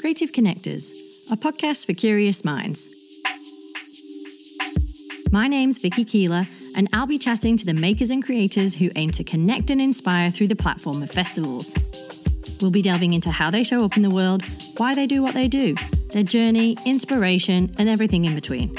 Creative 0.00 0.30
Connectors, 0.30 0.92
a 1.32 1.36
podcast 1.36 1.84
for 1.84 1.92
curious 1.92 2.44
minds. 2.44 2.86
My 5.32 5.48
name's 5.48 5.80
Vicky 5.80 6.04
Keeler, 6.04 6.46
and 6.76 6.88
I'll 6.92 7.06
be 7.06 7.18
chatting 7.18 7.56
to 7.56 7.66
the 7.66 7.74
makers 7.74 8.10
and 8.10 8.24
creators 8.24 8.76
who 8.76 8.90
aim 8.94 9.10
to 9.10 9.24
connect 9.24 9.70
and 9.70 9.80
inspire 9.80 10.30
through 10.30 10.48
the 10.48 10.56
platform 10.56 11.02
of 11.02 11.10
festivals. 11.10 11.74
We'll 12.60 12.70
be 12.70 12.80
delving 12.80 13.12
into 13.12 13.32
how 13.32 13.50
they 13.50 13.64
show 13.64 13.84
up 13.84 13.96
in 13.96 14.02
the 14.02 14.10
world, 14.10 14.44
why 14.76 14.94
they 14.94 15.08
do 15.08 15.20
what 15.20 15.34
they 15.34 15.48
do, 15.48 15.74
their 16.12 16.22
journey, 16.22 16.76
inspiration, 16.86 17.74
and 17.76 17.88
everything 17.88 18.24
in 18.24 18.36
between. 18.36 18.76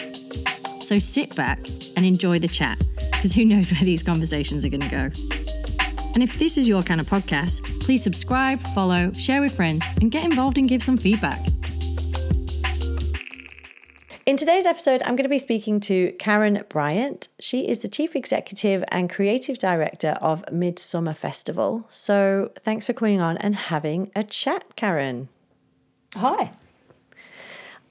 So 0.81 0.99
sit 0.99 1.35
back 1.35 1.59
and 1.97 2.05
enjoy 2.05 2.39
the 2.39 2.47
chat, 2.47 2.81
because 3.11 3.33
who 3.33 3.43
knows 3.43 3.73
where 3.73 3.83
these 3.83 4.03
conversations 4.03 4.63
are 4.63 4.69
going 4.69 4.87
to 4.87 4.89
go. 4.89 5.09
And 6.19 6.27
if 6.27 6.37
this 6.37 6.57
is 6.57 6.67
your 6.67 6.83
kind 6.83 6.99
of 6.99 7.07
podcast, 7.07 7.63
please 7.79 8.03
subscribe, 8.03 8.59
follow, 8.75 9.13
share 9.13 9.39
with 9.39 9.55
friends, 9.55 9.85
and 10.01 10.11
get 10.11 10.25
involved 10.25 10.57
and 10.57 10.67
give 10.67 10.83
some 10.83 10.97
feedback. 10.97 11.39
In 14.25 14.35
today's 14.35 14.65
episode, 14.65 15.01
I'm 15.03 15.15
going 15.15 15.23
to 15.23 15.29
be 15.29 15.37
speaking 15.37 15.79
to 15.79 16.11
Karen 16.19 16.65
Bryant. 16.67 17.29
She 17.39 17.69
is 17.69 17.83
the 17.83 17.87
Chief 17.87 18.17
Executive 18.17 18.83
and 18.89 19.09
Creative 19.09 19.57
Director 19.57 20.17
of 20.19 20.43
Midsumma 20.47 21.15
Festival. 21.15 21.85
So 21.87 22.51
thanks 22.65 22.87
for 22.87 22.91
coming 22.91 23.21
on 23.21 23.37
and 23.37 23.55
having 23.55 24.11
a 24.13 24.25
chat, 24.25 24.75
Karen. 24.75 25.29
Hi. 26.17 26.51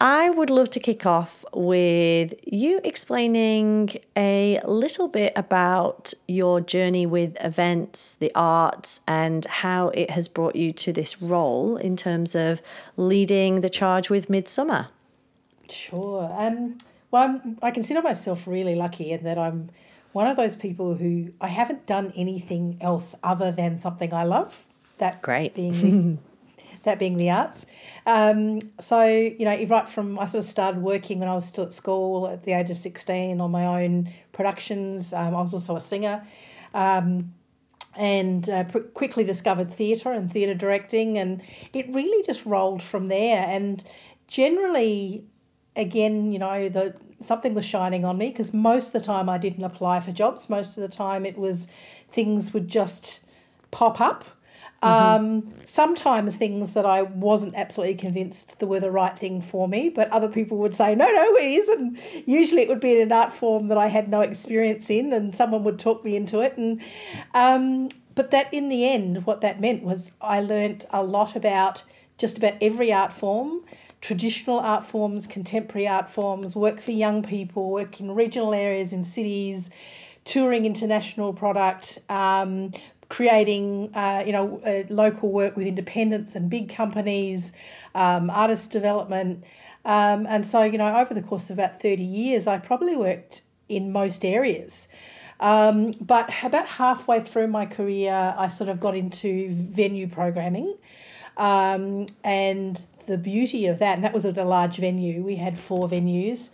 I 0.00 0.30
would 0.30 0.48
love 0.48 0.70
to 0.70 0.80
kick 0.80 1.06
off 1.06 1.44
with 1.52 2.34
you 2.46 2.80
explaining 2.84 3.90
a 4.16 4.60
little 4.64 5.08
bit 5.08 5.32
about 5.34 6.14
your 6.28 6.60
journey 6.60 7.04
with 7.04 7.36
events, 7.42 8.14
the 8.14 8.30
arts, 8.34 9.00
and 9.08 9.44
how 9.46 9.88
it 9.88 10.10
has 10.10 10.28
brought 10.28 10.54
you 10.54 10.70
to 10.72 10.92
this 10.92 11.20
role 11.20 11.76
in 11.76 11.96
terms 11.96 12.36
of 12.36 12.62
leading 12.96 13.60
the 13.60 13.68
charge 13.68 14.08
with 14.08 14.28
Midsumma. 14.28 14.88
Sure. 15.68 16.32
Um, 16.32 16.78
well, 17.10 17.24
I'm, 17.24 17.58
I 17.60 17.72
consider 17.72 18.00
myself 18.00 18.46
really 18.46 18.76
lucky 18.76 19.10
in 19.10 19.24
that 19.24 19.36
I'm 19.36 19.70
one 20.12 20.28
of 20.28 20.36
those 20.36 20.54
people 20.54 20.94
who 20.94 21.32
I 21.40 21.48
haven't 21.48 21.86
done 21.86 22.12
anything 22.14 22.78
else 22.80 23.16
other 23.24 23.50
than 23.50 23.78
something 23.78 24.14
I 24.14 24.22
love. 24.22 24.64
That 24.98 25.22
great 25.22 25.54
being 25.54 26.20
that 26.88 26.98
being 26.98 27.16
the 27.16 27.30
arts. 27.30 27.66
Um, 28.06 28.60
so, 28.80 29.06
you 29.06 29.44
know, 29.44 29.64
right 29.64 29.88
from 29.88 30.18
I 30.18 30.26
sort 30.26 30.42
of 30.42 30.48
started 30.48 30.82
working 30.82 31.20
when 31.20 31.28
I 31.28 31.34
was 31.34 31.46
still 31.46 31.64
at 31.64 31.72
school 31.72 32.28
at 32.28 32.44
the 32.44 32.52
age 32.52 32.70
of 32.70 32.78
16 32.78 33.40
on 33.40 33.50
my 33.50 33.82
own 33.82 34.12
productions. 34.32 35.12
Um, 35.12 35.36
I 35.36 35.42
was 35.42 35.52
also 35.52 35.76
a 35.76 35.80
singer. 35.80 36.26
Um, 36.74 37.34
and 37.96 38.48
uh, 38.48 38.64
pr- 38.64 38.78
quickly 38.78 39.24
discovered 39.24 39.70
theatre 39.70 40.12
and 40.12 40.30
theatre 40.30 40.54
directing, 40.54 41.18
and 41.18 41.42
it 41.72 41.92
really 41.92 42.24
just 42.24 42.46
rolled 42.46 42.82
from 42.82 43.08
there. 43.08 43.44
And 43.48 43.82
generally, 44.28 45.26
again, 45.74 46.32
you 46.32 46.38
know, 46.38 46.68
the 46.68 46.94
something 47.20 47.54
was 47.54 47.64
shining 47.64 48.04
on 48.04 48.16
me 48.16 48.30
because 48.30 48.54
most 48.54 48.88
of 48.88 48.92
the 48.92 49.00
time 49.00 49.28
I 49.28 49.38
didn't 49.38 49.64
apply 49.64 50.00
for 50.00 50.12
jobs. 50.12 50.48
Most 50.48 50.76
of 50.76 50.82
the 50.82 50.88
time 50.88 51.26
it 51.26 51.36
was 51.36 51.66
things 52.08 52.54
would 52.54 52.68
just 52.68 53.20
pop 53.70 54.00
up 54.00 54.24
Mm-hmm. 54.82 55.24
Um, 55.24 55.54
sometimes 55.64 56.36
things 56.36 56.74
that 56.74 56.86
I 56.86 57.02
wasn't 57.02 57.56
absolutely 57.56 57.96
convinced 57.96 58.62
were 58.62 58.78
the 58.78 58.92
right 58.92 59.18
thing 59.18 59.40
for 59.40 59.66
me, 59.66 59.88
but 59.88 60.08
other 60.10 60.28
people 60.28 60.58
would 60.58 60.74
say, 60.74 60.94
no, 60.94 61.06
no, 61.10 61.36
it 61.36 61.52
isn't. 61.52 61.98
Usually 62.26 62.62
it 62.62 62.68
would 62.68 62.80
be 62.80 62.94
in 62.94 63.02
an 63.02 63.12
art 63.12 63.32
form 63.32 63.68
that 63.68 63.78
I 63.78 63.88
had 63.88 64.08
no 64.08 64.20
experience 64.20 64.88
in, 64.88 65.12
and 65.12 65.34
someone 65.34 65.64
would 65.64 65.80
talk 65.80 66.04
me 66.04 66.14
into 66.14 66.40
it. 66.40 66.56
And 66.56 66.80
um, 67.34 67.88
But 68.14 68.30
that 68.30 68.52
in 68.54 68.68
the 68.68 68.88
end, 68.88 69.26
what 69.26 69.40
that 69.40 69.60
meant 69.60 69.82
was 69.82 70.12
I 70.20 70.40
learnt 70.40 70.84
a 70.90 71.02
lot 71.02 71.34
about 71.34 71.82
just 72.16 72.38
about 72.38 72.54
every 72.60 72.92
art 72.92 73.12
form 73.12 73.62
traditional 74.00 74.58
art 74.58 74.84
forms, 74.84 75.26
contemporary 75.26 75.88
art 75.88 76.08
forms, 76.08 76.54
work 76.54 76.80
for 76.80 76.92
young 76.92 77.22
people, 77.22 77.70
work 77.70 78.00
in 78.00 78.14
regional 78.14 78.54
areas 78.54 78.92
in 78.92 79.02
cities, 79.02 79.70
touring 80.24 80.64
international 80.64 81.32
product, 81.32 81.98
um, 82.08 82.72
creating, 83.08 83.94
uh, 83.94 84.22
you 84.26 84.32
know, 84.32 84.60
uh, 84.66 84.82
local 84.92 85.30
work 85.30 85.56
with 85.56 85.66
independents 85.66 86.34
and 86.34 86.50
big 86.50 86.68
companies, 86.68 87.52
um, 87.94 88.30
artist 88.30 88.70
development. 88.70 89.44
Um, 89.84 90.26
and 90.26 90.46
so, 90.46 90.62
you 90.62 90.76
know, 90.76 90.96
over 90.98 91.14
the 91.14 91.22
course 91.22 91.50
of 91.50 91.58
about 91.58 91.80
30 91.80 92.02
years, 92.02 92.46
I 92.46 92.58
probably 92.58 92.96
worked 92.96 93.42
in 93.68 93.92
most 93.92 94.24
areas. 94.24 94.88
Um, 95.40 95.92
but 95.92 96.30
about 96.42 96.66
halfway 96.68 97.20
through 97.20 97.46
my 97.46 97.64
career, 97.64 98.34
I 98.36 98.48
sort 98.48 98.68
of 98.68 98.80
got 98.80 98.96
into 98.96 99.48
venue 99.52 100.08
programming. 100.08 100.76
Um, 101.36 102.08
and 102.24 102.84
the 103.06 103.16
beauty 103.16 103.66
of 103.66 103.78
that, 103.78 103.94
and 103.94 104.04
that 104.04 104.12
was 104.12 104.26
at 104.26 104.36
a 104.36 104.44
large 104.44 104.76
venue, 104.76 105.22
we 105.22 105.36
had 105.36 105.58
four 105.58 105.88
venues 105.88 106.50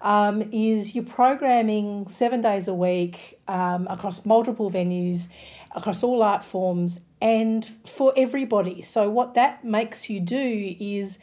um, 0.00 0.42
is 0.52 0.94
you're 0.94 1.04
programming 1.04 2.06
seven 2.06 2.40
days 2.40 2.68
a 2.68 2.74
week 2.74 3.38
um, 3.48 3.86
across 3.90 4.24
multiple 4.24 4.70
venues, 4.70 5.28
across 5.74 6.02
all 6.02 6.22
art 6.22 6.44
forms, 6.44 7.00
and 7.20 7.64
for 7.84 8.12
everybody. 8.16 8.82
So, 8.82 9.10
what 9.10 9.34
that 9.34 9.64
makes 9.64 10.08
you 10.08 10.20
do 10.20 10.76
is, 10.78 11.18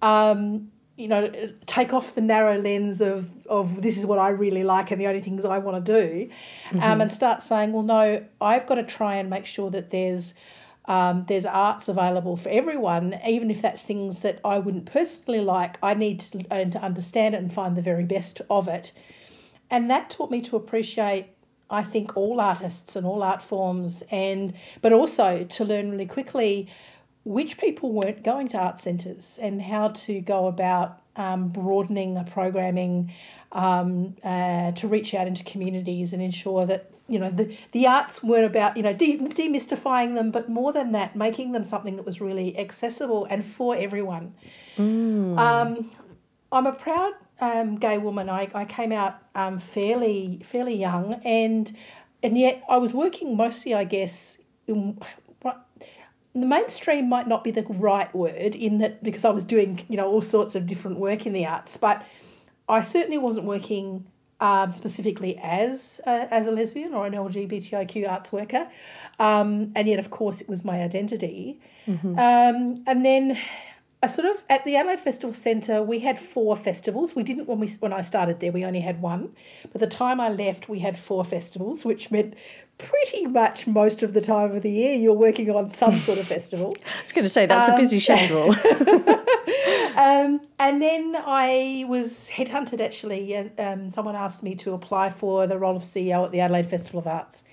um, 0.00 0.70
you 0.96 1.08
know, 1.08 1.30
take 1.66 1.92
off 1.92 2.14
the 2.14 2.22
narrow 2.22 2.56
lens 2.56 3.02
of, 3.02 3.46
of 3.48 3.82
this 3.82 3.98
is 3.98 4.06
what 4.06 4.18
I 4.18 4.30
really 4.30 4.64
like 4.64 4.90
and 4.90 5.00
the 5.00 5.06
only 5.08 5.20
things 5.20 5.44
I 5.44 5.58
want 5.58 5.84
to 5.84 5.92
do, 5.92 6.30
um, 6.72 6.80
mm-hmm. 6.80 7.00
and 7.02 7.12
start 7.12 7.42
saying, 7.42 7.72
well, 7.72 7.82
no, 7.82 8.24
I've 8.40 8.66
got 8.66 8.76
to 8.76 8.82
try 8.82 9.16
and 9.16 9.28
make 9.28 9.44
sure 9.44 9.70
that 9.70 9.90
there's 9.90 10.34
um, 10.88 11.24
there's 11.28 11.44
arts 11.44 11.88
available 11.88 12.36
for 12.36 12.48
everyone, 12.48 13.18
even 13.26 13.50
if 13.50 13.60
that's 13.60 13.82
things 13.82 14.20
that 14.20 14.40
I 14.44 14.58
wouldn't 14.58 14.86
personally 14.86 15.40
like. 15.40 15.78
I 15.82 15.94
need 15.94 16.20
to 16.20 16.44
learn 16.50 16.70
to 16.70 16.80
understand 16.80 17.34
it 17.34 17.38
and 17.38 17.52
find 17.52 17.76
the 17.76 17.82
very 17.82 18.04
best 18.04 18.40
of 18.48 18.68
it. 18.68 18.92
And 19.70 19.90
that 19.90 20.10
taught 20.10 20.30
me 20.30 20.40
to 20.42 20.56
appreciate, 20.56 21.26
I 21.68 21.82
think, 21.82 22.16
all 22.16 22.40
artists 22.40 22.94
and 22.94 23.04
all 23.04 23.22
art 23.22 23.42
forms, 23.42 24.02
and 24.10 24.54
but 24.80 24.92
also 24.92 25.44
to 25.44 25.64
learn 25.64 25.90
really 25.90 26.06
quickly 26.06 26.68
which 27.24 27.58
people 27.58 27.92
weren't 27.92 28.22
going 28.22 28.46
to 28.46 28.56
art 28.56 28.78
centres 28.78 29.36
and 29.42 29.62
how 29.62 29.88
to 29.88 30.20
go 30.20 30.46
about 30.46 31.00
um, 31.16 31.48
broadening 31.48 32.16
a 32.16 32.24
programming 32.24 33.12
um, 33.52 34.16
uh, 34.22 34.72
to 34.72 34.88
reach 34.88 35.14
out 35.14 35.26
into 35.26 35.44
communities 35.44 36.12
and 36.12 36.22
ensure 36.22 36.66
that 36.66 36.90
you 37.08 37.18
know 37.18 37.30
the, 37.30 37.56
the 37.72 37.86
arts 37.86 38.22
weren't 38.22 38.44
about 38.44 38.76
you 38.76 38.82
know 38.82 38.92
de- 38.92 39.18
demystifying 39.18 40.14
them 40.14 40.30
but 40.30 40.48
more 40.48 40.72
than 40.72 40.92
that 40.92 41.14
making 41.14 41.52
them 41.52 41.62
something 41.62 41.96
that 41.96 42.04
was 42.04 42.20
really 42.20 42.58
accessible 42.58 43.26
and 43.26 43.44
for 43.44 43.76
everyone 43.76 44.34
mm. 44.76 45.38
um, 45.38 45.90
i'm 46.52 46.66
a 46.66 46.72
proud 46.72 47.12
um, 47.40 47.76
gay 47.76 47.98
woman 47.98 48.28
I, 48.28 48.48
I 48.54 48.64
came 48.64 48.92
out 48.92 49.18
um, 49.34 49.58
fairly 49.58 50.40
fairly 50.42 50.74
young 50.74 51.14
and 51.24 51.74
and 52.22 52.36
yet 52.36 52.62
i 52.68 52.76
was 52.76 52.92
working 52.92 53.36
mostly 53.36 53.74
i 53.74 53.84
guess 53.84 54.40
in, 54.66 54.98
the 56.42 56.46
mainstream 56.46 57.08
might 57.08 57.26
not 57.26 57.44
be 57.44 57.50
the 57.50 57.62
right 57.62 58.14
word 58.14 58.54
in 58.54 58.78
that 58.78 59.02
because 59.02 59.24
i 59.24 59.30
was 59.30 59.44
doing 59.44 59.84
you 59.88 59.96
know 59.96 60.06
all 60.06 60.22
sorts 60.22 60.54
of 60.54 60.66
different 60.66 60.98
work 60.98 61.26
in 61.26 61.32
the 61.32 61.46
arts 61.46 61.76
but 61.76 62.04
i 62.68 62.80
certainly 62.80 63.18
wasn't 63.18 63.44
working 63.44 64.04
um, 64.40 64.70
specifically 64.70 65.38
as 65.42 66.00
uh, 66.06 66.26
as 66.30 66.46
a 66.46 66.50
lesbian 66.50 66.92
or 66.92 67.06
an 67.06 67.14
LGBTIQ 67.14 68.08
arts 68.08 68.32
worker, 68.32 68.68
um, 69.18 69.72
and 69.74 69.88
yet 69.88 69.98
of 69.98 70.10
course 70.10 70.40
it 70.40 70.48
was 70.48 70.64
my 70.64 70.80
identity. 70.80 71.58
Mm-hmm. 71.86 72.18
Um, 72.18 72.84
and 72.86 73.04
then 73.04 73.38
I 74.02 74.08
sort 74.08 74.28
of 74.28 74.44
at 74.50 74.64
the 74.64 74.76
Adelaide 74.76 75.00
Festival 75.00 75.32
Centre 75.32 75.82
we 75.82 76.00
had 76.00 76.18
four 76.18 76.54
festivals. 76.54 77.16
We 77.16 77.22
didn't 77.22 77.48
when 77.48 77.60
we 77.60 77.68
when 77.80 77.92
I 77.92 78.02
started 78.02 78.40
there 78.40 78.52
we 78.52 78.64
only 78.64 78.80
had 78.80 79.00
one, 79.00 79.30
but 79.72 79.80
the 79.80 79.86
time 79.86 80.20
I 80.20 80.28
left 80.28 80.68
we 80.68 80.80
had 80.80 80.98
four 80.98 81.24
festivals, 81.24 81.84
which 81.84 82.10
meant 82.10 82.34
pretty 82.78 83.26
much 83.26 83.66
most 83.66 84.02
of 84.02 84.12
the 84.12 84.20
time 84.20 84.54
of 84.54 84.62
the 84.62 84.70
year 84.70 84.94
you're 84.94 85.14
working 85.14 85.50
on 85.50 85.72
some 85.72 85.98
sort 85.98 86.18
of 86.18 86.26
festival. 86.26 86.76
I 86.98 87.02
was 87.02 87.12
going 87.12 87.24
to 87.24 87.30
say 87.30 87.46
that's 87.46 87.68
a 87.68 87.76
busy 87.76 87.96
um, 87.96 88.00
schedule. 88.00 88.54
Um, 89.96 90.42
and 90.58 90.82
then 90.82 91.16
I 91.16 91.86
was 91.88 92.30
headhunted 92.34 92.80
actually. 92.80 93.34
Um, 93.58 93.88
someone 93.88 94.14
asked 94.14 94.42
me 94.42 94.54
to 94.56 94.74
apply 94.74 95.08
for 95.08 95.46
the 95.46 95.58
role 95.58 95.74
of 95.74 95.82
CEO 95.82 96.24
at 96.24 96.32
the 96.32 96.40
Adelaide 96.40 96.66
Festival 96.66 97.00
of 97.00 97.06
Arts, 97.06 97.44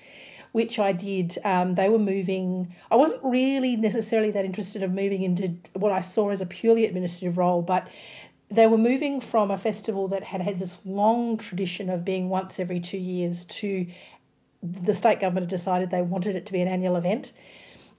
which 0.52 0.78
I 0.78 0.92
did. 0.92 1.38
Um, 1.46 1.76
they 1.76 1.88
were 1.88 2.00
moving, 2.00 2.76
I 2.92 2.98
wasn't 2.98 3.22
really 3.24 3.78
necessarily 3.78 4.30
that 4.32 4.44
interested 4.44 4.84
of 4.84 4.92
moving 4.92 5.24
into 5.24 5.56
what 5.72 5.94
I 5.94 6.02
saw 6.02 6.32
as 6.32 6.42
a 6.42 6.46
purely 6.46 6.86
administrative 6.86 7.38
role, 7.38 7.62
but 7.62 7.88
they 8.52 8.68
were 8.68 8.78
moving 8.78 9.22
from 9.22 9.50
a 9.50 9.58
festival 9.58 10.08
that 10.10 10.26
had 10.26 10.42
had 10.42 10.60
this 10.60 10.86
long 10.86 11.38
tradition 11.38 11.90
of 11.90 12.04
being 12.04 12.30
once 12.30 12.60
every 12.60 12.80
two 12.80 13.00
years 13.00 13.46
to 13.46 13.88
the 14.64 14.96
state 14.96 15.20
government 15.20 15.44
had 15.44 15.50
decided 15.50 15.90
they 15.90 16.02
wanted 16.02 16.36
it 16.36 16.46
to 16.46 16.54
be 16.54 16.62
an 16.62 16.68
annual 16.68 16.96
event. 16.96 17.34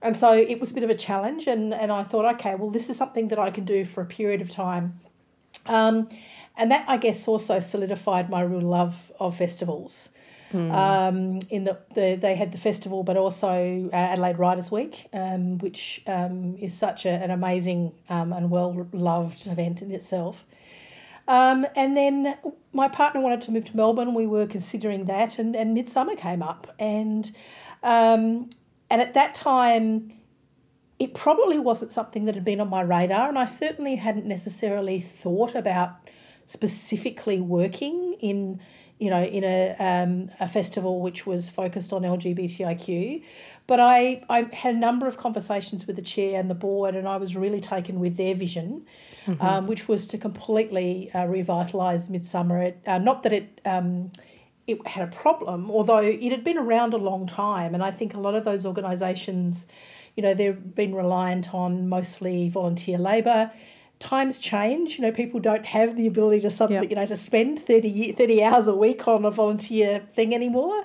And 0.02 0.16
so 0.16 0.32
it 0.32 0.58
was 0.61 0.70
a 0.70 0.75
bit 0.75 0.84
of 0.84 0.90
a 0.90 0.94
challenge, 0.94 1.46
and, 1.46 1.72
and 1.72 1.90
I 1.93 2.02
thought, 2.02 2.26
okay, 2.34 2.55
well, 2.55 2.70
this 2.70 2.90
is 2.90 2.96
something 2.96 3.28
that 3.28 3.38
I 3.38 3.50
can 3.50 3.64
do 3.64 3.84
for 3.84 4.02
a 4.02 4.06
period 4.06 4.40
of 4.40 4.50
time. 4.50 5.00
Um, 5.66 6.08
and 6.56 6.70
that, 6.70 6.84
I 6.88 6.96
guess, 6.99 7.26
also 7.26 7.58
solidified 7.61 8.28
my 8.28 8.43
real 8.43 8.61
love 8.61 9.11
of 9.19 9.37
festivals. 9.37 10.08
Um, 10.70 11.40
in 11.50 11.64
the, 11.64 11.78
the 11.94 12.14
they 12.14 12.37
had 12.37 12.52
the 12.52 12.58
festival, 12.58 13.02
but 13.02 13.17
also 13.17 13.90
uh, 13.93 13.96
Adelaide 13.96 14.38
Writers 14.38 14.70
Week, 14.70 15.08
um, 15.12 15.58
which 15.58 16.00
um, 16.06 16.56
is 16.60 16.75
such 16.75 17.06
a, 17.06 17.08
an 17.08 17.32
amazing 17.32 17.93
um, 18.08 18.32
and 18.32 18.50
well 18.50 18.87
loved 18.93 19.49
event 19.49 19.82
in 19.82 19.90
itself. 19.90 20.44
Um, 21.26 21.66
and 21.74 21.96
then 21.96 22.36
my 22.72 22.88
partner 22.88 23.20
wanted 23.20 23.40
to 23.42 23.50
move 23.50 23.64
to 23.66 23.76
Melbourne. 23.76 24.14
We 24.14 24.26
were 24.26 24.46
considering 24.46 25.06
that, 25.06 25.38
and, 25.38 25.56
and 25.56 25.76
Midsumma 25.76 26.16
came 26.16 26.42
up, 26.42 26.74
and 26.78 27.30
um, 27.82 28.50
and 28.90 29.00
at 29.00 29.14
that 29.14 29.34
time, 29.34 30.12
it 30.98 31.14
probably 31.14 31.58
wasn't 31.58 31.92
something 31.92 32.26
that 32.26 32.34
had 32.34 32.44
been 32.44 32.60
on 32.60 32.68
my 32.68 32.82
radar, 32.82 33.28
and 33.28 33.38
I 33.38 33.46
certainly 33.46 33.96
hadn't 33.96 34.26
necessarily 34.26 35.00
thought 35.00 35.54
about 35.54 35.96
specifically 36.46 37.40
working 37.40 38.16
in 38.20 38.60
you 38.99 39.11
know, 39.11 39.23
in 39.23 39.44
a, 39.44 39.75
um, 39.79 40.31
a 40.41 40.49
festival 40.49 41.00
which 41.00 41.26
was 41.26 41.50
focused 41.50 41.93
on 41.93 42.02
LGBTIQ. 42.02 43.23
But 43.67 43.81
I, 43.81 44.23
I 44.29 44.43
had 44.52 44.75
a 44.75 44.79
number 44.79 45.08
of 45.08 45.17
conversations 45.17 45.87
with 45.87 45.96
the 45.96 46.02
chair 46.02 46.38
and 46.38 46.49
the 46.49 46.55
board, 46.55 46.94
and 46.94 47.08
I 47.08 47.17
was 47.17 47.35
really 47.35 47.61
taken 47.61 47.99
with 47.99 48.17
their 48.17 48.35
vision, 48.35 48.87
mm-hmm. 49.26 49.43
um, 49.44 49.67
which 49.67 49.88
was 49.88 50.06
to 50.06 50.19
completely 50.19 51.11
uh, 51.12 51.25
revitalise 51.25 52.08
Midsumma. 52.08 52.69
It, 52.69 52.81
uh, 52.87 52.99
not 52.99 53.23
that 53.25 53.32
it. 53.32 53.61
Um, 53.64 54.12
it 54.67 54.87
had 54.87 55.06
a 55.06 55.12
problem, 55.12 55.70
although 55.70 55.99
it 55.99 56.32
had 56.32 56.43
been 56.43 56.56
around 56.56 56.94
a 56.94 56.96
long 56.96 57.26
time, 57.26 57.75
and 57.75 57.82
I 57.82 57.91
think 57.91 58.14
a 58.14 58.19
lot 58.19 58.35
of 58.35 58.44
those 58.44 58.64
organisations, 58.64 59.67
you 60.17 60.23
know, 60.23 60.32
they've 60.32 60.75
been 60.75 60.94
reliant 60.94 61.52
on 61.52 61.87
mostly 61.87 62.49
volunteer 62.49 62.96
labour 62.96 63.50
times 64.04 64.38
change. 64.38 64.98
You 64.98 65.02
know, 65.02 65.12
people 65.12 65.40
don't 65.40 65.64
have 65.64 65.96
the 65.96 66.06
ability 66.06 66.42
to 66.42 66.50
suddenly, 66.50 66.82
yep. 66.82 66.90
you 66.90 66.96
know, 66.96 67.06
to 67.06 67.16
spend 67.16 67.58
30, 67.58 68.12
30 68.12 68.42
hours 68.44 68.68
a 68.68 68.74
week 68.74 69.08
on 69.08 69.24
a 69.24 69.30
volunteer 69.30 70.06
thing 70.14 70.34
anymore. 70.34 70.84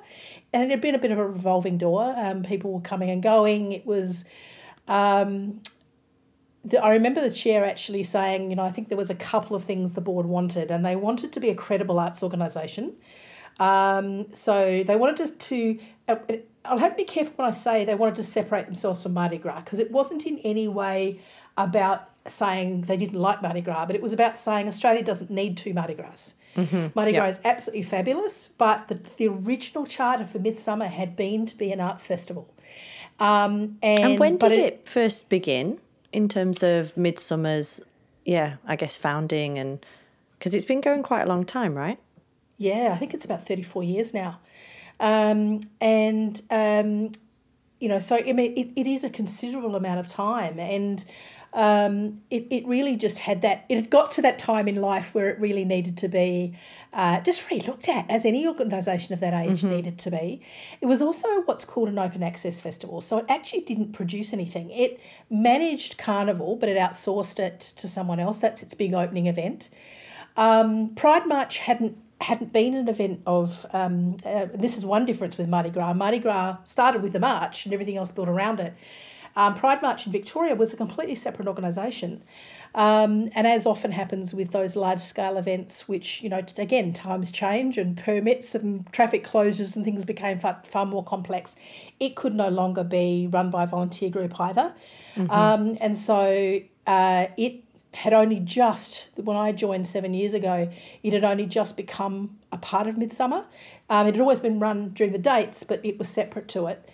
And 0.53 0.63
it 0.63 0.71
had 0.71 0.81
been 0.81 0.95
a 0.95 0.99
bit 0.99 1.11
of 1.11 1.19
a 1.19 1.27
revolving 1.27 1.77
door. 1.77 2.13
Um, 2.17 2.43
people 2.43 2.71
were 2.71 2.81
coming 2.81 3.09
and 3.09 3.21
going. 3.21 3.73
It 3.73 3.85
was, 3.85 4.25
um, 4.87 5.61
the, 6.63 6.81
I 6.81 6.91
remember 6.91 7.21
the 7.21 7.29
chair 7.29 7.65
actually 7.65 8.03
saying, 8.03 8.49
you 8.49 8.55
know, 8.55 8.63
I 8.63 8.71
think 8.71 8.87
there 8.87 8.97
was 8.97 9.09
a 9.09 9.15
couple 9.15 9.55
of 9.55 9.63
things 9.65 9.93
the 9.93 10.01
board 10.01 10.25
wanted, 10.25 10.71
and 10.71 10.85
they 10.85 10.95
wanted 10.95 11.33
to 11.33 11.39
be 11.39 11.49
a 11.49 11.55
credible 11.55 11.99
arts 11.99 12.23
organisation. 12.23 12.95
Um, 13.59 14.33
so 14.33 14.83
they 14.83 14.95
wanted 14.95 15.27
to, 15.27 15.35
to 15.35 15.79
uh, 16.07 16.15
I'll 16.63 16.77
have 16.77 16.91
to 16.91 16.97
be 16.97 17.03
careful 17.03 17.33
when 17.35 17.47
I 17.47 17.51
say 17.51 17.83
they 17.83 17.95
wanted 17.95 18.15
to 18.15 18.23
separate 18.23 18.65
themselves 18.65 19.03
from 19.03 19.13
Mardi 19.13 19.37
Gras 19.37 19.61
because 19.61 19.79
it 19.79 19.91
wasn't 19.91 20.25
in 20.25 20.39
any 20.39 20.69
way 20.69 21.19
about 21.57 22.08
saying 22.27 22.81
they 22.81 22.97
didn't 22.97 23.19
like 23.19 23.41
Mardi 23.41 23.61
Gras, 23.61 23.85
but 23.85 23.95
it 23.95 24.01
was 24.01 24.13
about 24.13 24.37
saying 24.37 24.67
Australia 24.67 25.03
doesn't 25.03 25.29
need 25.29 25.57
two 25.57 25.73
Mardi 25.73 25.93
Gras. 25.93 26.33
Mm-hmm. 26.55 26.87
Mardi 26.95 27.11
yep. 27.11 27.21
Gras 27.21 27.29
is 27.29 27.39
absolutely 27.45 27.83
fabulous, 27.83 28.47
but 28.47 28.87
the, 28.87 28.95
the 28.95 29.27
original 29.27 29.85
charter 29.85 30.25
for 30.25 30.39
Midsumma 30.39 30.87
had 30.87 31.15
been 31.15 31.45
to 31.45 31.57
be 31.57 31.71
an 31.71 31.79
arts 31.79 32.07
festival. 32.07 32.53
Um, 33.19 33.77
and, 33.81 34.11
and, 34.11 34.19
when 34.19 34.37
did 34.37 34.53
it, 34.53 34.59
it, 34.59 34.87
first 34.87 35.29
begin 35.29 35.79
in 36.13 36.27
terms 36.29 36.63
of 36.63 36.93
Midsumma's, 36.95 37.81
yeah, 38.25 38.55
I 38.65 38.75
guess 38.75 38.95
founding 38.95 39.57
and 39.57 39.85
because 40.37 40.55
it's 40.55 40.65
been 40.65 40.79
going 40.81 41.03
quite 41.03 41.23
a 41.23 41.25
long 41.27 41.45
time, 41.45 41.75
right? 41.75 41.99
Yeah, 42.57 42.91
I 42.93 42.97
think 42.97 43.13
it's 43.13 43.25
about 43.25 43.45
34 43.45 43.83
years 43.83 44.13
now. 44.13 44.39
Um, 44.99 45.59
and, 45.81 46.41
um, 46.49 47.11
you 47.79 47.89
know, 47.89 47.99
so 47.99 48.15
I 48.15 48.31
mean, 48.33 48.53
it, 48.57 48.69
it 48.79 48.87
is 48.87 49.03
a 49.03 49.09
considerable 49.09 49.75
amount 49.75 49.99
of 49.99 50.07
time. 50.07 50.59
And, 50.59 51.03
um, 51.53 52.21
it, 52.29 52.47
it 52.49 52.67
really 52.67 52.95
just 52.95 53.19
had 53.19 53.41
that, 53.41 53.65
it 53.69 53.89
got 53.89 54.11
to 54.11 54.21
that 54.21 54.37
time 54.37 54.67
in 54.67 54.75
life 54.75 55.13
where 55.15 55.29
it 55.29 55.39
really 55.39 55.65
needed 55.65 55.97
to 55.97 56.07
be 56.07 56.55
uh, 56.93 57.21
just 57.21 57.49
really 57.49 57.65
looked 57.65 57.87
at, 57.87 58.09
as 58.09 58.25
any 58.25 58.47
organisation 58.47 59.13
of 59.13 59.19
that 59.19 59.33
age 59.33 59.61
mm-hmm. 59.61 59.69
needed 59.69 59.99
to 59.99 60.11
be. 60.11 60.41
It 60.81 60.87
was 60.87 61.01
also 61.01 61.41
what's 61.41 61.65
called 61.65 61.89
an 61.89 61.99
open 61.99 62.23
access 62.23 62.59
festival. 62.59 63.01
So 63.01 63.19
it 63.19 63.25
actually 63.29 63.61
didn't 63.61 63.93
produce 63.93 64.33
anything. 64.33 64.69
It 64.71 64.99
managed 65.29 65.97
Carnival, 65.97 66.55
but 66.55 66.69
it 66.69 66.77
outsourced 66.77 67.39
it 67.39 67.59
to 67.59 67.87
someone 67.87 68.19
else. 68.19 68.39
That's 68.39 68.63
its 68.63 68.73
big 68.73 68.93
opening 68.93 69.27
event. 69.27 69.69
Um, 70.37 70.95
Pride 70.95 71.27
March 71.27 71.57
hadn't 71.57 71.97
hadn't 72.21 72.51
been 72.51 72.73
an 72.73 72.89
event 72.89 73.21
of 73.25 73.65
um, 73.71 74.17
uh, 74.25 74.47
this 74.53 74.77
is 74.77 74.85
one 74.85 75.05
difference 75.05 75.37
with 75.37 75.47
Mardi 75.47 75.69
Gras. 75.69 75.93
Mardi 75.93 76.19
Gras 76.19 76.57
started 76.65 77.01
with 77.01 77.13
the 77.13 77.19
march 77.19 77.63
and 77.65 77.73
everything 77.73 77.95
else 77.95 78.11
built 78.11 78.27
around 78.27 78.59
it. 78.59 78.73
Um, 79.39 79.55
Pride 79.55 79.81
March 79.81 80.05
in 80.05 80.11
Victoria 80.11 80.53
was 80.53 80.73
a 80.73 80.77
completely 80.77 81.15
separate 81.15 81.47
organisation. 81.47 82.23
Um, 82.75 83.29
and 83.33 83.47
as 83.47 83.65
often 83.65 83.93
happens 83.93 84.33
with 84.33 84.51
those 84.51 84.75
large 84.75 84.99
scale 84.99 85.37
events, 85.37 85.87
which, 85.87 86.21
you 86.21 86.27
know, 86.27 86.41
again, 86.57 86.91
times 86.91 87.31
change 87.31 87.77
and 87.77 87.95
permits 87.95 88.53
and 88.53 88.91
traffic 88.91 89.25
closures 89.25 89.77
and 89.77 89.85
things 89.85 90.03
became 90.03 90.37
far, 90.39 90.61
far 90.65 90.85
more 90.85 91.05
complex, 91.05 91.55
it 92.01 92.17
could 92.17 92.35
no 92.35 92.49
longer 92.49 92.83
be 92.83 93.29
run 93.31 93.49
by 93.49 93.63
a 93.63 93.67
volunteer 93.67 94.09
group 94.09 94.37
either. 94.41 94.73
Mm-hmm. 95.15 95.31
Um, 95.31 95.77
and 95.79 95.97
so 95.97 96.59
uh, 96.85 97.27
it 97.37 97.63
had 97.93 98.13
only 98.13 98.41
just, 98.41 99.11
when 99.15 99.37
I 99.37 99.53
joined 99.53 99.87
seven 99.87 100.13
years 100.13 100.33
ago, 100.33 100.69
it 101.01 101.13
had 101.13 101.23
only 101.23 101.45
just 101.45 101.77
become 101.77 102.37
a 102.51 102.57
part 102.57 102.87
of 102.87 102.95
Midsumma. 102.95 103.45
Um, 103.89 104.05
it 104.05 104.15
had 104.15 104.21
always 104.21 104.41
been 104.41 104.59
run 104.59 104.89
during 104.89 105.13
the 105.13 105.17
dates, 105.17 105.63
but 105.63 105.79
it 105.83 105.97
was 105.97 106.09
separate 106.09 106.49
to 106.49 106.67
it. 106.67 106.89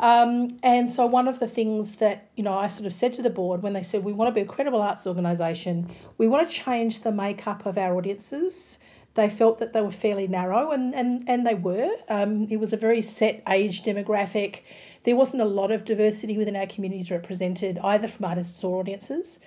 Um, 0.00 0.58
and 0.62 0.90
so 0.90 1.04
one 1.04 1.28
of 1.28 1.40
the 1.40 1.46
things 1.46 1.96
that 1.96 2.30
you 2.34 2.42
know 2.42 2.54
I 2.54 2.66
sort 2.66 2.86
of 2.86 2.92
said 2.92 3.12
to 3.14 3.22
the 3.22 3.30
board 3.30 3.62
when 3.62 3.74
they 3.74 3.82
said 3.82 4.02
we 4.02 4.14
want 4.14 4.28
to 4.28 4.32
be 4.32 4.40
a 4.40 4.46
credible 4.46 4.80
arts 4.80 5.06
organisation, 5.06 5.88
we 6.16 6.26
want 6.26 6.48
to 6.48 6.54
change 6.54 7.00
the 7.00 7.12
makeup 7.12 7.66
of 7.66 7.76
our 7.76 7.94
audiences. 7.96 8.78
They 9.14 9.28
felt 9.28 9.58
that 9.58 9.72
they 9.72 9.82
were 9.82 9.90
fairly 9.90 10.26
narrow, 10.26 10.70
and 10.70 10.94
and 10.94 11.28
and 11.28 11.46
they 11.46 11.54
were. 11.54 11.90
Um, 12.08 12.48
it 12.48 12.56
was 12.56 12.72
a 12.72 12.78
very 12.78 13.02
set 13.02 13.42
age 13.46 13.82
demographic. 13.82 14.60
There 15.04 15.16
wasn't 15.16 15.42
a 15.42 15.46
lot 15.46 15.70
of 15.70 15.84
diversity 15.84 16.38
within 16.38 16.56
our 16.56 16.66
communities 16.66 17.10
represented, 17.10 17.78
either 17.84 18.08
from 18.08 18.24
artists 18.24 18.64
or 18.64 18.80
audiences. 18.80 19.38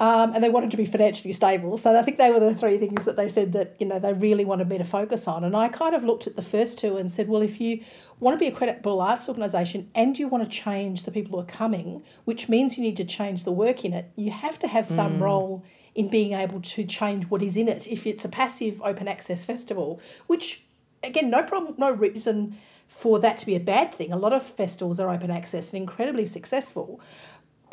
Um, 0.00 0.34
and 0.34 0.42
they 0.42 0.48
wanted 0.48 0.72
to 0.72 0.76
be 0.76 0.86
financially 0.86 1.32
stable. 1.32 1.78
So 1.78 1.96
I 1.96 2.02
think 2.02 2.18
they 2.18 2.30
were 2.30 2.40
the 2.40 2.52
three 2.52 2.78
things 2.78 3.04
that 3.04 3.14
they 3.14 3.28
said 3.28 3.52
that 3.52 3.76
you 3.78 3.86
know 3.86 4.00
they 4.00 4.12
really 4.12 4.44
wanted 4.44 4.68
me 4.68 4.76
to 4.78 4.84
focus 4.84 5.28
on. 5.28 5.44
And 5.44 5.56
I 5.56 5.68
kind 5.68 5.94
of 5.94 6.02
looked 6.02 6.26
at 6.26 6.34
the 6.34 6.42
first 6.42 6.78
two 6.80 6.96
and 6.96 7.10
said, 7.10 7.28
well, 7.28 7.42
if 7.42 7.60
you 7.60 7.84
want 8.18 8.34
to 8.34 8.38
be 8.38 8.48
a 8.48 8.56
credible 8.56 9.00
arts 9.00 9.28
organisation 9.28 9.88
and 9.94 10.18
you 10.18 10.26
want 10.26 10.42
to 10.42 10.50
change 10.50 11.04
the 11.04 11.12
people 11.12 11.32
who 11.32 11.44
are 11.44 11.46
coming, 11.46 12.02
which 12.24 12.48
means 12.48 12.76
you 12.76 12.82
need 12.82 12.96
to 12.96 13.04
change 13.04 13.44
the 13.44 13.52
work 13.52 13.84
in 13.84 13.92
it, 13.92 14.10
you 14.16 14.32
have 14.32 14.58
to 14.58 14.66
have 14.66 14.84
some 14.84 15.18
mm. 15.18 15.20
role 15.20 15.64
in 15.94 16.08
being 16.08 16.32
able 16.32 16.60
to 16.60 16.84
change 16.84 17.26
what 17.26 17.40
is 17.40 17.56
in 17.56 17.68
it. 17.68 17.86
If 17.86 18.04
it's 18.04 18.24
a 18.24 18.28
passive 18.28 18.82
open 18.82 19.06
access 19.06 19.44
festival, 19.44 20.00
which 20.26 20.64
again, 21.04 21.30
no 21.30 21.42
problem, 21.42 21.74
no 21.78 21.90
reason 21.90 22.56
for 22.88 23.18
that 23.18 23.38
to 23.38 23.46
be 23.46 23.54
a 23.54 23.60
bad 23.60 23.94
thing. 23.94 24.12
A 24.12 24.16
lot 24.16 24.32
of 24.32 24.42
festivals 24.42 25.00
are 25.00 25.10
open 25.10 25.30
access 25.30 25.72
and 25.72 25.82
incredibly 25.82 26.26
successful. 26.26 27.00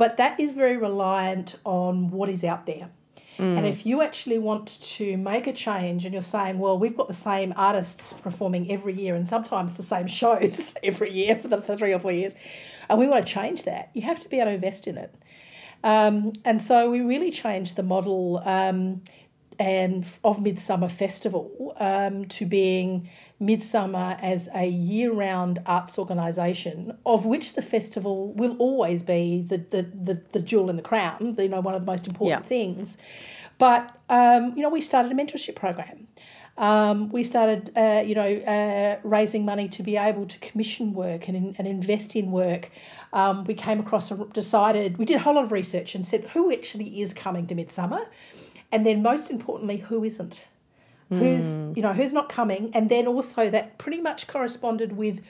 But 0.01 0.18
that 0.18 0.39
is 0.39 0.56
very 0.56 0.77
reliant 0.77 1.59
on 1.63 2.09
what 2.09 2.27
is 2.27 2.44
out 2.44 2.65
there. 2.65 2.89
Mm. 3.38 3.57
And 3.57 3.68
if 3.68 3.86
you 3.86 4.01
actually 4.01 4.39
want 4.39 4.81
to 4.98 5.15
make 5.15 5.46
a 5.46 5.53
change 5.53 6.05
and 6.05 6.12
you're 6.12 6.24
saying, 6.24 6.58
well, 6.58 6.79
we've 6.79 6.98
got 6.98 7.08
the 7.08 7.13
same 7.13 7.53
artists 7.55 8.12
performing 8.12 8.72
every 8.72 8.93
year 8.93 9.13
and 9.13 9.27
sometimes 9.27 9.75
the 9.75 9.84
same 9.84 10.08
shows 10.22 10.74
every 10.81 11.12
year 11.12 11.36
for 11.36 11.50
the 11.50 11.62
for 11.62 11.77
three 11.77 11.93
or 11.93 12.00
four 12.00 12.12
years, 12.12 12.34
and 12.89 12.98
we 12.98 13.08
want 13.08 13.27
to 13.27 13.31
change 13.31 13.62
that, 13.65 13.91
you 13.93 14.01
have 14.01 14.20
to 14.22 14.27
be 14.27 14.38
able 14.38 14.48
to 14.48 14.55
invest 14.55 14.88
in 14.88 14.98
it. 14.98 15.13
Um, 15.84 16.34
and 16.46 16.60
so 16.60 16.89
we 16.89 17.01
really 17.01 17.29
changed 17.29 17.75
the 17.75 17.84
model 17.84 18.41
um, 18.43 19.03
and 19.62 20.03
of 20.24 20.39
Midsumma 20.39 20.91
Festival 20.91 21.75
um, 21.80 22.25
to 22.25 22.48
being 22.48 23.08
Midsumma 23.39 24.20
as 24.20 24.50
a 24.56 24.65
year 24.65 25.13
round 25.13 25.60
arts 25.68 26.00
organisation, 26.00 26.98
of 27.06 27.27
which 27.27 27.53
the 27.53 27.62
festival 27.62 28.34
will 28.34 28.58
always 28.58 29.03
be 29.03 29.46
the, 29.48 29.58
the, 29.58 29.84
the, 29.84 30.22
the 30.32 30.39
jewel 30.41 30.72
in 30.72 30.77
the 30.77 30.82
crown, 30.82 31.36
you 31.38 31.48
know, 31.48 31.60
one 31.60 31.75
of 31.75 31.82
the 31.82 31.86
most 31.86 32.08
important 32.08 32.44
yeah. 32.44 32.48
things. 32.48 32.98
But, 33.60 33.96
um, 34.10 34.53
you 34.56 34.63
know, 34.63 34.70
we 34.70 34.82
started 34.82 35.12
a 35.12 35.15
mentorship 35.15 35.56
program. 35.56 36.08
Um, 36.58 37.10
we 37.10 37.24
started, 37.24 37.72
uh, 37.77 38.03
you 38.03 38.15
know, 38.15 38.38
uh, 38.38 39.00
raising 39.03 39.46
money 39.46 39.70
to 39.70 39.84
be 39.84 39.96
able 39.96 40.25
to 40.25 40.39
commission 40.39 40.94
work 40.94 41.27
and, 41.27 41.56
and 41.60 41.68
invest 41.68 42.15
in 42.15 42.32
work. 42.32 42.72
Um, 43.13 43.44
we 43.44 43.53
came 43.53 43.80
across, 43.80 44.10
a, 44.10 44.25
decided, 44.34 44.98
we 44.98 45.06
did 45.06 45.18
a 45.18 45.20
whole 45.20 45.36
lot 45.36 45.44
of 45.44 45.51
research 45.51 45.94
and 45.94 46.06
said 46.06 46.30
who 46.34 46.51
actually 46.51 47.01
is 47.01 47.13
coming 47.13 47.46
to 47.46 47.53
Midsumma, 47.53 48.08
and 48.72 48.86
then 48.86 49.01
most 49.01 49.30
importantly, 49.30 49.78
who 49.78 50.04
isn't? 50.04 50.48
Who's 51.10 51.58
hmm. 51.58 51.74
you 51.75 51.82
know 51.82 51.92
who's 51.92 52.13
not 52.13 52.30
coming? 52.30 52.72
And 52.74 52.90
then 52.90 53.06
also 53.06 53.50
that 53.50 53.78
pretty 53.78 54.00
much 54.00 54.28
corresponded 54.28 54.96
with 54.96 55.22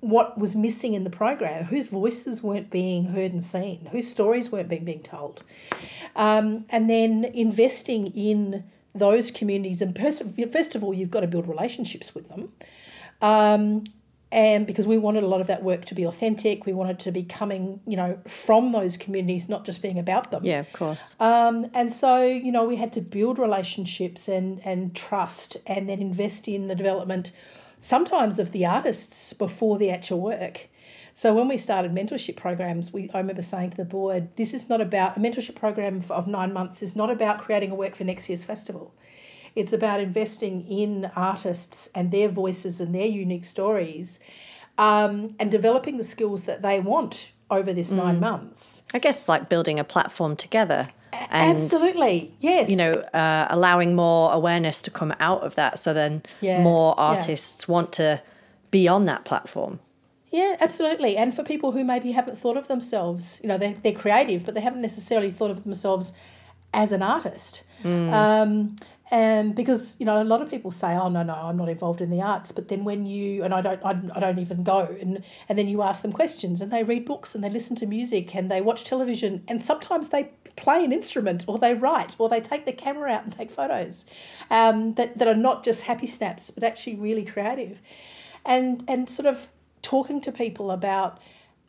what 0.00 0.38
was 0.38 0.54
missing 0.54 0.94
in 0.94 1.02
the 1.02 1.10
program. 1.10 1.64
Whose 1.64 1.88
voices 1.88 2.42
weren't 2.42 2.70
being 2.70 3.06
heard 3.06 3.32
and 3.32 3.44
seen. 3.44 3.88
Whose 3.90 4.08
stories 4.08 4.52
weren't 4.52 4.68
being 4.68 4.84
being 4.84 5.02
told. 5.02 5.42
Um, 6.14 6.66
and 6.70 6.88
then 6.88 7.24
investing 7.24 8.08
in 8.08 8.64
those 8.94 9.32
communities. 9.32 9.82
And 9.82 9.96
first 9.96 10.74
of 10.74 10.84
all 10.84 10.94
you've 10.94 11.10
got 11.10 11.20
to 11.20 11.26
build 11.26 11.48
relationships 11.48 12.14
with 12.14 12.28
them. 12.28 12.52
Um, 13.20 13.84
and 14.30 14.66
because 14.66 14.86
we 14.86 14.98
wanted 14.98 15.22
a 15.22 15.26
lot 15.26 15.40
of 15.40 15.46
that 15.46 15.62
work 15.62 15.84
to 15.84 15.94
be 15.94 16.04
authentic 16.04 16.66
we 16.66 16.72
wanted 16.72 16.98
to 16.98 17.10
be 17.10 17.22
coming 17.22 17.80
you 17.86 17.96
know 17.96 18.18
from 18.26 18.72
those 18.72 18.96
communities 18.96 19.48
not 19.48 19.64
just 19.64 19.80
being 19.80 19.98
about 19.98 20.30
them 20.30 20.44
yeah 20.44 20.60
of 20.60 20.72
course 20.72 21.16
um, 21.20 21.70
and 21.74 21.92
so 21.92 22.22
you 22.24 22.52
know 22.52 22.64
we 22.64 22.76
had 22.76 22.92
to 22.92 23.00
build 23.00 23.38
relationships 23.38 24.28
and 24.28 24.60
and 24.64 24.94
trust 24.94 25.56
and 25.66 25.88
then 25.88 26.00
invest 26.00 26.46
in 26.48 26.68
the 26.68 26.74
development 26.74 27.32
sometimes 27.80 28.38
of 28.38 28.52
the 28.52 28.66
artists 28.66 29.32
before 29.32 29.78
the 29.78 29.90
actual 29.90 30.20
work. 30.20 30.68
So 31.14 31.34
when 31.34 31.48
we 31.48 31.58
started 31.58 31.92
mentorship 31.92 32.36
programs, 32.36 32.92
we 32.92 33.10
I 33.12 33.18
remember 33.18 33.42
saying 33.42 33.70
to 33.70 33.76
the 33.76 33.84
board, 33.84 34.28
this 34.36 34.54
is 34.54 34.68
not 34.68 34.80
about 34.80 35.16
a 35.16 35.20
mentorship 35.20 35.56
program 35.56 36.02
of 36.10 36.28
nine 36.28 36.52
months 36.52 36.82
is 36.82 36.94
not 36.94 37.10
about 37.10 37.40
creating 37.40 37.72
a 37.72 37.74
work 37.74 37.96
for 37.96 38.04
next 38.04 38.28
year's 38.28 38.44
festival. 38.44 38.94
It's 39.54 39.72
about 39.72 40.00
investing 40.00 40.66
in 40.66 41.10
artists 41.16 41.88
and 41.94 42.10
their 42.10 42.28
voices 42.28 42.80
and 42.80 42.94
their 42.94 43.06
unique 43.06 43.44
stories, 43.44 44.20
um, 44.76 45.34
and 45.38 45.50
developing 45.50 45.96
the 45.96 46.04
skills 46.04 46.44
that 46.44 46.62
they 46.62 46.80
want 46.80 47.32
over 47.50 47.72
this 47.72 47.90
nine 47.90 48.20
months. 48.20 48.82
I 48.92 48.98
guess 48.98 49.28
like 49.28 49.48
building 49.48 49.78
a 49.78 49.84
platform 49.84 50.36
together. 50.36 50.82
And, 51.30 51.56
Absolutely, 51.56 52.34
yes. 52.40 52.68
You 52.68 52.76
know, 52.76 52.92
uh, 53.14 53.46
allowing 53.48 53.96
more 53.96 54.30
awareness 54.32 54.82
to 54.82 54.90
come 54.90 55.14
out 55.18 55.42
of 55.42 55.54
that, 55.54 55.78
so 55.78 55.94
then 55.94 56.22
Yeah, 56.40 56.62
more 56.62 56.94
yeah. 56.96 57.04
artists 57.04 57.66
want 57.66 57.92
to 57.94 58.20
be 58.70 58.86
on 58.86 59.06
that 59.06 59.24
platform. 59.24 59.80
Yeah, 60.30 60.56
absolutely. 60.60 61.16
And 61.16 61.34
for 61.34 61.42
people 61.42 61.72
who 61.72 61.82
maybe 61.82 62.12
haven't 62.12 62.36
thought 62.36 62.58
of 62.58 62.68
themselves, 62.68 63.40
you 63.42 63.48
know, 63.48 63.56
they're, 63.56 63.76
they're 63.82 63.92
creative, 63.92 64.44
but 64.44 64.54
they 64.54 64.60
haven't 64.60 64.82
necessarily 64.82 65.30
thought 65.30 65.50
of 65.50 65.64
themselves 65.64 66.12
as 66.74 66.92
an 66.92 67.02
artist. 67.02 67.62
Um, 67.82 68.76
and 69.10 69.54
because, 69.54 69.96
you 69.98 70.04
know, 70.04 70.20
a 70.20 70.24
lot 70.24 70.42
of 70.42 70.50
people 70.50 70.70
say, 70.70 70.94
oh, 70.94 71.08
no, 71.08 71.22
no, 71.22 71.34
I'm 71.34 71.56
not 71.56 71.68
involved 71.68 72.00
in 72.00 72.10
the 72.10 72.20
arts. 72.20 72.52
But 72.52 72.68
then 72.68 72.84
when 72.84 73.06
you, 73.06 73.42
and 73.42 73.54
I 73.54 73.62
don't, 73.62 73.82
I, 73.84 73.98
I 74.14 74.20
don't 74.20 74.38
even 74.38 74.62
go, 74.62 74.96
and, 75.00 75.24
and 75.48 75.58
then 75.58 75.66
you 75.66 75.82
ask 75.82 76.02
them 76.02 76.12
questions 76.12 76.60
and 76.60 76.70
they 76.70 76.82
read 76.82 77.06
books 77.06 77.34
and 77.34 77.42
they 77.42 77.48
listen 77.48 77.74
to 77.76 77.86
music 77.86 78.34
and 78.34 78.50
they 78.50 78.60
watch 78.60 78.84
television 78.84 79.44
and 79.48 79.64
sometimes 79.64 80.10
they 80.10 80.30
play 80.56 80.84
an 80.84 80.92
instrument 80.92 81.44
or 81.46 81.58
they 81.58 81.72
write 81.72 82.16
or 82.18 82.28
they 82.28 82.40
take 82.40 82.66
the 82.66 82.72
camera 82.72 83.10
out 83.10 83.24
and 83.24 83.32
take 83.32 83.50
photos 83.50 84.04
um, 84.50 84.94
that, 84.94 85.16
that 85.18 85.26
are 85.26 85.34
not 85.34 85.64
just 85.64 85.82
happy 85.82 86.06
snaps, 86.06 86.50
but 86.50 86.62
actually 86.62 86.96
really 86.96 87.24
creative. 87.24 87.80
And, 88.44 88.84
and 88.88 89.08
sort 89.08 89.26
of 89.26 89.48
talking 89.80 90.20
to 90.20 90.32
people 90.32 90.70
about 90.70 91.18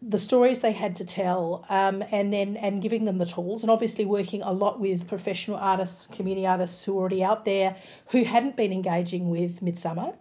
the 0.02 0.18
stories 0.18 0.62
they 0.62 0.72
had 0.72 0.96
to 0.96 1.04
tell 1.04 1.66
um, 1.70 2.04
and 2.12 2.32
then 2.32 2.56
and 2.58 2.82
giving 2.82 3.06
them 3.06 3.18
the 3.18 3.26
tools 3.26 3.64
and 3.64 3.70
obviously 3.70 4.06
working 4.06 4.42
a 4.42 4.52
lot 4.52 4.80
with 4.80 5.08
professional 5.08 5.58
artists 5.58 6.08
community 6.08 6.48
artists 6.48 6.86
who 6.86 6.98
are 6.98 7.02
already 7.02 7.24
out 7.24 7.44
there 7.44 7.76
who 8.08 8.24
hadn't 8.24 8.56
been 8.56 8.72
engaging 8.72 9.30
with 9.30 9.62
Midsumma. 9.62 10.16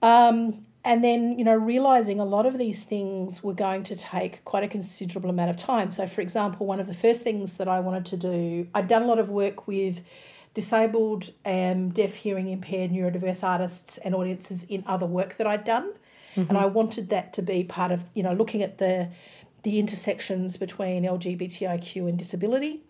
Um, 0.00 0.64
and 0.84 1.04
then 1.04 1.38
you 1.38 1.44
know 1.44 1.56
realizing 1.56 2.18
a 2.18 2.24
lot 2.24 2.46
of 2.46 2.56
these 2.56 2.82
things 2.82 3.42
were 3.42 3.52
going 3.52 3.82
to 3.82 3.96
take 3.96 4.42
quite 4.44 4.62
a 4.62 4.68
considerable 4.68 5.28
amount 5.28 5.50
of 5.50 5.56
time. 5.56 5.90
So 5.90 6.06
for 6.06 6.22
example 6.22 6.66
one 6.66 6.80
of 6.80 6.86
the 6.86 6.94
first 6.94 7.22
things 7.22 7.54
that 7.54 7.68
i 7.68 7.80
wanted 7.80 8.06
to 8.06 8.16
do 8.16 8.68
i'd 8.74 8.88
done 8.88 9.02
a 9.02 9.06
lot 9.06 9.18
of 9.18 9.28
work 9.28 9.66
with 9.66 10.02
disabled 10.54 11.30
and 11.44 11.92
deaf 11.94 12.14
hearing 12.14 12.48
impaired 12.48 12.90
neurodiverse 12.90 13.44
artists 13.44 13.98
and 13.98 14.14
audiences 14.14 14.64
in 14.64 14.82
other 14.86 15.06
work 15.06 15.36
that 15.36 15.46
i'd 15.46 15.64
done 15.64 15.92
and 16.48 16.56
I 16.56 16.66
wanted 16.66 17.08
that 17.10 17.32
to 17.34 17.42
be 17.42 17.64
part 17.64 17.90
of 17.92 18.04
you 18.14 18.22
know 18.22 18.32
looking 18.32 18.62
at 18.62 18.78
the 18.78 19.10
the 19.62 19.78
intersections 19.78 20.56
between 20.56 21.02
LGBTIQ 21.04 22.08
and 22.08 22.18
disability, 22.18 22.80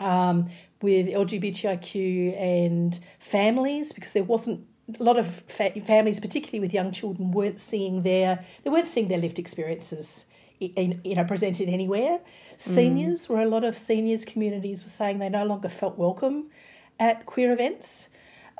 um, 0.00 0.48
with 0.80 1.06
LGBTIQ 1.06 2.36
and 2.40 2.98
families 3.18 3.92
because 3.92 4.12
there 4.12 4.24
wasn't 4.24 4.66
a 4.98 5.02
lot 5.02 5.18
of 5.18 5.42
fa- 5.46 5.78
families, 5.82 6.18
particularly 6.18 6.60
with 6.60 6.74
young 6.74 6.90
children, 6.90 7.30
weren't 7.30 7.60
seeing 7.60 8.02
their 8.02 8.44
they 8.64 8.70
weren't 8.70 8.88
seeing 8.88 9.08
their 9.08 9.18
lived 9.18 9.38
experiences. 9.38 10.26
In, 10.60 11.00
you 11.04 11.14
know, 11.14 11.24
presented 11.24 11.70
anywhere. 11.70 12.20
Seniors, 12.58 13.30
where 13.30 13.40
a 13.40 13.48
lot 13.48 13.64
of 13.64 13.78
seniors 13.78 14.26
communities 14.26 14.82
were 14.82 14.90
saying 14.90 15.18
they 15.18 15.30
no 15.30 15.46
longer 15.46 15.70
felt 15.70 15.96
welcome 15.96 16.50
at 16.98 17.24
queer 17.24 17.50
events 17.50 18.09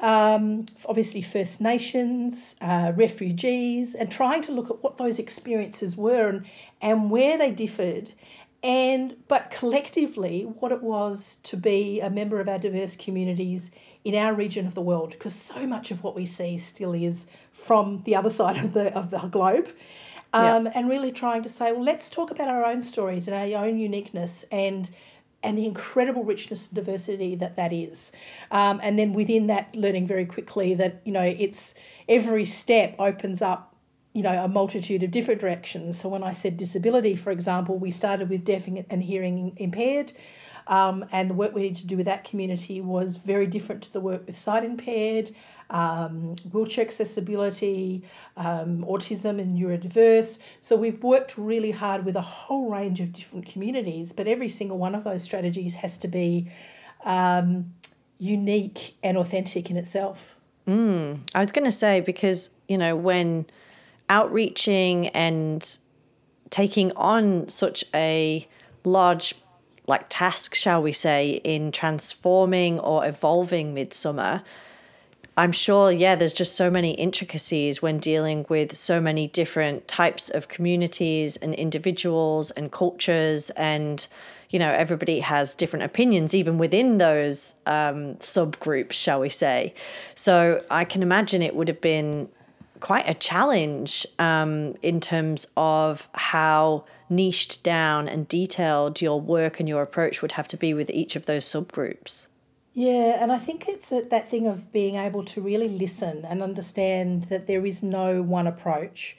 um, 0.01 0.67
obviously 0.87 1.23
First 1.23 1.61
Nations, 1.61 2.57
uh, 2.61 2.93
refugees, 2.97 3.95
and 3.95 4.11
trying 4.11 4.43
to 4.43 4.53
look 4.53 4.71
at 4.71 4.83
what 4.83 4.97
those 4.97 5.19
experiences 5.19 5.97
were 5.97 6.29
and, 6.29 6.47
and 6.81 7.11
where 7.11 7.37
they 7.37 7.51
differed, 7.51 8.13
and 8.63 9.17
but 9.29 9.51
collectively 9.51 10.43
what 10.43 10.73
it 10.73 10.83
was 10.83 11.37
to 11.43 11.57
be 11.57 12.01
a 12.01 12.11
member 12.11 12.41
of 12.41 12.49
our 12.49 12.59
diverse 12.59 12.97
communities 12.97 13.71
in 14.05 14.15
our 14.15 14.33
region 14.35 14.67
of 14.67 14.75
the 14.75 14.83
world, 14.83 15.11
because 15.11 15.35
so 15.35 15.67
much 15.67 15.91
of 15.91 16.03
what 16.03 16.15
we 16.15 16.25
see 16.25 16.57
still 16.59 16.93
is 16.95 17.27
from 17.53 18.03
the 18.05 18.17
other 18.17 18.31
side 18.41 18.57
of 18.57 18.73
the 18.73 18.95
of 18.97 19.11
the 19.11 19.19
globe. 19.19 19.69
Um, 20.33 20.69
And 20.75 20.89
really 20.89 21.11
trying 21.11 21.43
to 21.43 21.49
say, 21.49 21.73
well, 21.73 21.83
let's 21.83 22.09
talk 22.09 22.31
about 22.31 22.49
our 22.49 22.65
own 22.65 22.83
stories 22.83 23.27
and 23.27 23.37
our 23.37 23.65
own 23.65 23.79
uniqueness 23.79 24.45
and 24.53 24.89
and 25.43 25.57
the 25.57 25.67
incredible 25.67 26.25
richness 26.25 26.69
and 26.69 26.75
diversity 26.75 27.35
that 27.35 27.57
that 27.57 27.73
is. 27.73 28.13
Um, 28.51 28.81
and 28.83 28.99
then 28.99 29.13
within 29.13 29.47
that, 29.47 29.75
learning 29.75 30.07
very 30.07 30.27
quickly 30.27 30.75
that, 30.75 31.01
you 31.05 31.13
know, 31.13 31.23
it's 31.23 31.75
every 32.09 32.45
step 32.45 32.95
opens 32.99 33.41
up, 33.41 33.75
you 34.13 34.23
know, 34.23 34.45
a 34.45 34.49
multitude 34.49 35.03
of 35.03 35.11
different 35.11 35.41
directions. 35.41 35.99
So 35.99 36.09
when 36.09 36.23
I 36.23 36.33
said 36.33 36.57
disability, 36.57 37.17
for 37.17 37.31
example, 37.31 37.79
we 37.79 37.91
started 37.91 38.29
with 38.29 38.45
deaf 38.45 38.67
and 38.67 39.03
hearing 39.03 39.55
impaired. 39.57 40.13
Um, 40.71 41.05
and 41.11 41.29
the 41.29 41.35
work 41.35 41.53
we 41.53 41.63
need 41.63 41.75
to 41.77 41.87
do 41.87 41.97
with 41.97 42.07
that 42.07 42.23
community 42.23 42.81
was 42.81 43.17
very 43.17 43.47
different 43.49 43.83
to 43.83 43.93
the 43.93 44.01
work 44.01 44.25
with 44.25 44.39
sight 44.39 44.65
impaired, 44.65 45.33
um, 45.69 46.37
wheelchair 46.53 46.85
accessibility, 46.85 48.05
um, 48.37 48.85
autism 48.85 49.41
and 49.41 49.59
neurodiverse. 49.59 50.39
So 50.61 50.77
we've 50.77 51.03
worked 51.03 51.37
really 51.37 51.73
hard 51.73 52.05
with 52.05 52.15
a 52.15 52.21
whole 52.21 52.71
range 52.71 53.01
of 53.01 53.13
different 53.13 53.47
communities, 53.47 54.13
but 54.13 54.29
every 54.29 54.49
single 54.49 54.79
one 54.79 54.95
of 54.95 55.03
those 55.03 55.25
strategies 55.25 55.75
has 55.77 55.99
to 55.99 56.09
be 56.09 56.49
um, 57.05 57.75
unique 58.19 58.95
and 59.03 59.19
authentic 59.19 59.71
in 59.71 59.77
itself. 59.77 60.37
I 61.35 61.41
was 61.41 61.51
going 61.51 61.65
to 61.65 61.73
say 61.73 62.01
because 62.01 62.51
you 62.69 62.79
know 62.79 62.95
when 62.95 63.47
outreaching 64.09 65.09
and 65.09 65.79
taking 66.51 66.93
on 66.93 67.49
such 67.49 67.85
a 67.93 68.47
large 68.85 69.35
like 69.91 70.07
task, 70.09 70.55
shall 70.55 70.81
we 70.81 70.93
say, 70.93 71.41
in 71.45 71.73
transforming 71.73 72.81
or 72.81 73.07
evolving 73.07 73.75
Midsumma. 73.75 74.43
I'm 75.37 75.53
sure, 75.53 75.91
yeah, 75.91 76.17
there's 76.17 76.33
just 76.33 76.57
so 76.57 76.71
many 76.71 76.93
intricacies 76.93 77.81
when 77.81 77.99
dealing 77.99 78.47
with 78.49 78.77
so 78.77 79.01
many 79.01 79.27
different 79.27 79.89
types 79.89 80.29
of 80.29 80.49
communities 80.49 81.37
and 81.37 81.55
individuals 81.55 82.51
and 82.51 82.71
cultures. 82.71 83.51
And, 83.51 84.07
you 84.51 84.59
know, 84.59 84.71
everybody 84.71 85.21
has 85.21 85.55
different 85.55 85.85
opinions, 85.85 86.35
even 86.35 86.59
within 86.59 86.99
those 86.99 87.55
um, 87.67 88.17
subgroups, 88.17 88.93
shall 88.93 89.21
we 89.21 89.29
say. 89.29 89.73
So 90.15 90.65
I 90.71 90.85
can 90.85 91.03
imagine 91.03 91.43
it 91.43 91.55
would 91.55 91.69
have 91.69 91.81
been 91.81 92.29
quite 92.81 93.09
a 93.09 93.15
challenge 93.15 94.07
um, 94.19 94.75
in 94.83 95.01
terms 95.01 95.47
of 95.57 96.09
how 96.15 96.85
niched 97.09 97.63
down 97.63 98.09
and 98.09 98.27
detailed 98.29 99.01
your 99.01 99.21
work 99.21 99.61
and 99.61 99.69
your 99.69 99.83
approach 99.83 100.23
would 100.23 100.33
have 100.33 100.49
to 100.49 100.57
be 100.57 100.73
with 100.75 100.91
each 100.91 101.17
of 101.17 101.27
those 101.27 101.45
subgroups. 101.45 102.29
Yeah, 102.73 103.21
and 103.21 103.33
I 103.33 103.39
think 103.39 103.69
it's 103.69 103.91
a, 103.91 104.03
that 104.11 104.31
thing 104.31 104.47
of 104.47 104.73
being 104.73 104.95
able 104.95 105.25
to 105.25 105.41
really 105.41 105.69
listen 105.69 106.25
and 106.25 106.41
understand 106.41 107.25
that 107.25 107.49
there 107.49 107.67
is 107.67 107.83
no 107.83 108.23
one 108.23 108.47
approach 108.47 109.17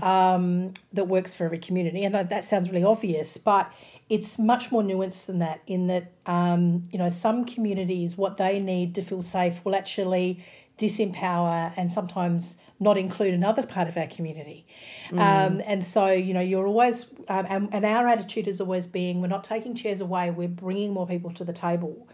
um, 0.00 0.74
that 0.92 1.08
works 1.08 1.34
for 1.34 1.44
every 1.44 1.58
community. 1.58 2.04
And 2.04 2.14
that 2.14 2.44
sounds 2.44 2.70
really 2.70 2.84
obvious, 2.84 3.36
but 3.36 3.72
it's 4.08 4.38
much 4.38 4.70
more 4.70 4.82
nuanced 4.82 5.26
than 5.26 5.40
that. 5.40 5.60
In 5.66 5.88
that, 5.88 6.12
um, 6.26 6.88
you 6.92 6.98
know, 6.98 7.10
some 7.10 7.44
communities, 7.44 8.16
what 8.16 8.36
they 8.36 8.60
need 8.60 8.94
to 8.94 9.02
feel 9.02 9.22
safe 9.22 9.64
will 9.64 9.74
actually 9.74 10.44
disempower 10.78 11.72
and 11.76 11.90
sometimes 11.90 12.58
not 12.80 12.98
include 12.98 13.34
another 13.34 13.64
part 13.64 13.88
of 13.88 13.96
our 13.96 14.06
community. 14.06 14.66
Um, 15.12 15.62
and 15.64 15.84
so, 15.84 16.06
you 16.08 16.34
know, 16.34 16.40
you're 16.40 16.66
always, 16.66 17.06
um, 17.28 17.46
and, 17.48 17.68
and 17.72 17.84
our 17.84 18.06
attitude 18.08 18.48
is 18.48 18.60
always 18.60 18.86
being 18.86 19.20
we're 19.20 19.28
not 19.28 19.44
taking 19.44 19.74
chairs 19.74 20.00
away, 20.00 20.30
we're 20.30 20.48
bringing 20.48 20.92
more 20.92 21.06
people 21.06 21.30
to 21.32 21.44
the 21.44 21.52
table. 21.52 22.08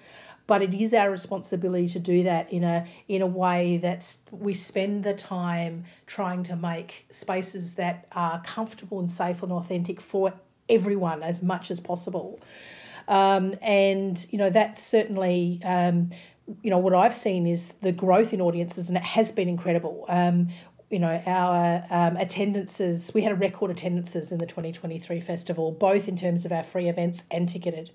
But 0.46 0.62
it 0.62 0.74
is 0.74 0.92
our 0.92 1.10
responsibility 1.10 1.86
to 1.88 2.00
do 2.00 2.24
that 2.24 2.52
in 2.52 2.64
a 2.64 2.84
in 3.06 3.22
a 3.22 3.26
way 3.26 3.76
that's 3.76 4.18
we 4.32 4.52
spend 4.52 5.04
the 5.04 5.14
time 5.14 5.84
trying 6.06 6.42
to 6.44 6.56
make 6.56 7.06
spaces 7.10 7.74
that 7.74 8.08
are 8.12 8.42
comfortable 8.42 8.98
and 8.98 9.08
safe 9.08 9.44
and 9.44 9.52
authentic 9.52 10.00
for 10.00 10.32
everyone 10.68 11.22
as 11.22 11.40
much 11.40 11.70
as 11.70 11.78
possible. 11.78 12.40
Um, 13.06 13.54
and 13.62 14.26
you 14.30 14.38
know 14.38 14.50
that 14.50 14.76
certainly 14.76 15.60
um, 15.64 16.10
you 16.62 16.70
know 16.70 16.78
what 16.78 16.94
I've 16.94 17.14
seen 17.14 17.46
is 17.46 17.72
the 17.82 17.92
growth 17.92 18.32
in 18.32 18.40
audiences, 18.40 18.88
and 18.88 18.96
it 18.96 19.04
has 19.04 19.32
been 19.32 19.48
incredible. 19.48 20.04
Um, 20.08 20.48
you 20.90 20.98
know 20.98 21.22
our 21.26 21.84
um, 21.90 22.16
attendances. 22.16 23.12
We 23.14 23.22
had 23.22 23.32
a 23.32 23.36
record 23.36 23.70
attendances 23.70 24.32
in 24.32 24.38
the 24.38 24.46
twenty 24.46 24.72
twenty 24.72 24.98
three 24.98 25.20
festival, 25.20 25.70
both 25.72 26.08
in 26.08 26.16
terms 26.16 26.44
of 26.44 26.52
our 26.52 26.64
free 26.64 26.88
events 26.88 27.24
and 27.30 27.48
ticketed. 27.48 27.90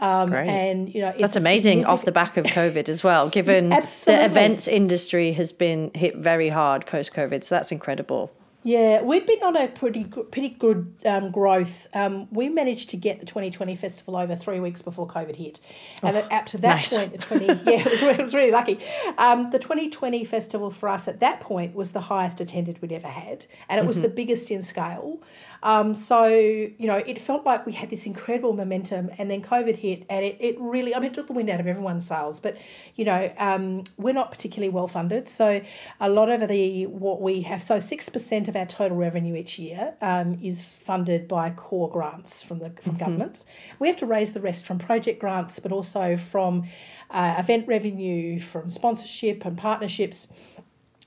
Um, 0.00 0.28
Great. 0.28 0.48
and 0.48 0.94
you 0.94 1.00
know 1.00 1.08
it's 1.08 1.20
That's 1.20 1.36
amazing 1.36 1.84
off 1.84 2.04
the 2.04 2.12
back 2.12 2.36
of 2.36 2.44
COVID 2.44 2.88
as 2.88 3.02
well, 3.02 3.28
given 3.30 3.70
the 3.70 4.24
events 4.24 4.68
industry 4.68 5.32
has 5.32 5.50
been 5.50 5.90
hit 5.94 6.16
very 6.16 6.50
hard 6.50 6.86
post 6.86 7.14
COVID. 7.14 7.42
So 7.42 7.54
that's 7.54 7.72
incredible. 7.72 8.30
Yeah, 8.64 9.02
we'd 9.02 9.24
been 9.24 9.42
on 9.44 9.56
a 9.56 9.68
pretty 9.68 10.04
pretty 10.04 10.48
good 10.48 10.92
um, 11.04 11.30
growth. 11.30 11.86
Um, 11.94 12.26
we 12.32 12.48
managed 12.48 12.90
to 12.90 12.96
get 12.96 13.20
the 13.20 13.26
2020 13.26 13.76
festival 13.76 14.16
over 14.16 14.34
three 14.34 14.58
weeks 14.58 14.82
before 14.82 15.06
COVID 15.06 15.36
hit, 15.36 15.60
and 16.02 16.16
oh, 16.16 16.26
up 16.32 16.46
to 16.46 16.58
that 16.58 16.74
nice. 16.74 16.96
point, 16.96 17.12
the 17.12 17.18
20 17.18 17.46
yeah, 17.46 17.54
it 17.66 17.84
was, 17.84 18.02
it 18.02 18.20
was 18.20 18.34
really 18.34 18.50
lucky. 18.50 18.80
Um, 19.16 19.50
the 19.50 19.60
2020 19.60 20.24
festival 20.24 20.72
for 20.72 20.88
us 20.88 21.06
at 21.06 21.20
that 21.20 21.38
point 21.38 21.76
was 21.76 21.92
the 21.92 22.00
highest 22.00 22.40
attended 22.40 22.82
we'd 22.82 22.92
ever 22.92 23.06
had, 23.06 23.46
and 23.68 23.80
it 23.80 23.86
was 23.86 23.98
mm-hmm. 23.98 24.02
the 24.02 24.08
biggest 24.08 24.50
in 24.50 24.62
scale. 24.62 25.22
Um, 25.62 25.94
so 25.94 26.26
you 26.26 26.86
know, 26.86 26.96
it 26.96 27.20
felt 27.20 27.44
like 27.44 27.66
we 27.66 27.72
had 27.72 27.90
this 27.90 28.06
incredible 28.06 28.52
momentum, 28.52 29.10
and 29.18 29.30
then 29.30 29.42
COVID 29.42 29.76
hit, 29.76 30.04
and 30.08 30.24
it, 30.24 30.36
it 30.40 30.56
really 30.58 30.94
I 30.94 30.98
mean 30.98 31.10
it 31.10 31.14
took 31.14 31.26
the 31.26 31.32
wind 31.32 31.50
out 31.50 31.60
of 31.60 31.66
everyone's 31.66 32.06
sails. 32.06 32.40
But 32.40 32.56
you 32.94 33.04
know, 33.04 33.32
um, 33.38 33.84
we're 33.96 34.14
not 34.14 34.30
particularly 34.30 34.70
well 34.70 34.88
funded, 34.88 35.28
so 35.28 35.60
a 36.00 36.08
lot 36.08 36.30
of 36.30 36.48
the 36.48 36.86
what 36.86 37.20
we 37.20 37.42
have 37.42 37.62
so 37.62 37.78
six 37.78 38.08
percent 38.08 38.48
of 38.48 38.56
our 38.56 38.66
total 38.66 38.96
revenue 38.96 39.34
each 39.34 39.58
year 39.58 39.94
um, 40.00 40.38
is 40.42 40.68
funded 40.68 41.28
by 41.28 41.50
core 41.50 41.90
grants 41.90 42.42
from 42.42 42.58
the 42.58 42.70
from 42.70 42.94
mm-hmm. 42.94 43.04
governments. 43.04 43.46
We 43.78 43.88
have 43.88 43.96
to 43.96 44.06
raise 44.06 44.32
the 44.32 44.40
rest 44.40 44.66
from 44.66 44.78
project 44.78 45.20
grants, 45.20 45.58
but 45.58 45.72
also 45.72 46.16
from 46.16 46.64
uh, 47.10 47.36
event 47.38 47.66
revenue, 47.66 48.38
from 48.38 48.70
sponsorship 48.70 49.44
and 49.44 49.56
partnerships. 49.56 50.28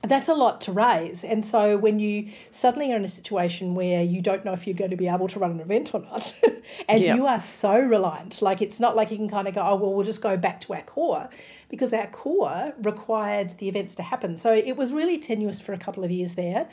That's 0.02 0.28
a 0.28 0.34
lot 0.34 0.60
to 0.62 0.72
raise. 0.72 1.22
And 1.22 1.44
so 1.44 1.76
when 1.76 2.00
you 2.00 2.28
suddenly 2.50 2.92
are 2.92 2.96
in 2.96 3.04
a 3.04 3.08
situation 3.08 3.76
where 3.76 4.02
you 4.02 4.20
don't 4.20 4.44
know 4.44 4.52
if 4.52 4.66
you're 4.66 4.74
going 4.74 4.90
to 4.90 4.96
be 4.96 5.06
able 5.06 5.28
to 5.28 5.38
run 5.38 5.52
an 5.52 5.60
event 5.60 5.94
or 5.94 6.00
not, 6.00 6.36
and 6.88 7.00
yeah. 7.00 7.14
you 7.14 7.26
are 7.26 7.38
so 7.38 7.78
reliant, 7.78 8.42
like 8.42 8.60
it's 8.60 8.80
not 8.80 8.96
like 8.96 9.12
you 9.12 9.16
can 9.16 9.28
kind 9.28 9.46
of 9.46 9.54
go, 9.54 9.62
oh, 9.62 9.76
well, 9.76 9.94
we'll 9.94 10.04
just 10.04 10.20
go 10.20 10.36
back 10.36 10.60
to 10.62 10.74
our 10.74 10.82
core 10.82 11.30
because 11.68 11.92
our 11.92 12.08
core 12.08 12.74
required 12.82 13.50
the 13.58 13.68
events 13.68 13.94
to 13.94 14.02
happen. 14.02 14.36
So 14.36 14.52
it 14.52 14.76
was 14.76 14.92
really 14.92 15.18
tenuous 15.18 15.60
for 15.60 15.72
a 15.72 15.78
couple 15.78 16.02
of 16.02 16.10
years 16.10 16.34
there 16.34 16.68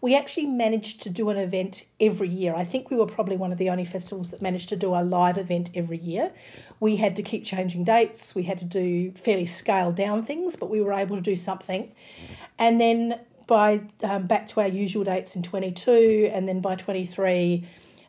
we 0.00 0.16
actually 0.16 0.46
managed 0.46 1.02
to 1.02 1.10
do 1.10 1.28
an 1.30 1.36
event 1.36 1.84
every 2.00 2.28
year. 2.28 2.54
I 2.54 2.64
think 2.64 2.90
we 2.90 2.96
were 2.96 3.06
probably 3.06 3.36
one 3.36 3.52
of 3.52 3.58
the 3.58 3.70
only 3.70 3.84
festivals 3.84 4.30
that 4.30 4.40
managed 4.40 4.68
to 4.70 4.76
do 4.76 4.94
a 4.94 5.02
live 5.02 5.36
event 5.36 5.70
every 5.74 5.98
year. 5.98 6.32
We 6.80 6.96
had 6.96 7.16
to 7.16 7.22
keep 7.22 7.44
changing 7.44 7.84
dates, 7.84 8.34
we 8.34 8.44
had 8.44 8.58
to 8.58 8.64
do 8.64 9.12
fairly 9.12 9.46
scaled 9.46 9.96
down 9.96 10.22
things, 10.22 10.56
but 10.56 10.70
we 10.70 10.80
were 10.80 10.92
able 10.92 11.16
to 11.16 11.22
do 11.22 11.36
something. 11.36 11.92
And 12.58 12.80
then 12.80 13.20
by 13.46 13.82
um, 14.02 14.26
back 14.26 14.46
to 14.48 14.60
our 14.60 14.68
usual 14.68 15.04
dates 15.04 15.34
in 15.34 15.42
22, 15.42 16.30
and 16.32 16.46
then 16.46 16.60
by 16.60 16.76
23, 16.76 17.66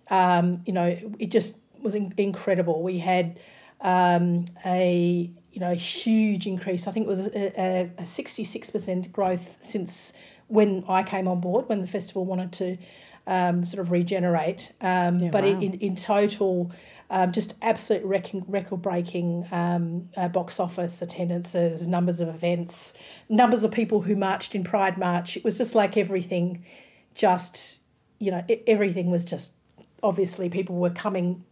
um, 0.10 0.62
you 0.66 0.74
know, 0.74 0.98
it 1.18 1.32
just 1.32 1.56
was 1.82 1.96
in- 1.96 2.14
incredible. 2.18 2.84
We 2.84 3.00
had 3.00 3.40
um, 3.82 4.46
a 4.66 5.32
you 5.52 5.60
know 5.60 5.74
huge 5.74 6.46
increase. 6.46 6.88
I 6.88 6.92
think 6.92 7.06
it 7.06 7.10
was 7.10 7.28
a, 7.28 7.92
a, 7.98 8.04
66% 8.04 9.12
growth 9.12 9.58
since 9.62 10.14
when 10.50 10.84
I 10.88 11.04
came 11.04 11.28
on 11.28 11.40
board, 11.40 11.70
when 11.70 11.82
the 11.82 11.88
festival 11.88 12.26
wanted 12.26 12.52
to 12.54 12.78
um, 13.26 13.64
sort 13.64 13.80
of 13.80 13.92
regenerate. 13.92 14.74
Um, 14.82 15.16
yeah, 15.16 15.30
but 15.30 15.44
wow. 15.44 15.50
in, 15.50 15.76
in 15.76 15.96
total, 15.96 16.72
um, 17.10 17.32
just 17.32 17.54
absolute 17.62 18.04
record 18.04 18.82
breaking 18.82 19.48
um, 19.52 20.10
uh, 20.18 20.28
box 20.28 20.60
office 20.60 21.02
attendances, 21.02 21.88
numbers 21.88 22.20
of 22.20 22.28
events, 22.28 22.94
numbers 23.30 23.64
of 23.64 23.72
people 23.72 24.02
who 24.02 24.16
marched 24.16 24.56
in 24.56 24.64
Pride 24.64 24.98
March. 24.98 25.38
It 25.38 25.44
was 25.44 25.58
just 25.58 25.76
like 25.76 25.96
everything, 25.96 26.66
just, 27.14 27.82
you 28.20 28.32
know, 28.32 28.44
it, 28.48 28.64
everything 28.68 29.10
was 29.10 29.24
just 29.24 29.54
obviously 30.02 30.50
people 30.50 30.78
were 30.78 30.90
coming 30.90 31.44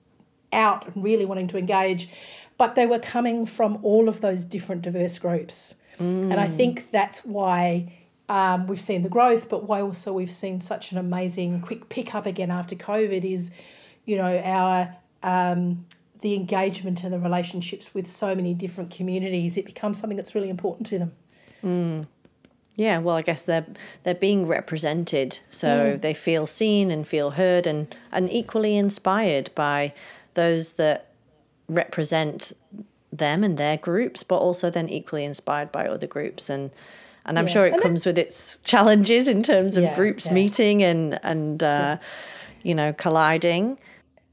out 0.52 0.88
and 0.88 1.04
really 1.04 1.26
wanting 1.26 1.48
to 1.48 1.58
engage, 1.58 2.10
but 2.58 2.76
they 2.76 2.88
were 2.88 3.00
coming 3.00 3.46
from 3.46 3.78
all 3.84 4.10
of 4.10 4.22
those 4.22 4.46
different 4.46 4.82
diverse 4.82 5.20
groups. 5.20 5.76
Mm. 6.00 6.32
And 6.32 6.40
I 6.40 6.48
think 6.48 6.90
that's 6.92 7.26
why 7.26 7.94
um, 8.30 8.68
we've 8.68 8.80
seen 8.80 9.04
the 9.04 9.10
growth, 9.10 9.50
but 9.50 9.64
why 9.64 9.82
also 9.82 10.12
we've 10.12 10.32
seen 10.32 10.60
such 10.60 10.92
an 10.92 10.98
amazing 10.98 11.62
quick 11.62 11.90
pickup 11.90 12.26
again 12.26 12.52
after 12.52 12.76
COVID 12.76 13.24
is, 13.24 13.52
you 14.06 14.18
know, 14.18 14.40
our 14.40 14.96
um, 15.24 15.86
the 16.22 16.36
engagement 16.36 17.04
and 17.04 17.14
the 17.14 17.20
relationships 17.20 17.94
with 17.94 18.10
so 18.10 18.36
many 18.36 18.54
different 18.54 18.92
communities. 18.92 19.56
It 19.56 19.66
becomes 19.66 20.00
something 20.00 20.18
that's 20.18 20.36
really 20.36 20.50
important 20.50 20.88
to 20.88 21.00
them. 21.00 21.12
Mm. 21.64 22.08
Yeah, 22.76 23.00
well, 23.00 23.16
I 23.16 23.22
guess 23.22 23.44
they're 23.44 23.66
they're 24.04 24.14
being 24.14 24.46
represented, 24.46 25.40
so 25.50 25.68
mm. 25.68 26.02
they 26.02 26.14
feel 26.14 26.46
seen 26.46 26.92
and 26.92 27.08
feel 27.08 27.32
heard, 27.32 27.66
and 27.66 27.96
and 28.12 28.32
equally 28.32 28.78
inspired 28.78 29.50
by 29.56 29.94
those 30.34 30.74
that 30.74 31.12
represent 31.68 32.54
them 33.12 33.44
and 33.44 33.58
their 33.58 33.78
groups, 33.78 34.22
but 34.24 34.38
also 34.38 34.70
then 34.70 34.90
equally 34.90 35.26
inspired 35.26 35.72
by 35.72 35.88
other 35.88 36.08
groups 36.08 36.50
and 36.50 36.72
and 37.28 37.38
I'm 37.38 37.46
yeah. 37.46 37.54
sure 37.54 37.66
it 37.66 37.74
and 37.74 37.82
comes 37.82 38.06
with 38.06 38.18
its 38.18 38.58
challenges 38.64 39.28
in 39.28 39.44
terms 39.44 39.78
of 39.78 39.84
yeah, 39.84 39.96
groups 39.96 40.28
yeah. 40.28 40.34
meeting 40.34 40.84
and 40.84 41.20
and 41.24 41.62
uh, 41.62 41.98
you 42.64 42.74
know 42.74 42.94
colliding. 42.94 43.78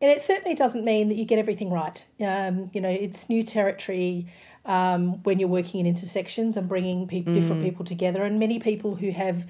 And 0.01 0.11
it 0.11 0.21
certainly 0.21 0.55
doesn't 0.55 0.85
mean 0.85 1.09
that 1.09 1.15
you 1.17 1.25
get 1.25 1.39
everything 1.39 1.71
right. 1.71 2.05
Um, 2.21 2.71
you 2.75 2.81
know, 2.81 2.91
it's 2.91 3.29
new 3.29 3.43
territory 3.43 4.27
um, 4.67 5.23
when 5.23 5.39
you're 5.39 5.49
working 5.49 5.81
in 5.81 5.87
intersections 5.87 6.57
and 6.57 6.69
bringing 6.69 7.07
pe- 7.09 7.23
mm. 7.23 7.35
different 7.35 7.63
people 7.63 7.85
together, 7.85 8.23
and 8.23 8.39
many 8.39 8.59
people 8.59 8.97
who 8.97 9.11
have 9.11 9.47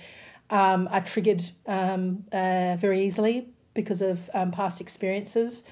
um, 0.51 0.89
are 0.91 1.01
triggered 1.01 1.51
um, 1.67 2.25
uh, 2.33 2.77
very 2.79 3.01
easily 3.01 3.49
because 3.75 4.01
of 4.01 4.31
um, 4.35 4.53
past 4.53 4.81
experiences. 4.81 5.65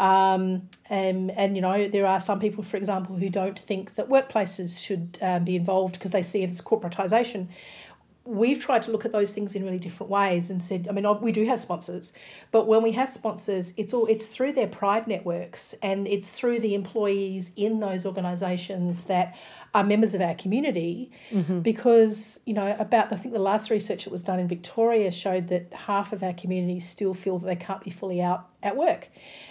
Um, 0.00 0.70
and, 0.88 1.30
and, 1.32 1.54
you 1.54 1.60
know, 1.60 1.86
there 1.86 2.06
are 2.06 2.18
some 2.18 2.40
people, 2.40 2.64
for 2.64 2.78
example, 2.78 3.16
who 3.16 3.28
don't 3.28 3.58
think 3.58 3.96
that 3.96 4.08
workplaces 4.08 4.82
should 4.82 5.18
um, 5.20 5.44
be 5.44 5.56
involved 5.56 5.92
because 5.92 6.10
they 6.10 6.22
see 6.22 6.42
it 6.42 6.48
as 6.48 6.62
corporatisation 6.62 7.48
we've 8.24 8.60
tried 8.60 8.82
to 8.82 8.90
look 8.90 9.06
at 9.06 9.12
those 9.12 9.32
things 9.32 9.54
in 9.54 9.64
really 9.64 9.78
different 9.78 10.10
ways 10.10 10.50
and 10.50 10.60
said 10.60 10.86
i 10.90 10.92
mean 10.92 11.06
we 11.20 11.32
do 11.32 11.44
have 11.46 11.58
sponsors 11.58 12.12
but 12.50 12.66
when 12.66 12.82
we 12.82 12.92
have 12.92 13.08
sponsors 13.08 13.72
it's 13.78 13.94
all 13.94 14.04
it's 14.06 14.26
through 14.26 14.52
their 14.52 14.66
pride 14.66 15.06
networks 15.06 15.74
and 15.82 16.06
it's 16.06 16.30
through 16.30 16.60
the 16.60 16.74
employees 16.74 17.50
in 17.56 17.80
those 17.80 18.04
organizations 18.04 19.04
that 19.04 19.36
are 19.72 19.82
members 19.82 20.12
of 20.12 20.20
our 20.20 20.34
community 20.34 21.10
mm-hmm. 21.30 21.60
because 21.60 22.40
you 22.44 22.52
know 22.52 22.76
about 22.78 23.10
i 23.10 23.16
think 23.16 23.32
the 23.32 23.40
last 23.40 23.70
research 23.70 24.04
that 24.04 24.10
was 24.10 24.22
done 24.22 24.38
in 24.38 24.46
victoria 24.46 25.10
showed 25.10 25.48
that 25.48 25.72
half 25.72 26.12
of 26.12 26.22
our 26.22 26.34
communities 26.34 26.86
still 26.86 27.14
feel 27.14 27.38
that 27.38 27.46
they 27.46 27.56
can't 27.56 27.82
be 27.82 27.90
fully 27.90 28.20
out 28.20 28.48
at 28.62 28.76
work 28.76 29.08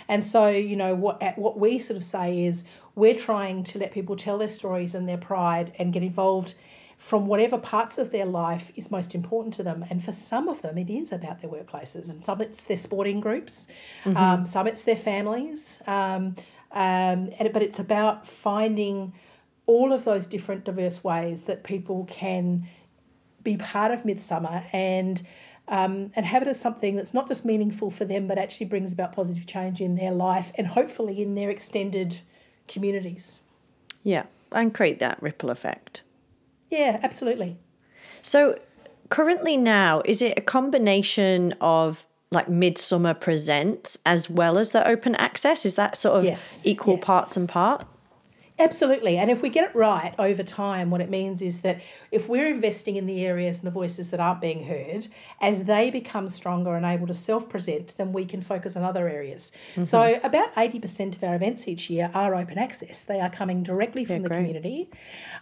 and 0.08 0.24
so 0.24 0.48
you 0.48 0.76
know 0.76 0.94
what 0.94 1.22
what 1.38 1.58
we 1.58 1.80
sort 1.80 1.98
of 1.98 2.04
say 2.04 2.46
is 2.46 2.66
we're 2.94 3.16
trying 3.16 3.64
to 3.64 3.80
let 3.80 3.92
people 3.92 4.16
tell 4.16 4.38
their 4.38 4.48
stories 4.48 4.94
and 4.94 5.10
their 5.10 5.18
pride 5.18 5.74
and 5.80 5.92
get 5.92 6.04
involved 6.04 6.54
from 7.00 7.28
whatever 7.28 7.58
parts 7.58 7.98
of 7.98 8.12
their 8.12 8.26
life 8.26 8.74
is 8.76 8.92
most 8.92 9.16
important 9.16 9.54
to 9.54 9.64
them. 9.64 9.86
And 9.90 10.04
for 10.04 10.12
some 10.12 10.50
of 10.50 10.62
them, 10.62 10.78
it 10.78 10.90
is 10.90 11.14
about 11.14 11.42
their 11.42 11.50
workplaces, 11.50 12.12
and 12.12 12.24
some 12.24 12.42
it's 12.42 12.66
their 12.66 12.78
sporting 12.78 13.22
groups, 13.22 13.70
mm-hmm. 14.04 14.18
um, 14.18 14.46
some 14.46 14.68
it's 14.68 14.84
their 14.84 14.98
families. 14.98 15.82
Um, 15.88 16.36
um, 16.72 17.32
and, 17.40 17.52
but 17.54 17.62
it's 17.64 17.80
about 17.80 18.28
finding 18.28 19.14
all 19.66 19.94
of 19.94 20.04
those 20.04 20.28
different 20.28 20.66
diverse 20.66 21.02
ways 21.02 21.44
that 21.44 21.64
people 21.64 22.06
can 22.10 22.68
be 23.44 23.56
part 23.56 23.92
of 23.92 24.04
Midsumma 24.04 24.66
and 24.74 25.26
um, 25.70 26.12
and 26.16 26.26
have 26.26 26.42
it 26.42 26.48
as 26.50 26.60
something 26.60 26.96
that's 26.96 27.14
not 27.14 27.30
just 27.30 27.46
meaningful 27.46 27.92
for 27.92 28.04
them, 28.04 28.28
but 28.28 28.38
actually 28.38 28.66
brings 28.66 28.92
about 28.92 29.14
positive 29.14 29.46
change 29.46 29.80
in 29.80 29.96
their 29.96 30.12
life 30.12 30.52
and 30.58 30.68
hopefully 30.68 31.22
in 31.22 31.36
their 31.36 31.50
extended 31.50 32.22
communities. 32.68 33.40
Yeah, 34.04 34.24
and 34.52 34.74
create 34.74 35.00
that 35.00 35.22
ripple 35.22 35.50
effect. 35.50 36.02
Yeah, 36.70 37.00
absolutely. 37.04 37.58
So 38.22 38.60
currently 39.10 39.58
now, 39.58 40.02
is 40.06 40.22
it 40.22 40.38
a 40.38 40.42
combination 40.42 41.54
of 41.62 42.06
like 42.32 42.48
Midsumma 42.48 43.20
Presents 43.20 43.98
as 44.06 44.30
well 44.30 44.58
as 44.58 44.72
the 44.72 44.88
open 44.88 45.16
access? 45.16 45.66
Is 45.66 45.76
that 45.76 45.98
sort 45.98 46.20
of 46.20 46.26
yes, 46.26 46.66
equal 46.66 46.96
yes. 46.96 47.06
parts 47.06 47.38
and 47.38 47.50
part? 47.50 47.86
Absolutely. 48.60 49.18
And 49.18 49.32
if 49.32 49.42
we 49.42 49.50
get 49.50 49.64
it 49.64 49.74
right 49.74 50.14
over 50.20 50.44
time, 50.44 50.90
what 50.90 51.00
it 51.00 51.10
means 51.10 51.42
is 51.42 51.62
that 51.62 51.80
if 52.12 52.28
we're 52.28 52.50
investing 52.50 52.98
in 52.98 53.06
the 53.06 53.26
areas 53.26 53.60
and 53.60 53.68
the 53.68 53.72
voices 53.72 54.12
that 54.12 54.20
aren't 54.20 54.42
being 54.42 54.66
heard, 54.66 55.08
as 55.40 55.64
they 55.64 55.90
become 55.90 56.28
stronger 56.28 56.76
and 56.76 56.86
able 56.86 57.08
to 57.08 57.14
self 57.14 57.48
present, 57.48 57.96
then 57.98 58.12
we 58.12 58.26
can 58.26 58.42
focus 58.42 58.76
on 58.76 58.84
other 58.84 59.08
areas. 59.08 59.54
Mm-hmm. 59.72 59.86
So, 59.86 60.20
about 60.24 60.54
80% 60.56 61.16
of 61.16 61.24
our 61.24 61.36
events 61.36 61.68
each 61.68 61.90
year 61.90 62.12
are 62.14 62.36
open 62.36 62.58
access. 62.58 63.04
They 63.04 63.22
are 63.22 63.30
coming 63.30 63.64
directly 63.64 64.04
from 64.04 64.18
yeah, 64.18 64.28
the 64.28 64.30
community. 64.30 64.90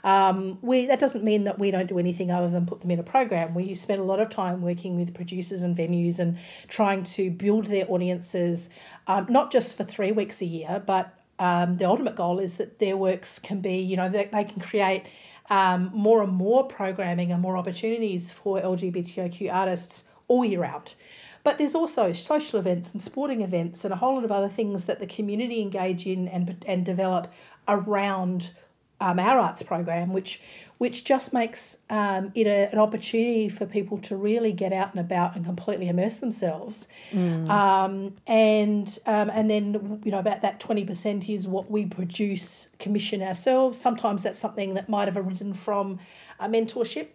Um, 0.04 0.60
we, 0.62 0.86
that 0.86 1.00
doesn't 1.00 1.24
mean 1.24 1.46
that 1.46 1.58
we 1.58 1.72
don't 1.72 1.88
do 1.88 1.98
anything 1.98 2.30
other 2.30 2.50
than 2.50 2.68
put 2.68 2.82
them 2.82 2.92
in 2.92 3.00
a 3.00 3.04
program. 3.04 3.56
We 3.56 3.74
spend 3.74 4.00
a 4.00 4.06
lot 4.06 4.20
of 4.20 4.30
time 4.30 4.62
working 4.62 4.96
with 4.96 5.16
producers 5.16 5.64
and 5.64 5.76
venues 5.76 6.20
and 6.20 6.38
trying 6.68 7.04
to 7.04 7.32
build 7.32 7.66
their 7.66 7.90
audiences, 7.90 8.70
um, 9.08 9.26
not 9.28 9.52
just 9.52 9.76
for 9.76 9.84
three 9.84 10.12
weeks 10.12 10.40
a 10.42 10.46
year, 10.46 10.84
but 10.86 11.17
um, 11.40 11.78
the 11.78 11.86
ultimate 11.86 12.16
goal 12.16 12.40
is 12.40 12.58
that 12.58 12.80
their 12.80 12.98
works 12.98 13.40
can 13.40 13.62
be, 13.62 13.78
you 13.78 13.96
know, 13.96 14.10
they, 14.10 14.26
they 14.26 14.44
can 14.44 14.62
create 14.62 15.06
um, 15.50 15.92
more 15.94 16.24
and 16.24 16.34
more 16.34 16.66
programming 16.66 17.32
and 17.32 17.42
more 17.42 17.58
opportunities 17.58 18.32
for 18.32 18.60
LGBTIQ 18.60 19.54
artists 19.54 20.06
all 20.28 20.44
year 20.44 20.62
round. 20.62 20.96
But 21.44 21.58
there's 21.58 21.76
also 21.76 22.12
social 22.12 22.60
events 22.60 22.92
and 22.92 23.02
sporting 23.02 23.42
events 23.42 23.86
and 23.86 23.94
a 23.94 23.98
whole 23.98 24.16
lot 24.16 24.26
of 24.26 24.32
other 24.32 24.50
things 24.50 24.86
that 24.86 25.00
the 25.00 25.08
community 25.08 25.62
engage 25.62 26.06
in 26.06 26.28
and, 26.28 26.64
and 26.68 26.86
develop 26.86 27.32
around 27.68 28.52
um, 29.00 29.20
our 29.20 29.40
arts 29.40 29.64
program, 29.64 30.14
which 30.14 30.42
which 30.78 31.04
just 31.04 31.34
makes 31.34 31.80
um, 31.90 32.32
it 32.36 32.46
a, 32.46 32.72
an 32.72 32.78
opportunity 32.78 33.50
for 33.50 33.66
people 33.66 33.98
to 33.98 34.16
really 34.16 34.52
get 34.52 34.72
out 34.72 34.92
and 34.92 35.00
about 35.00 35.36
and 35.36 35.44
completely 35.44 35.88
immerse 35.88 36.18
themselves. 36.18 36.88
Mm. 37.12 37.50
Um, 37.50 38.16
and 38.28 39.00
um, 39.06 39.30
and 39.32 39.50
then 39.50 40.02
you 40.04 40.12
know 40.12 40.20
about 40.20 40.42
that 40.42 40.60
twenty 40.60 40.84
percent 40.84 41.30
is 41.30 41.48
what 41.48 41.70
we 41.70 41.86
produce, 41.86 42.70
commission 42.80 43.22
ourselves. 43.22 43.80
Sometimes 43.80 44.24
that's 44.24 44.40
something 44.40 44.76
that 44.76 44.88
might 44.90 45.08
have 45.08 45.18
arisen 45.18 45.54
from 45.54 46.00
a 46.40 46.48
mentorship. 46.48 47.08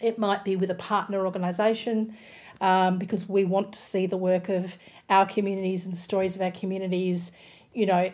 It 0.00 0.18
might 0.18 0.44
be 0.44 0.56
with 0.56 0.70
a 0.70 0.74
partner 0.74 1.24
organisation. 1.24 2.16
Um, 2.60 2.98
because 2.98 3.28
we 3.28 3.44
want 3.44 3.72
to 3.72 3.78
see 3.78 4.06
the 4.06 4.16
work 4.16 4.48
of 4.48 4.78
our 5.10 5.26
communities 5.26 5.84
and 5.84 5.92
the 5.92 5.98
stories 5.98 6.36
of 6.36 6.40
our 6.40 6.52
communities, 6.52 7.32
you 7.74 7.84
know, 7.84 8.12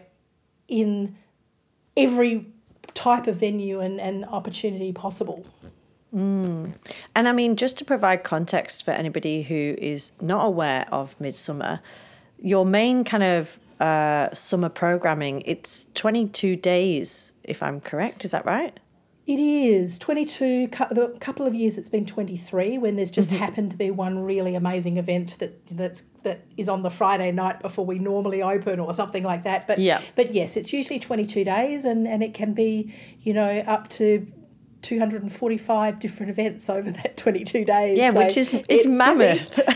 in 0.67 1.15
every 1.95 2.47
type 2.95 3.27
of 3.27 3.37
venue 3.37 3.81
and, 3.81 4.01
and 4.01 4.25
opportunity 4.27 4.93
possible. 4.93 5.45
Mm. 6.15 6.75
And 7.15 7.29
I 7.29 7.33
mean, 7.33 7.57
just 7.57 7.79
to 7.79 7.85
provide 7.85 8.25
context 8.25 8.85
for 8.85 8.91
anybody 8.91 9.43
who 9.43 9.77
is 9.79 10.13
not 10.21 10.45
aware 10.45 10.87
of 10.91 11.19
Midsumma, 11.19 11.81
your 12.43 12.67
main 12.67 13.05
kind 13.05 13.23
of 13.23 13.59
uh, 13.81 14.33
summer 14.33 14.69
programming, 14.69 15.43
it's 15.47 15.87
22 15.95 16.57
days, 16.57 17.35
if 17.45 17.63
I'm 17.63 17.81
correct. 17.81 18.25
Is 18.25 18.33
that 18.33 18.45
right? 18.45 18.79
It 19.31 19.39
is 19.39 19.97
22, 20.01 20.71
a 20.73 21.09
couple 21.21 21.47
of 21.47 21.55
years 21.55 21.79
it's 21.79 21.89
been 21.89 22.05
23 22.05 22.79
when 22.79 22.97
there's 22.97 23.13
just 23.13 23.31
mm-hmm. 23.31 23.39
happened 23.39 23.71
to 23.71 23.77
be 23.77 23.89
one 23.89 24.25
really 24.25 24.57
amazing 24.57 24.97
event 24.97 25.39
that 25.39 25.69
that's 25.69 26.03
that 26.25 26.41
is 26.57 26.69
on 26.69 26.83
the 26.83 26.91
Friday 26.91 27.31
night 27.31 27.61
before 27.61 27.87
we 27.87 28.01
normally 28.01 28.43
open 28.43 28.81
or 28.81 28.93
something 28.93 29.23
like 29.23 29.45
that. 29.45 29.69
But 29.69 29.79
yeah. 29.79 30.01
but 30.17 30.35
yes, 30.35 30.57
it's 30.57 30.73
usually 30.73 30.99
22 30.99 31.45
days 31.45 31.85
and, 31.85 32.09
and 32.09 32.25
it 32.25 32.35
can 32.35 32.55
be, 32.55 32.93
you 33.21 33.33
know, 33.33 33.61
up 33.69 33.89
to 33.91 34.27
245 34.83 35.99
different 35.99 36.31
events 36.31 36.71
over 36.71 36.91
that 36.91 37.17
22 37.17 37.65
days. 37.65 37.99
Yeah, 37.99 38.13
so 38.13 38.19
which 38.19 38.37
is 38.37 38.53
it's, 38.53 38.67
it's 38.69 38.87
mammoth. 38.87 39.59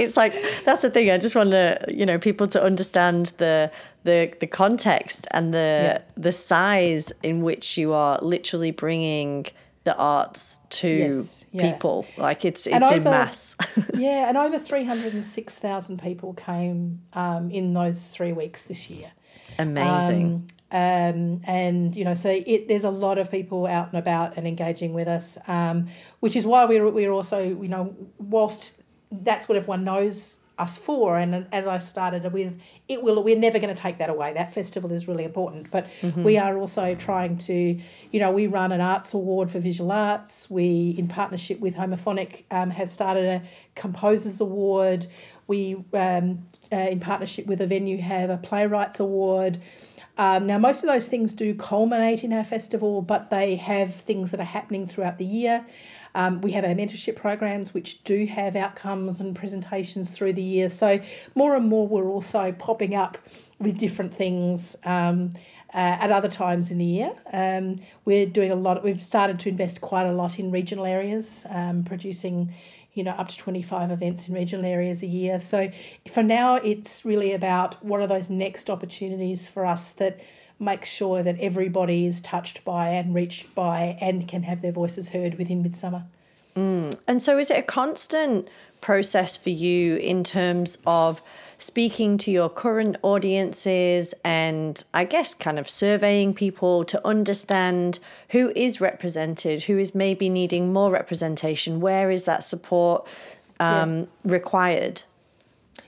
it's 0.00 0.16
like 0.16 0.34
that's 0.64 0.82
the 0.82 0.90
thing. 0.90 1.10
I 1.10 1.18
just 1.18 1.36
want 1.36 1.50
to, 1.50 1.78
you 1.88 2.06
know, 2.06 2.18
people 2.18 2.46
to 2.48 2.62
understand 2.62 3.32
the 3.38 3.70
the 4.04 4.32
the 4.40 4.46
context 4.46 5.26
and 5.30 5.54
the 5.54 5.58
yeah. 5.58 6.02
the 6.16 6.32
size 6.32 7.12
in 7.22 7.42
which 7.42 7.78
you 7.78 7.92
are 7.92 8.18
literally 8.20 8.70
bringing 8.70 9.46
the 9.84 9.96
arts 9.96 10.60
to 10.70 10.88
yes, 10.88 11.46
yeah. 11.52 11.72
people. 11.72 12.06
Like 12.16 12.44
it's 12.44 12.66
it's 12.66 12.86
over, 12.86 12.96
in 12.96 13.04
mass. 13.04 13.56
yeah, 13.94 14.28
and 14.28 14.36
over 14.36 14.58
306,000 14.58 16.02
people 16.02 16.34
came 16.34 17.00
um, 17.14 17.50
in 17.50 17.72
those 17.72 18.08
3 18.08 18.32
weeks 18.32 18.66
this 18.66 18.90
year. 18.90 19.12
Amazing. 19.58 20.24
Um, 20.24 20.46
um, 20.72 21.40
and 21.44 21.96
you 21.96 22.04
know, 22.04 22.14
so 22.14 22.30
it, 22.46 22.68
there's 22.68 22.84
a 22.84 22.90
lot 22.90 23.18
of 23.18 23.30
people 23.30 23.66
out 23.66 23.88
and 23.88 23.98
about 23.98 24.36
and 24.36 24.46
engaging 24.46 24.92
with 24.92 25.08
us, 25.08 25.38
um, 25.48 25.88
which 26.20 26.36
is 26.36 26.46
why 26.46 26.64
we're 26.64 26.88
we're 26.90 27.12
also 27.12 27.42
you 27.42 27.68
know, 27.68 27.94
whilst 28.18 28.80
that's 29.10 29.48
what 29.48 29.56
everyone 29.56 29.84
knows 29.84 30.38
us 30.60 30.76
for, 30.76 31.16
and 31.16 31.46
as 31.52 31.66
I 31.66 31.78
started 31.78 32.30
with, 32.32 32.60
it 32.86 33.02
will 33.02 33.22
we're 33.24 33.36
never 33.36 33.58
going 33.58 33.74
to 33.74 33.82
take 33.82 33.98
that 33.98 34.10
away. 34.10 34.32
That 34.32 34.52
festival 34.52 34.92
is 34.92 35.08
really 35.08 35.24
important, 35.24 35.70
but 35.70 35.88
mm-hmm. 36.02 36.22
we 36.22 36.38
are 36.38 36.56
also 36.56 36.94
trying 36.94 37.38
to, 37.38 37.80
you 38.12 38.20
know, 38.20 38.30
we 38.30 38.46
run 38.46 38.70
an 38.70 38.80
arts 38.80 39.14
award 39.14 39.50
for 39.50 39.58
visual 39.58 39.90
arts. 39.90 40.50
We, 40.50 40.94
in 40.98 41.08
partnership 41.08 41.58
with 41.60 41.76
Homophonic, 41.76 42.44
um, 42.50 42.70
have 42.70 42.90
started 42.90 43.24
a 43.24 43.42
composers 43.74 44.40
award. 44.40 45.06
We, 45.46 45.82
um, 45.94 46.46
uh, 46.72 46.76
in 46.76 47.00
partnership 47.00 47.46
with 47.46 47.60
a 47.60 47.66
venue, 47.66 47.98
have 47.98 48.30
a 48.30 48.36
playwrights 48.36 49.00
award. 49.00 49.58
Um, 50.18 50.46
now, 50.46 50.58
most 50.58 50.82
of 50.82 50.88
those 50.88 51.08
things 51.08 51.32
do 51.32 51.54
culminate 51.54 52.24
in 52.24 52.32
our 52.32 52.44
festival, 52.44 53.02
but 53.02 53.30
they 53.30 53.56
have 53.56 53.94
things 53.94 54.30
that 54.32 54.40
are 54.40 54.44
happening 54.44 54.86
throughout 54.86 55.18
the 55.18 55.24
year. 55.24 55.64
Um, 56.14 56.40
we 56.40 56.52
have 56.52 56.64
our 56.64 56.74
mentorship 56.74 57.16
programs, 57.16 57.72
which 57.72 58.02
do 58.02 58.26
have 58.26 58.56
outcomes 58.56 59.20
and 59.20 59.34
presentations 59.34 60.16
through 60.16 60.32
the 60.32 60.42
year. 60.42 60.68
So, 60.68 61.00
more 61.34 61.54
and 61.54 61.68
more, 61.68 61.86
we're 61.86 62.08
also 62.08 62.52
popping 62.52 62.94
up 62.94 63.18
with 63.58 63.78
different 63.78 64.14
things. 64.14 64.76
Um, 64.84 65.32
uh, 65.72 65.96
at 66.00 66.10
other 66.10 66.28
times 66.28 66.70
in 66.70 66.78
the 66.78 66.84
year. 66.84 67.12
Um, 67.32 67.78
we're 68.04 68.26
doing 68.26 68.50
a 68.50 68.56
lot, 68.56 68.82
we've 68.82 69.02
started 69.02 69.38
to 69.40 69.48
invest 69.48 69.80
quite 69.80 70.04
a 70.04 70.12
lot 70.12 70.38
in 70.38 70.50
regional 70.50 70.84
areas, 70.84 71.46
um, 71.48 71.84
producing 71.84 72.52
you 72.94 73.04
know, 73.04 73.12
up 73.12 73.28
to 73.28 73.38
25 73.38 73.90
events 73.90 74.28
in 74.28 74.34
regional 74.34 74.66
areas 74.66 75.02
a 75.02 75.06
year. 75.06 75.38
So 75.38 75.70
for 76.10 76.22
now, 76.22 76.56
it's 76.56 77.04
really 77.04 77.32
about 77.32 77.84
what 77.84 78.00
are 78.00 78.06
those 78.06 78.28
next 78.30 78.68
opportunities 78.68 79.48
for 79.48 79.64
us 79.64 79.92
that 79.92 80.20
make 80.58 80.84
sure 80.84 81.22
that 81.22 81.38
everybody 81.38 82.04
is 82.04 82.20
touched 82.20 82.64
by 82.64 82.88
and 82.88 83.14
reached 83.14 83.54
by 83.54 83.96
and 84.00 84.28
can 84.28 84.42
have 84.42 84.60
their 84.60 84.72
voices 84.72 85.10
heard 85.10 85.38
within 85.38 85.64
Midsumma. 85.64 86.04
Mm. 86.56 86.98
And 87.06 87.22
so 87.22 87.38
is 87.38 87.50
it 87.50 87.58
a 87.58 87.62
constant 87.62 88.48
process 88.80 89.36
for 89.36 89.50
you 89.50 89.96
in 89.96 90.24
terms 90.24 90.78
of 90.86 91.22
speaking 91.60 92.16
to 92.16 92.30
your 92.30 92.48
current 92.48 92.96
audiences 93.02 94.14
and 94.24 94.82
I 94.94 95.04
guess 95.04 95.34
kind 95.34 95.58
of 95.58 95.68
surveying 95.68 96.32
people 96.32 96.84
to 96.86 97.06
understand 97.06 97.98
who 98.30 98.50
is 98.56 98.80
represented, 98.80 99.64
who 99.64 99.76
is 99.76 99.94
maybe 99.94 100.30
needing 100.30 100.72
more 100.72 100.90
representation, 100.90 101.80
where 101.80 102.10
is 102.10 102.24
that 102.24 102.42
support 102.42 103.06
um, 103.60 103.98
yeah. 103.98 104.06
required? 104.24 105.02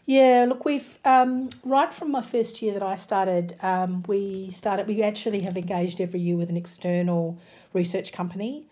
Yeah, 0.05 0.47
look, 0.49 0.65
we've 0.65 0.99
um, 1.05 1.49
right 1.65 1.95
from 1.95 2.11
my 2.11 2.23
first 2.23 2.61
year 2.61 2.75
that 2.75 2.83
I 2.83 2.97
started, 2.97 3.57
um, 3.63 4.03
we 4.07 4.51
started. 4.51 4.89
We 4.89 5.03
actually 5.03 5.41
have 5.43 5.57
engaged 5.57 6.01
every 6.01 6.21
year 6.21 6.37
with 6.37 6.51
an 6.51 6.57
external 6.57 7.39
research 7.73 8.13
company, 8.13 8.67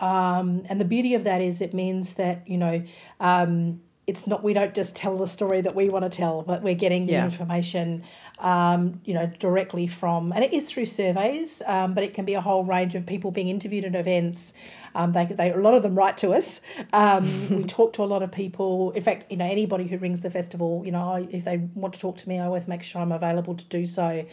um, 0.00 0.64
and 0.68 0.80
the 0.80 0.84
beauty 0.84 1.14
of 1.14 1.22
that 1.22 1.40
is 1.40 1.60
it 1.60 1.72
means 1.72 2.14
that 2.14 2.46
you 2.48 2.58
know 2.58 2.82
um, 3.20 3.80
it's 4.06 4.26
not 4.26 4.42
we 4.42 4.52
don't 4.52 4.74
just 4.74 4.96
tell 4.96 5.16
the 5.16 5.28
story 5.28 5.60
that 5.60 5.76
we 5.76 5.88
want 5.88 6.04
to 6.04 6.08
tell 6.08 6.42
but 6.42 6.60
we're 6.62 6.74
getting 6.74 7.06
the 7.06 7.14
information 7.14 8.02
um, 8.40 9.00
you 9.04 9.14
know 9.14 9.26
directly 9.38 9.86
from 9.86 10.32
and 10.32 10.42
it 10.42 10.52
is 10.52 10.70
through 10.70 10.84
surveys 10.84 11.62
um, 11.66 11.94
but 11.94 12.02
it 12.02 12.12
can 12.12 12.24
be 12.24 12.34
a 12.34 12.40
whole 12.40 12.64
range 12.64 12.96
of 12.96 13.06
people 13.06 13.30
being 13.30 13.48
interviewed 13.48 13.84
at 13.84 13.94
events. 13.94 14.54
Um, 14.94 15.12
they, 15.12 15.26
they 15.26 15.52
a 15.52 15.56
lot 15.56 15.74
of 15.74 15.82
them 15.82 15.94
write 15.94 16.16
to 16.18 16.32
us. 16.32 16.60
Um, 16.92 17.48
we 17.56 17.64
talk 17.64 17.92
to 17.94 18.02
a 18.02 18.04
lot 18.04 18.22
of 18.22 18.32
people. 18.32 18.90
In 18.92 19.02
fact 19.02 19.26
you 19.30 19.36
know 19.36 19.46
anybody 19.46 19.86
who 19.86 19.98
rings 19.98 20.22
the 20.22 20.30
festival 20.30 20.82
you 20.84 20.90
know 20.90 21.26
if 21.30 21.44
they 21.44 21.58
want 21.74 21.94
to 21.94 22.00
talk 22.00 22.16
to 22.18 22.28
me 22.28 22.40
I 22.40 22.46
always 22.46 22.66
make 22.66 22.82
sure 22.82 23.00
I'm 23.00 23.12
available 23.12 23.54
to 23.54 23.64
do 23.66 23.84
so. 23.84 24.24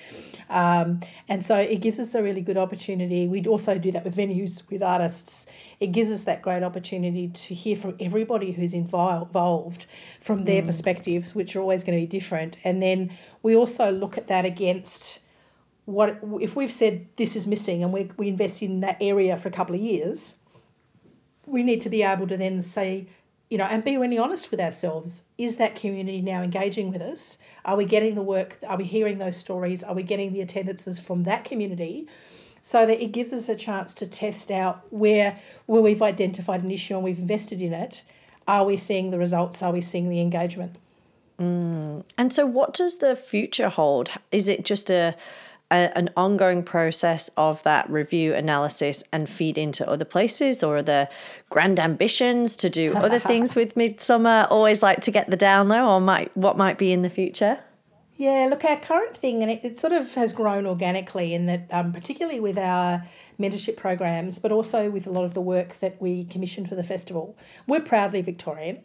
Um, 0.50 1.02
and 1.28 1.44
so 1.44 1.56
it 1.56 1.82
gives 1.82 2.00
us 2.00 2.16
a 2.16 2.24
really 2.24 2.42
good 2.42 2.58
opportunity. 2.58 3.28
We 3.28 3.44
also 3.46 3.78
do 3.78 3.92
that 3.92 4.04
with 4.04 4.16
venues 4.16 4.64
with 4.70 4.82
artists. 4.82 5.46
It 5.80 5.92
gives 5.92 6.12
us 6.12 6.24
that 6.24 6.42
great 6.42 6.64
opportunity 6.64 7.30
to 7.30 7.54
hear 7.54 7.76
from 7.76 7.96
everybody 8.00 8.52
who's 8.52 8.74
involved 8.74 9.32
from 10.20 10.46
their 10.46 10.62
mm. 10.62 10.68
perspectives, 10.68 11.36
which 11.36 11.56
are 11.56 11.62
always 11.62 11.84
going 11.84 11.98
to 11.98 12.02
be 12.02 12.08
different. 12.08 12.58
And 12.64 12.82
then 12.82 13.12
we 13.44 13.56
also 13.56 13.92
look 13.92 14.18
at 14.18 14.28
that 14.28 14.46
against 14.46 15.20
what 15.86 16.20
if 16.40 16.56
we've 16.56 16.72
said 16.72 17.08
this 17.16 17.36
is 17.36 17.48
missing 17.48 17.84
and 17.84 17.92
we, 17.92 18.10
we 18.16 18.28
invest 18.28 18.62
in 18.62 18.80
that 18.82 18.98
area 19.02 19.36
for 19.38 19.48
a 19.48 19.52
couple 19.52 19.74
of 19.74 19.82
years, 19.82 20.36
we 21.48 21.64
need 21.64 21.82
to 21.82 21.90
be 21.90 22.04
able 22.04 22.28
to 22.28 22.38
then 22.38 22.62
say, 22.62 23.08
you 23.50 23.58
know, 23.58 23.66
and 23.66 23.84
be 23.84 23.98
really 23.98 24.20
honest 24.20 24.52
with 24.52 24.60
ourselves. 24.60 25.24
Is 25.40 25.58
that 25.58 25.76
community 25.76 26.22
now 26.22 26.44
engaging 26.44 26.92
with 26.92 27.02
us? 27.02 27.40
Are 27.66 27.76
we 27.76 27.86
getting 27.86 28.14
the 28.14 28.22
work? 28.22 28.60
Are 28.68 28.78
we 28.78 28.84
hearing 28.84 29.18
those 29.18 29.36
stories? 29.36 29.84
Are 29.84 29.96
we 29.96 30.04
getting 30.04 30.32
the 30.32 30.42
attendances 30.42 31.00
from 31.00 31.24
that 31.24 31.44
community? 31.44 32.08
so 32.62 32.86
that 32.86 33.02
it 33.02 33.12
gives 33.12 33.34
us 33.34 33.50
a 33.50 33.56
chance 33.56 33.94
to 33.96 34.06
test 34.06 34.52
out 34.52 34.86
where 34.90 35.40
where 35.66 35.82
we've 35.82 36.02
identified 36.02 36.64
an 36.64 36.72
issue 36.72 36.96
and 36.96 37.04
we've 37.04 37.20
invested 37.20 37.62
in 37.62 37.74
it 37.74 38.04
are 38.50 38.66
we 38.66 38.76
seeing 38.76 39.12
the 39.12 39.20
results? 39.20 39.62
Are 39.62 39.72
we 39.72 39.80
seeing 39.80 40.10
the 40.10 40.20
engagement? 40.20 40.76
Mm. 41.40 42.04
and 42.18 42.34
so 42.34 42.46
what 42.46 42.74
does 42.74 42.98
the 42.98 43.16
future 43.16 43.70
hold? 43.70 44.10
Is 44.30 44.50
it 44.50 44.66
just 44.66 44.92
a, 44.92 45.16
a, 45.72 45.98
an 45.98 46.10
ongoing 46.18 46.64
process 46.64 47.30
of 47.38 47.64
that 47.64 47.90
review 47.90 48.34
analysis 48.34 49.06
and 49.14 49.30
feed 49.30 49.58
into 49.58 49.88
other 49.88 50.04
places? 50.04 50.62
Or 50.64 50.78
are 50.78 50.82
there 50.82 51.08
grand 51.50 51.80
ambitions 51.80 52.58
to 52.58 52.70
do 52.70 52.94
other 52.94 53.20
things 53.32 53.56
with 53.56 53.76
Midsumma? 53.76 54.52
always 54.52 54.84
like 54.84 55.00
to 55.02 55.12
get 55.12 55.30
the 55.30 55.38
down 55.38 55.70
low 55.70 55.88
or 55.88 56.02
might 56.02 56.36
what 56.36 56.58
might 56.58 56.78
be 56.78 56.92
in 56.92 57.04
the 57.04 57.10
future 57.10 57.60
yeah, 58.20 58.48
look, 58.50 58.66
our 58.66 58.76
current 58.76 59.16
thing, 59.16 59.42
and 59.42 59.50
it, 59.50 59.62
it 59.64 59.78
sort 59.78 59.94
of 59.94 60.14
has 60.16 60.34
grown 60.34 60.68
organically 60.68 61.34
in 61.34 61.46
that, 61.46 61.68
um, 61.72 61.94
particularly 61.94 62.42
with 62.42 62.58
our 62.58 63.02
mentorship 63.40 63.78
programs, 63.78 64.40
but 64.40 64.52
also 64.52 64.90
with 64.90 65.08
a 65.08 65.10
lot 65.10 65.24
of 65.24 65.34
the 65.34 65.40
work 65.40 65.76
that 65.76 66.02
we 66.02 66.26
commission 66.26 66.68
for 66.68 66.76
the 66.76 66.84
festival. 66.84 67.38
We're 67.66 67.80
proudly 67.80 68.22
Victorian, 68.22 68.82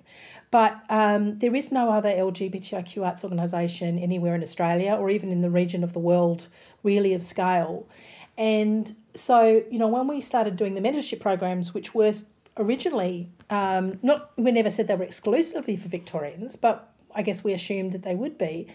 but 0.52 0.80
um, 0.88 1.40
there 1.40 1.52
is 1.56 1.72
no 1.72 1.90
other 1.90 2.10
LGBTIQ 2.10 3.04
arts 3.04 3.24
organisation 3.24 3.98
anywhere 3.98 4.36
in 4.36 4.42
Australia 4.44 4.94
or 4.94 5.10
even 5.10 5.32
in 5.32 5.40
the 5.40 5.50
region 5.50 5.82
of 5.82 5.94
the 5.94 5.98
world 5.98 6.46
really 6.84 7.12
of 7.12 7.24
scale. 7.24 7.88
And 8.38 8.94
so, 9.16 9.64
you 9.68 9.80
know, 9.80 9.88
when 9.88 10.06
we 10.06 10.20
started 10.20 10.54
doing 10.54 10.74
the 10.74 10.80
mentorship 10.80 11.18
programs, 11.18 11.74
which 11.74 11.92
were 11.92 12.12
originally 12.56 13.30
um, 13.50 13.98
not, 14.00 14.30
we 14.36 14.52
never 14.52 14.70
said 14.70 14.86
they 14.86 14.94
were 14.94 15.02
exclusively 15.02 15.74
for 15.76 15.88
Victorians, 15.88 16.54
but 16.54 16.94
I 17.16 17.22
guess 17.22 17.42
we 17.42 17.52
assumed 17.52 17.90
that 17.90 18.02
they 18.02 18.14
would 18.14 18.38
be 18.38 18.68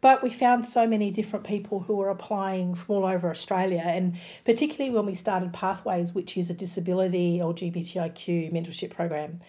But 0.00 0.22
we 0.22 0.30
found 0.30 0.66
so 0.66 0.86
many 0.86 1.10
different 1.10 1.44
people 1.44 1.80
who 1.80 1.96
were 1.96 2.08
applying 2.08 2.74
from 2.74 2.96
all 2.96 3.04
over 3.04 3.30
Australia, 3.30 3.82
and 3.84 4.16
particularly 4.44 4.94
when 4.94 5.04
we 5.04 5.14
started 5.14 5.52
Pathways, 5.52 6.14
which 6.14 6.36
is 6.36 6.48
a 6.48 6.54
disability 6.54 7.38
LGBTIQ 7.38 8.52
mentorship 8.52 8.90
program, 8.90 9.40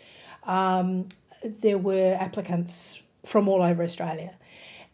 um, 0.44 1.08
there 1.44 1.78
were 1.78 2.18
applicants 2.20 3.02
from 3.26 3.48
all 3.48 3.62
over 3.62 3.84
Australia. 3.84 4.36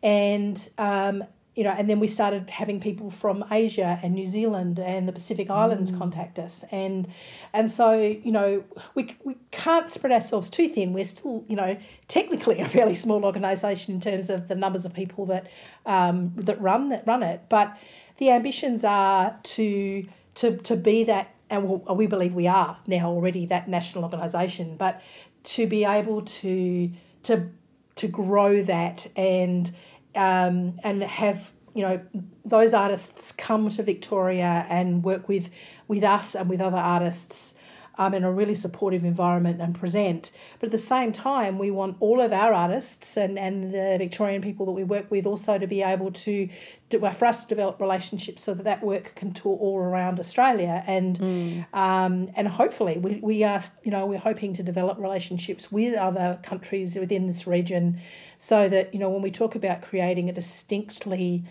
And 0.04 0.70
um, 0.78 1.24
you 1.58 1.64
know, 1.64 1.72
and 1.72 1.90
then 1.90 2.00
we 2.00 2.08
started 2.08 2.52
having 2.52 2.80
people 2.80 3.10
from 3.10 3.44
Asia 3.52 4.00
and 4.04 4.14
New 4.14 4.28
Zealand 4.28 4.78
and 4.78 5.08
the 5.08 5.12
Pacific 5.12 5.50
Islands 5.50 5.92
mm. 5.92 5.98
contact 5.98 6.38
us, 6.38 6.64
and 6.72 7.08
and 7.52 7.72
so 7.72 7.94
you 8.00 8.32
know 8.32 8.64
we 8.94 9.18
we 9.24 9.36
can't 9.50 9.90
spread 9.90 10.14
ourselves 10.14 10.52
too 10.52 10.70
thin. 10.70 10.94
We're 10.94 11.04
still 11.04 11.44
you 11.48 11.56
know 11.56 11.76
technically 12.08 12.60
a 12.60 12.68
fairly 12.70 12.94
small 12.94 13.26
organisation 13.26 13.96
in 13.96 14.00
terms 14.00 14.30
of 14.30 14.50
the 14.50 14.56
numbers 14.56 14.86
of 14.86 14.94
people 14.94 15.26
that 15.26 15.48
um, 15.88 16.34
that 16.36 16.62
run 16.62 16.90
that 16.90 17.06
run 17.08 17.24
it, 17.24 17.42
but 17.50 17.76
the 18.18 18.30
ambitions 18.30 18.84
are 18.84 19.40
to 19.42 20.08
to 20.36 20.58
to 20.58 20.78
be 20.78 21.04
that, 21.06 21.34
and 21.50 21.82
we 21.90 22.06
believe 22.06 22.36
we 22.36 22.48
are 22.48 22.78
now 22.86 23.10
already 23.10 23.48
that 23.48 23.68
national 23.68 24.04
organisation, 24.04 24.78
but 24.78 25.02
to 25.44 25.66
be 25.66 25.86
able 25.86 26.22
to 26.22 26.92
to 27.24 27.50
to 27.96 28.08
grow 28.08 28.62
that 28.62 29.08
and 29.16 29.72
um, 30.18 30.80
and 30.84 31.04
have 31.04 31.52
you 31.74 31.84
know 31.84 32.02
those 32.44 32.74
artists 32.74 33.32
come 33.32 33.70
to 33.70 33.84
Victoria 33.84 34.66
and 34.70 35.04
work 35.04 35.30
with 35.30 35.50
with 35.88 36.04
us 36.04 36.36
and 36.36 36.50
with 36.50 36.60
other 36.60 36.78
artists 36.78 37.54
um, 37.98 38.14
in 38.14 38.24
a 38.24 38.32
really 38.32 38.56
supportive 38.56 39.04
environment 39.04 39.62
and 39.62 39.78
present. 39.78 40.32
But 40.60 40.68
at 40.68 40.72
the 40.72 40.78
same 40.78 41.12
time, 41.12 41.58
we 41.58 41.72
want 41.72 41.98
all 42.00 42.22
of 42.22 42.32
our 42.32 42.54
artists 42.54 43.18
and, 43.18 43.40
and 43.40 43.74
the 43.74 43.96
Victorian 43.98 44.42
people 44.42 44.66
that 44.68 44.74
we 44.74 44.84
work 44.84 45.10
with 45.10 45.26
also 45.26 45.58
to 45.58 45.68
be 45.68 45.82
able 45.82 46.12
to, 46.12 46.50
to 46.90 47.12
for 47.12 47.26
us 47.26 47.44
to 47.44 47.48
develop 47.48 47.82
relationships 47.82 48.44
so 48.44 48.54
that 48.54 48.64
that 48.64 48.84
work 48.84 49.14
can 49.16 49.34
tour 49.34 49.58
all 49.58 49.80
around 49.80 50.20
Australia 50.20 50.84
and 50.88 51.20
mm. 51.20 51.74
um, 51.74 52.30
and 52.36 52.48
hopefully 52.48 52.98
we, 52.98 53.20
we 53.22 53.44
are 53.44 53.62
you 53.84 53.92
know 53.92 54.06
we're 54.06 54.18
hoping 54.18 54.54
to 54.54 54.64
develop 54.64 54.98
relationships 54.98 55.72
with 55.72 55.96
other 55.96 56.40
countries 56.44 56.96
within 56.96 57.28
this 57.28 57.46
region 57.48 58.00
so 58.38 58.70
that 58.70 58.94
you 58.94 59.00
know 59.00 59.10
when 59.10 59.22
we 59.22 59.32
talk 59.32 59.56
about 59.56 59.82
creating 59.82 60.30
a 60.30 60.34
distinctly 60.34 61.44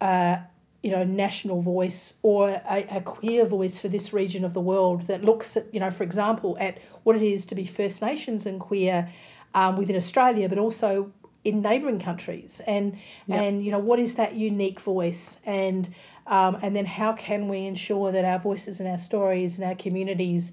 uh, 0.00 0.38
you 0.82 0.90
know, 0.90 1.04
national 1.04 1.62
voice 1.62 2.14
or 2.22 2.48
a, 2.48 2.86
a 2.90 3.00
queer 3.00 3.44
voice 3.44 3.78
for 3.78 3.88
this 3.88 4.12
region 4.12 4.44
of 4.44 4.52
the 4.52 4.60
world 4.60 5.02
that 5.02 5.24
looks 5.24 5.56
at, 5.56 5.72
you 5.72 5.78
know, 5.78 5.90
for 5.90 6.02
example, 6.02 6.56
at 6.60 6.78
what 7.04 7.14
it 7.14 7.22
is 7.22 7.46
to 7.46 7.54
be 7.54 7.64
First 7.64 8.02
Nations 8.02 8.46
and 8.46 8.58
queer 8.58 9.08
um, 9.54 9.76
within 9.76 9.94
Australia, 9.94 10.48
but 10.48 10.58
also 10.58 11.12
in 11.44 11.60
neighbouring 11.60 11.98
countries, 11.98 12.60
and 12.66 12.96
yep. 13.26 13.40
and 13.40 13.64
you 13.64 13.70
know 13.70 13.78
what 13.78 13.98
is 13.98 14.14
that 14.14 14.34
unique 14.34 14.80
voice, 14.80 15.38
and 15.44 15.88
um, 16.26 16.56
and 16.62 16.74
then 16.74 16.86
how 16.86 17.12
can 17.12 17.48
we 17.48 17.66
ensure 17.66 18.12
that 18.12 18.24
our 18.24 18.38
voices 18.38 18.80
and 18.80 18.88
our 18.88 18.98
stories 18.98 19.58
and 19.58 19.68
our 19.68 19.74
communities 19.74 20.52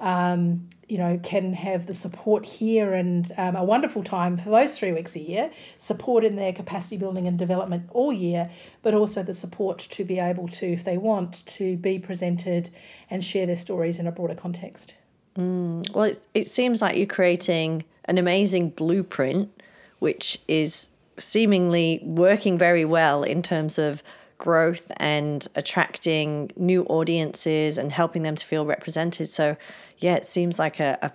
um, 0.00 0.68
you 0.88 0.98
know, 0.98 1.18
can 1.22 1.54
have 1.54 1.86
the 1.86 1.94
support 1.94 2.44
here 2.46 2.92
and 2.92 3.32
um, 3.36 3.56
a 3.56 3.64
wonderful 3.64 4.02
time 4.02 4.36
for 4.36 4.50
those 4.50 4.78
three 4.78 4.92
weeks 4.92 5.16
a 5.16 5.20
year, 5.20 5.50
support 5.78 6.24
in 6.24 6.36
their 6.36 6.52
capacity 6.52 6.96
building 6.96 7.26
and 7.26 7.38
development 7.38 7.88
all 7.90 8.12
year, 8.12 8.50
but 8.82 8.94
also 8.94 9.22
the 9.22 9.32
support 9.32 9.78
to 9.78 10.04
be 10.04 10.18
able 10.18 10.48
to, 10.48 10.66
if 10.66 10.84
they 10.84 10.98
want, 10.98 11.44
to 11.46 11.76
be 11.76 11.98
presented 11.98 12.70
and 13.10 13.24
share 13.24 13.46
their 13.46 13.56
stories 13.56 13.98
in 13.98 14.06
a 14.06 14.12
broader 14.12 14.34
context. 14.34 14.94
Mm, 15.38 15.92
well, 15.94 16.04
it, 16.04 16.20
it 16.34 16.48
seems 16.48 16.80
like 16.80 16.96
you're 16.96 17.06
creating 17.06 17.84
an 18.04 18.18
amazing 18.18 18.70
blueprint, 18.70 19.50
which 19.98 20.38
is 20.48 20.90
seemingly 21.18 22.00
working 22.02 22.58
very 22.58 22.84
well 22.84 23.22
in 23.22 23.42
terms 23.42 23.78
of 23.78 24.02
growth 24.38 24.90
and 24.96 25.46
attracting 25.54 26.50
new 26.56 26.84
audiences 26.84 27.78
and 27.78 27.92
helping 27.92 28.22
them 28.22 28.36
to 28.36 28.46
feel 28.46 28.66
represented. 28.66 29.30
So, 29.30 29.56
yeah, 29.98 30.14
it 30.14 30.26
seems 30.26 30.58
like 30.58 30.80
a, 30.80 30.98
a 31.02 31.12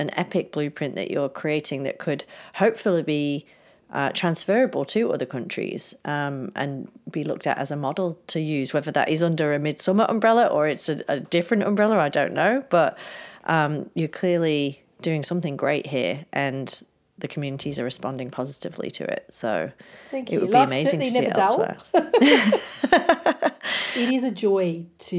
an 0.00 0.10
epic 0.18 0.50
blueprint 0.50 0.94
that 0.96 1.10
you're 1.10 1.28
creating 1.28 1.82
that 1.82 1.98
could 1.98 2.24
hopefully 2.54 3.02
be 3.02 3.44
uh, 3.92 4.10
transferable 4.12 4.84
to 4.84 5.12
other 5.12 5.26
countries 5.26 5.94
um, 6.04 6.50
and 6.54 6.90
be 7.10 7.22
looked 7.22 7.46
at 7.46 7.58
as 7.58 7.70
a 7.70 7.76
model 7.76 8.18
to 8.28 8.40
use, 8.40 8.72
whether 8.72 8.90
that 8.90 9.08
is 9.08 9.22
under 9.22 9.52
a 9.52 9.58
Midsumma 9.58 10.08
umbrella 10.08 10.46
or 10.46 10.66
it's 10.66 10.88
a, 10.88 11.02
a 11.08 11.20
different 11.20 11.64
umbrella, 11.64 11.98
I 11.98 12.08
don't 12.08 12.32
know. 12.32 12.64
But 12.70 12.98
um, 13.44 13.90
you're 13.94 14.08
clearly 14.08 14.82
doing 15.02 15.22
something 15.22 15.56
great 15.56 15.86
here, 15.86 16.24
and 16.32 16.82
the 17.20 17.28
communities 17.28 17.78
are 17.78 17.84
responding 17.84 18.30
positively 18.30 18.90
to 18.92 19.04
it. 19.04 19.26
So 19.28 19.70
Thank 20.10 20.30
you. 20.30 20.38
it 20.38 20.42
would 20.42 20.50
be 20.50 20.58
amazing 20.58 21.00
to 21.00 21.06
see 21.06 21.18
it 21.18 21.36
elsewhere. 21.36 21.76
it 23.94 24.08
is 24.12 24.24
a 24.24 24.30
joy 24.30 24.86
to, 24.98 25.16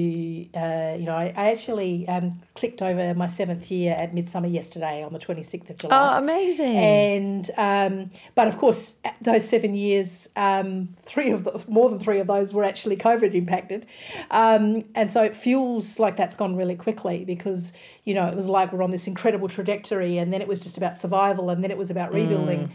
uh, 0.55 0.95
you 0.97 1.05
know, 1.05 1.15
I, 1.15 1.33
I 1.35 1.51
actually 1.51 2.07
um, 2.07 2.31
clicked 2.55 2.81
over 2.81 3.13
my 3.13 3.27
seventh 3.27 3.69
year 3.69 3.93
at 3.93 4.13
Midsumma 4.13 4.51
yesterday 4.51 5.03
on 5.03 5.13
the 5.13 5.19
26th 5.19 5.69
of 5.69 5.77
July. 5.77 6.15
Oh, 6.15 6.17
amazing. 6.17 6.75
And, 6.77 7.51
um, 7.57 8.11
but 8.33 8.47
of 8.47 8.57
course, 8.57 8.95
those 9.21 9.47
seven 9.47 9.75
years, 9.75 10.29
um, 10.35 10.89
three 11.05 11.31
of 11.31 11.43
the, 11.43 11.63
more 11.67 11.89
than 11.89 11.99
three 11.99 12.19
of 12.19 12.27
those 12.27 12.53
were 12.53 12.63
actually 12.63 12.97
COVID 12.97 13.33
impacted. 13.35 13.85
Um, 14.31 14.83
and 14.95 15.11
so 15.11 15.23
it 15.23 15.35
feels 15.35 15.99
like 15.99 16.17
that's 16.17 16.35
gone 16.35 16.55
really 16.55 16.75
quickly 16.75 17.23
because, 17.23 17.73
you 18.05 18.13
know, 18.13 18.25
it 18.25 18.35
was 18.35 18.47
like 18.47 18.73
we're 18.73 18.83
on 18.83 18.91
this 18.91 19.05
incredible 19.05 19.49
trajectory 19.49 20.17
and 20.17 20.33
then 20.33 20.41
it 20.41 20.47
was 20.47 20.59
just 20.59 20.77
about 20.77 20.97
survival 20.97 21.49
and 21.49 21.63
then 21.63 21.69
it 21.69 21.77
was 21.77 21.91
about 21.91 22.13
rebuilding. 22.13 22.67
Mm. 22.67 22.71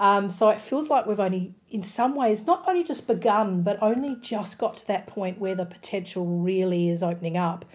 Um, 0.00 0.30
so 0.30 0.48
it 0.48 0.62
feels 0.62 0.88
like 0.88 1.04
we've 1.04 1.20
only, 1.20 1.54
in 1.68 1.82
some 1.82 2.14
ways, 2.14 2.46
not 2.46 2.64
only 2.66 2.82
just 2.82 3.06
begun, 3.06 3.62
but 3.62 3.80
only 3.82 4.16
just 4.22 4.58
got 4.58 4.72
to 4.76 4.86
that 4.86 5.06
point 5.06 5.38
where 5.38 5.54
the 5.54 5.66
potential 5.66 6.24
really 6.24 6.88
is 6.88 7.02
opening 7.02 7.36
up. 7.36 7.66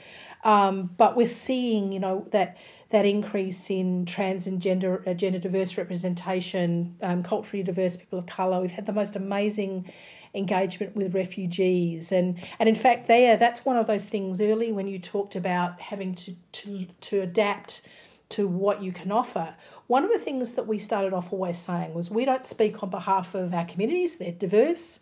Um, 0.44 0.90
but 0.98 1.16
we're 1.16 1.28
seeing, 1.28 1.92
you 1.92 2.00
know, 2.00 2.28
that 2.32 2.58
that 2.90 3.06
increase 3.06 3.70
in 3.70 4.06
trans 4.06 4.48
and 4.48 4.60
gender 4.60 5.04
uh, 5.06 5.14
gender 5.14 5.38
diverse 5.38 5.78
representation, 5.78 6.96
um, 7.04 7.22
culturally 7.22 7.62
diverse 7.62 7.96
people 7.96 8.18
of 8.18 8.26
colour. 8.26 8.60
We've 8.60 8.72
had 8.72 8.88
the 8.88 8.94
most 8.94 9.16
amazing 9.16 9.92
engagement 10.34 10.96
with 10.96 11.16
refugees 11.16 12.12
and 12.12 12.38
and 12.60 12.68
in 12.68 12.76
fact 12.76 13.08
there 13.08 13.38
that's 13.38 13.64
one 13.64 13.78
of 13.78 13.88
those 13.88 14.06
things 14.06 14.42
early 14.42 14.70
when 14.70 14.86
you 14.86 15.00
talked 15.00 15.34
about 15.34 15.80
having 15.80 16.14
to 16.14 16.34
to, 16.52 16.86
to 17.00 17.22
adapt 17.22 17.82
to 18.30 18.48
what 18.48 18.82
you 18.82 18.92
can 18.92 19.12
offer. 19.12 19.56
One 19.88 20.04
of 20.04 20.12
the 20.12 20.20
things 20.20 20.54
that 20.54 20.68
we 20.68 20.80
started 20.80 21.14
off 21.14 21.32
always 21.32 21.58
saying 21.58 21.94
was 21.94 22.10
we 22.10 22.26
don't 22.26 22.46
speak 22.46 22.82
on 22.84 22.90
behalf 22.90 23.36
of 23.36 23.54
our 23.54 23.66
communities, 23.66 24.18
they're 24.18 24.32
diverse. 24.32 25.00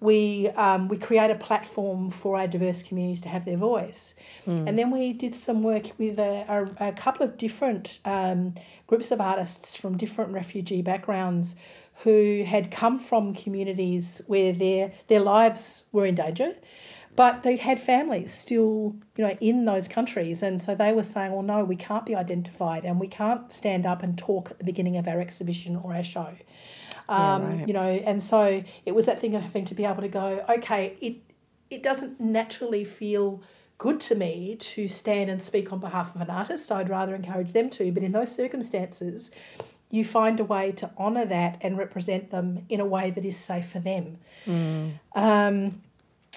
We, 0.00 0.48
um, 0.50 0.88
we 0.88 0.96
create 0.96 1.30
a 1.30 1.34
platform 1.34 2.08
for 2.08 2.38
our 2.38 2.46
diverse 2.46 2.82
communities 2.82 3.20
to 3.20 3.28
have 3.28 3.44
their 3.44 3.58
voice. 3.58 4.14
Mm. 4.46 4.66
And 4.66 4.78
then 4.78 4.90
we 4.90 5.12
did 5.12 5.34
some 5.34 5.62
work 5.62 5.90
with 5.98 6.18
a, 6.18 6.70
a, 6.80 6.88
a 6.88 6.92
couple 6.92 7.26
of 7.26 7.36
different 7.36 7.98
um, 8.06 8.54
groups 8.86 9.10
of 9.10 9.20
artists 9.20 9.76
from 9.76 9.98
different 9.98 10.32
refugee 10.32 10.80
backgrounds 10.80 11.54
who 12.04 12.44
had 12.46 12.70
come 12.70 12.98
from 12.98 13.34
communities 13.34 14.22
where 14.26 14.54
their, 14.54 14.92
their 15.08 15.20
lives 15.20 15.84
were 15.92 16.06
in 16.06 16.14
danger 16.14 16.54
but 17.16 17.42
they 17.42 17.56
had 17.56 17.80
families 17.80 18.32
still, 18.32 18.96
you 19.16 19.24
know, 19.24 19.36
in 19.40 19.64
those 19.64 19.88
countries. 19.88 20.42
And 20.42 20.60
so 20.62 20.74
they 20.74 20.92
were 20.92 21.02
saying, 21.02 21.32
well, 21.32 21.42
no, 21.42 21.64
we 21.64 21.76
can't 21.76 22.06
be 22.06 22.14
identified 22.14 22.84
and 22.84 23.00
we 23.00 23.08
can't 23.08 23.52
stand 23.52 23.84
up 23.84 24.02
and 24.02 24.16
talk 24.16 24.50
at 24.50 24.58
the 24.58 24.64
beginning 24.64 24.96
of 24.96 25.08
our 25.08 25.20
exhibition 25.20 25.76
or 25.76 25.94
our 25.94 26.04
show. 26.04 26.34
Um, 27.08 27.42
yeah, 27.42 27.48
right. 27.48 27.68
You 27.68 27.74
know, 27.74 27.82
and 27.82 28.22
so 28.22 28.62
it 28.86 28.94
was 28.94 29.06
that 29.06 29.20
thing 29.20 29.34
of 29.34 29.42
having 29.42 29.64
to 29.66 29.74
be 29.74 29.84
able 29.84 30.02
to 30.02 30.08
go, 30.08 30.44
okay, 30.48 30.96
it, 31.00 31.16
it 31.68 31.82
doesn't 31.82 32.20
naturally 32.20 32.84
feel 32.84 33.42
good 33.78 33.98
to 33.98 34.14
me 34.14 34.56
to 34.56 34.86
stand 34.88 35.30
and 35.30 35.40
speak 35.40 35.72
on 35.72 35.80
behalf 35.80 36.14
of 36.14 36.20
an 36.20 36.30
artist. 36.30 36.70
I'd 36.70 36.88
rather 36.88 37.14
encourage 37.14 37.52
them 37.52 37.70
to. 37.70 37.90
But 37.90 38.02
in 38.02 38.12
those 38.12 38.34
circumstances, 38.34 39.30
you 39.90 40.04
find 40.04 40.38
a 40.38 40.44
way 40.44 40.70
to 40.72 40.90
honour 40.96 41.24
that 41.26 41.58
and 41.60 41.76
represent 41.76 42.30
them 42.30 42.64
in 42.68 42.78
a 42.78 42.84
way 42.84 43.10
that 43.10 43.24
is 43.24 43.36
safe 43.36 43.68
for 43.68 43.80
them. 43.80 44.18
Mm. 44.46 44.92
Um, 45.14 45.82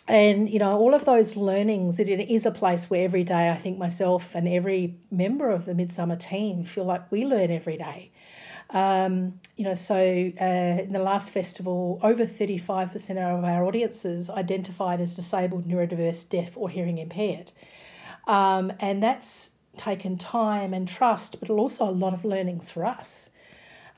and 0.07 0.49
you 0.49 0.59
know 0.59 0.77
all 0.77 0.93
of 0.93 1.05
those 1.05 1.35
learnings 1.35 1.99
it, 1.99 2.09
it 2.09 2.29
is 2.29 2.45
a 2.45 2.51
place 2.51 2.89
where 2.89 3.05
every 3.05 3.23
day 3.23 3.49
i 3.49 3.55
think 3.55 3.77
myself 3.77 4.35
and 4.35 4.47
every 4.47 4.95
member 5.09 5.49
of 5.49 5.65
the 5.65 5.73
Midsumma 5.73 6.19
team 6.19 6.63
feel 6.63 6.85
like 6.85 7.09
we 7.11 7.25
learn 7.25 7.51
every 7.51 7.77
day. 7.77 8.11
Um, 8.69 9.39
you 9.55 9.63
know 9.63 9.75
so 9.75 9.95
uh, 9.95 10.81
in 10.81 10.89
the 10.89 10.99
last 10.99 11.29
festival 11.29 11.99
over 12.01 12.25
35% 12.25 13.11
of 13.11 13.43
our 13.43 13.63
audiences 13.63 14.29
identified 14.29 14.99
as 14.99 15.15
disabled 15.15 15.65
neurodiverse 15.65 16.27
deaf 16.27 16.57
or 16.57 16.69
hearing 16.69 16.97
impaired. 16.97 17.51
Um, 18.25 18.73
and 18.79 19.03
that's 19.03 19.51
taken 19.77 20.17
time 20.17 20.73
and 20.73 20.87
trust 20.87 21.39
but 21.39 21.49
also 21.49 21.87
a 21.87 21.91
lot 21.91 22.13
of 22.13 22.25
learnings 22.25 22.71
for 22.71 22.83
us. 22.85 23.29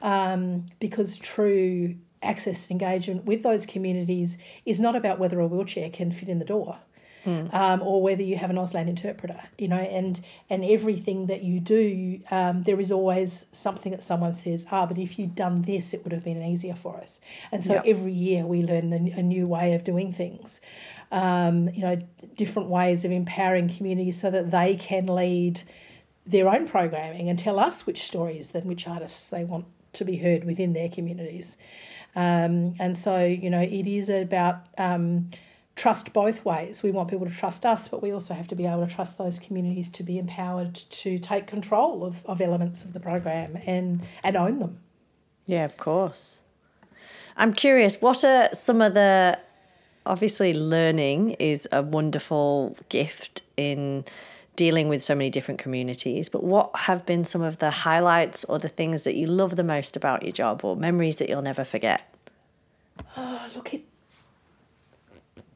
Um, 0.02 0.66
because 0.80 1.18
true 1.18 1.96
access 2.26 2.70
engagement 2.72 3.26
with 3.26 3.44
those 3.44 3.66
communities 3.66 4.38
is 4.66 4.80
not 4.80 4.96
about 4.96 5.20
whether 5.20 5.40
a 5.40 5.48
wheelchair 5.48 5.90
can 5.90 6.12
fit 6.12 6.30
in 6.30 6.40
the 6.40 6.46
door. 6.46 6.80
um, 7.26 7.82
or 7.82 8.04
whether 8.04 8.22
you 8.22 8.38
have 8.38 8.52
an 8.52 8.56
Auslan 8.56 8.88
interpreter, 8.88 9.42
you 9.58 9.68
know, 9.68 9.78
and 9.80 10.22
and 10.48 10.64
everything 10.64 11.26
that 11.26 11.42
you 11.42 11.60
do, 11.60 12.20
um, 12.30 12.62
there 12.64 12.80
is 12.80 12.92
always 12.92 13.48
something 13.52 13.92
that 13.92 14.04
someone 14.04 14.32
says, 14.34 14.68
ah, 14.72 14.86
but 14.86 15.00
if 15.00 15.18
you'd 15.18 15.34
done 15.34 15.64
this, 15.64 15.92
it 15.96 16.04
would 16.04 16.14
have 16.14 16.24
been 16.24 16.44
easier 16.44 16.76
for 16.76 16.98
us. 16.98 17.20
And 17.52 17.64
so 17.64 17.74
Yep. 17.74 17.84
every 17.88 18.14
year 18.14 18.46
we 18.46 18.62
learn 18.62 18.94
a, 18.94 19.20
a 19.20 19.24
new 19.24 19.48
way 19.48 19.74
of 19.74 19.84
doing 19.84 20.12
things, 20.12 20.62
um, 21.12 21.68
you 21.70 21.82
know, 21.82 21.98
different 22.38 22.70
ways 22.70 23.04
of 23.04 23.12
empowering 23.12 23.70
communities 23.70 24.20
so 24.20 24.30
that 24.30 24.52
they 24.52 24.76
can 24.76 25.08
lead 25.08 25.62
their 26.28 26.48
own 26.48 26.68
programming 26.68 27.28
and 27.28 27.40
tell 27.40 27.60
us 27.60 27.88
which 27.88 28.04
stories 28.04 28.54
and 28.54 28.66
which 28.66 28.88
artists 28.88 29.30
they 29.30 29.44
want 29.44 29.66
to 29.96 30.06
be 30.06 30.18
heard 30.18 30.44
within 30.44 30.74
their 30.74 30.90
communities. 30.90 31.58
Um, 32.16 32.76
and 32.80 32.98
so, 32.98 33.26
you 33.26 33.50
know, 33.50 33.62
it 33.62 33.88
is 33.88 34.10
about 34.10 34.68
um, 34.78 35.30
trust 35.76 36.14
both 36.14 36.46
ways. 36.46 36.82
We 36.82 36.92
want 36.92 37.10
people 37.10 37.28
to 37.28 37.34
trust 37.34 37.66
us, 37.66 37.88
but 37.88 38.02
we 38.02 38.12
also 38.12 38.34
have 38.34 38.48
to 38.48 38.56
be 38.56 38.66
able 38.66 38.88
to 38.88 38.94
trust 38.94 39.18
those 39.18 39.40
communities 39.40 39.90
to 39.92 40.04
be 40.04 40.18
empowered 40.18 40.76
to 40.76 41.20
take 41.20 41.48
control 41.48 42.06
of, 42.06 42.26
of 42.26 42.40
elements 42.40 42.84
of 42.84 42.94
the 42.94 43.00
program 43.00 43.58
and, 43.66 44.02
and 44.24 44.38
own 44.38 44.60
them. 44.60 44.80
Yeah, 45.46 45.66
of 45.66 45.78
course. 45.78 46.42
I'm 47.38 47.54
curious, 47.54 48.02
what 48.02 48.24
are 48.24 48.50
some 48.54 48.82
of 48.82 48.94
the 48.94 49.38
obviously 50.06 50.54
learning 50.54 51.32
is 51.32 51.68
a 51.72 51.82
wonderful 51.82 52.78
gift 52.90 53.42
in 53.58 54.06
dealing 54.56 54.90
with 54.90 55.04
so 55.04 55.16
many 55.16 55.30
different 55.30 55.60
communities, 55.60 56.30
but 56.30 56.44
what 56.44 56.72
have 56.76 57.06
been 57.06 57.26
some 57.26 57.42
of 57.42 57.58
the 57.58 57.72
highlights 57.72 58.44
or 58.46 58.60
the 58.60 58.68
things 58.70 59.04
that 59.04 59.16
you 59.16 59.28
love 59.28 59.56
the 59.56 59.64
most 59.64 59.96
about 59.96 60.24
your 60.24 60.32
job 60.32 60.64
or 60.64 60.76
memories 60.76 61.18
that 61.18 61.30
you'll 61.30 61.42
never 61.42 61.64
forget? 61.64 62.10
Oh, 63.18 63.48
look, 63.56 63.74
it, 63.74 63.84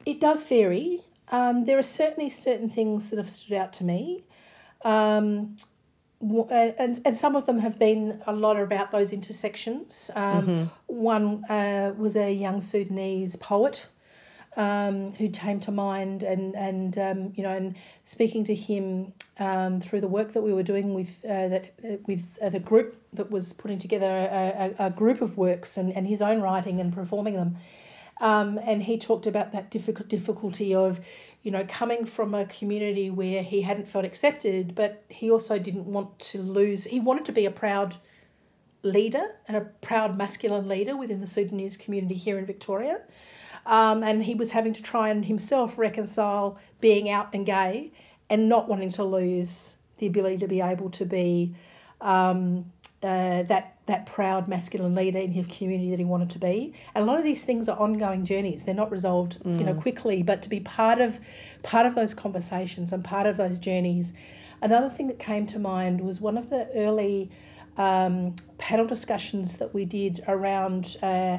it 0.04 0.20
does 0.20 0.44
vary. 0.44 1.02
Um, 1.32 1.64
there 1.64 1.78
are 1.78 1.82
certainly 1.82 2.30
certain 2.30 2.68
things 2.68 3.10
that 3.10 3.16
have 3.16 3.30
stood 3.30 3.56
out 3.56 3.72
to 3.74 3.84
me. 3.84 4.24
Um, 4.84 5.56
and, 6.20 7.00
and 7.04 7.16
some 7.16 7.34
of 7.36 7.46
them 7.46 7.60
have 7.60 7.78
been 7.78 8.22
a 8.26 8.32
lot 8.32 8.58
about 8.60 8.90
those 8.90 9.10
intersections. 9.12 10.10
Um, 10.14 10.70
One 10.86 11.44
uh, 11.48 11.94
was 11.96 12.16
a 12.16 12.32
young 12.32 12.60
Sudanese 12.60 13.36
poet 13.36 13.88
um, 14.56 15.12
who 15.12 15.28
came 15.28 15.60
to 15.60 15.70
mind, 15.70 16.22
and 16.22 16.56
and 16.56 16.98
um, 16.98 17.32
you 17.36 17.42
know, 17.42 17.52
and 17.52 17.76
speaking 18.04 18.44
to 18.44 18.54
him 18.54 19.12
um, 19.38 19.80
through 19.80 20.00
the 20.00 20.08
work 20.08 20.32
that 20.32 20.42
we 20.42 20.52
were 20.52 20.62
doing 20.62 20.94
with 20.94 21.24
uh, 21.24 21.48
that 21.48 21.72
uh, 21.84 21.96
with 22.06 22.38
uh, 22.42 22.48
the 22.48 22.60
group 22.60 22.96
that 23.12 23.30
was 23.30 23.52
putting 23.52 23.78
together 23.78 24.06
a, 24.06 24.74
a, 24.78 24.86
a 24.86 24.90
group 24.90 25.20
of 25.20 25.36
works 25.36 25.76
and, 25.76 25.92
and 25.96 26.06
his 26.06 26.22
own 26.22 26.40
writing 26.40 26.80
and 26.80 26.92
performing 26.92 27.34
them. 27.34 27.56
Um, 28.20 28.60
and 28.62 28.82
he 28.82 28.98
talked 28.98 29.26
about 29.26 29.52
that 29.52 29.70
difficult 29.70 30.08
difficulty 30.08 30.74
of, 30.74 31.00
you 31.42 31.50
know, 31.50 31.64
coming 31.66 32.04
from 32.04 32.34
a 32.34 32.44
community 32.44 33.08
where 33.08 33.42
he 33.42 33.62
hadn't 33.62 33.88
felt 33.88 34.04
accepted, 34.04 34.74
but 34.74 35.02
he 35.08 35.30
also 35.30 35.58
didn't 35.58 35.86
want 35.86 36.18
to 36.18 36.42
lose. 36.42 36.84
He 36.84 37.00
wanted 37.00 37.24
to 37.26 37.32
be 37.32 37.46
a 37.46 37.50
proud 37.50 37.96
leader 38.82 39.36
and 39.48 39.56
a 39.56 39.60
proud 39.60 40.16
masculine 40.16 40.68
leader 40.68 40.96
within 40.96 41.20
the 41.20 41.26
Sudanese 41.26 41.76
community 41.78 42.14
here 42.14 42.38
in 42.38 42.44
Victoria. 42.44 43.02
Um, 43.66 44.02
and 44.02 44.24
he 44.24 44.34
was 44.34 44.52
having 44.52 44.72
to 44.74 44.82
try 44.82 45.08
and 45.08 45.24
himself 45.24 45.78
reconcile 45.78 46.58
being 46.80 47.08
out 47.08 47.28
and 47.32 47.44
gay 47.46 47.92
and 48.28 48.48
not 48.48 48.68
wanting 48.68 48.90
to 48.90 49.04
lose 49.04 49.76
the 49.98 50.06
ability 50.06 50.38
to 50.38 50.46
be 50.46 50.60
able 50.60 50.90
to 50.90 51.04
be 51.04 51.54
um, 52.00 52.72
uh, 53.02 53.42
that 53.44 53.76
that 53.86 54.06
proud 54.06 54.46
masculine 54.46 54.94
leader 54.94 55.18
in 55.18 55.32
his 55.32 55.46
community 55.48 55.90
that 55.90 55.98
he 55.98 56.04
wanted 56.04 56.30
to 56.30 56.38
be. 56.38 56.72
And 56.94 57.02
a 57.02 57.06
lot 57.06 57.18
of 57.18 57.24
these 57.24 57.44
things 57.44 57.68
are 57.68 57.76
ongoing 57.78 58.24
journeys. 58.24 58.64
They're 58.64 58.74
not 58.74 58.90
resolved, 58.90 59.38
you 59.44 59.64
know, 59.64 59.74
quickly. 59.74 60.22
But 60.22 60.42
to 60.42 60.48
be 60.48 60.60
part 60.60 61.00
of 61.00 61.18
part 61.62 61.86
of 61.86 61.94
those 61.94 62.14
conversations 62.14 62.92
and 62.92 63.04
part 63.04 63.26
of 63.26 63.36
those 63.36 63.58
journeys. 63.58 64.12
Another 64.62 64.90
thing 64.90 65.08
that 65.08 65.18
came 65.18 65.46
to 65.48 65.58
mind 65.58 66.02
was 66.02 66.20
one 66.20 66.36
of 66.36 66.50
the 66.50 66.68
early 66.74 67.30
um, 67.76 68.36
panel 68.58 68.86
discussions 68.86 69.56
that 69.56 69.72
we 69.72 69.86
did 69.86 70.22
around 70.28 70.96
uh, 71.02 71.38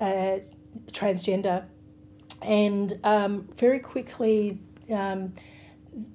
uh, 0.00 0.38
transgender, 0.92 1.66
and 2.42 2.98
um, 3.04 3.48
very 3.56 3.80
quickly. 3.80 4.58
Um, 4.90 5.34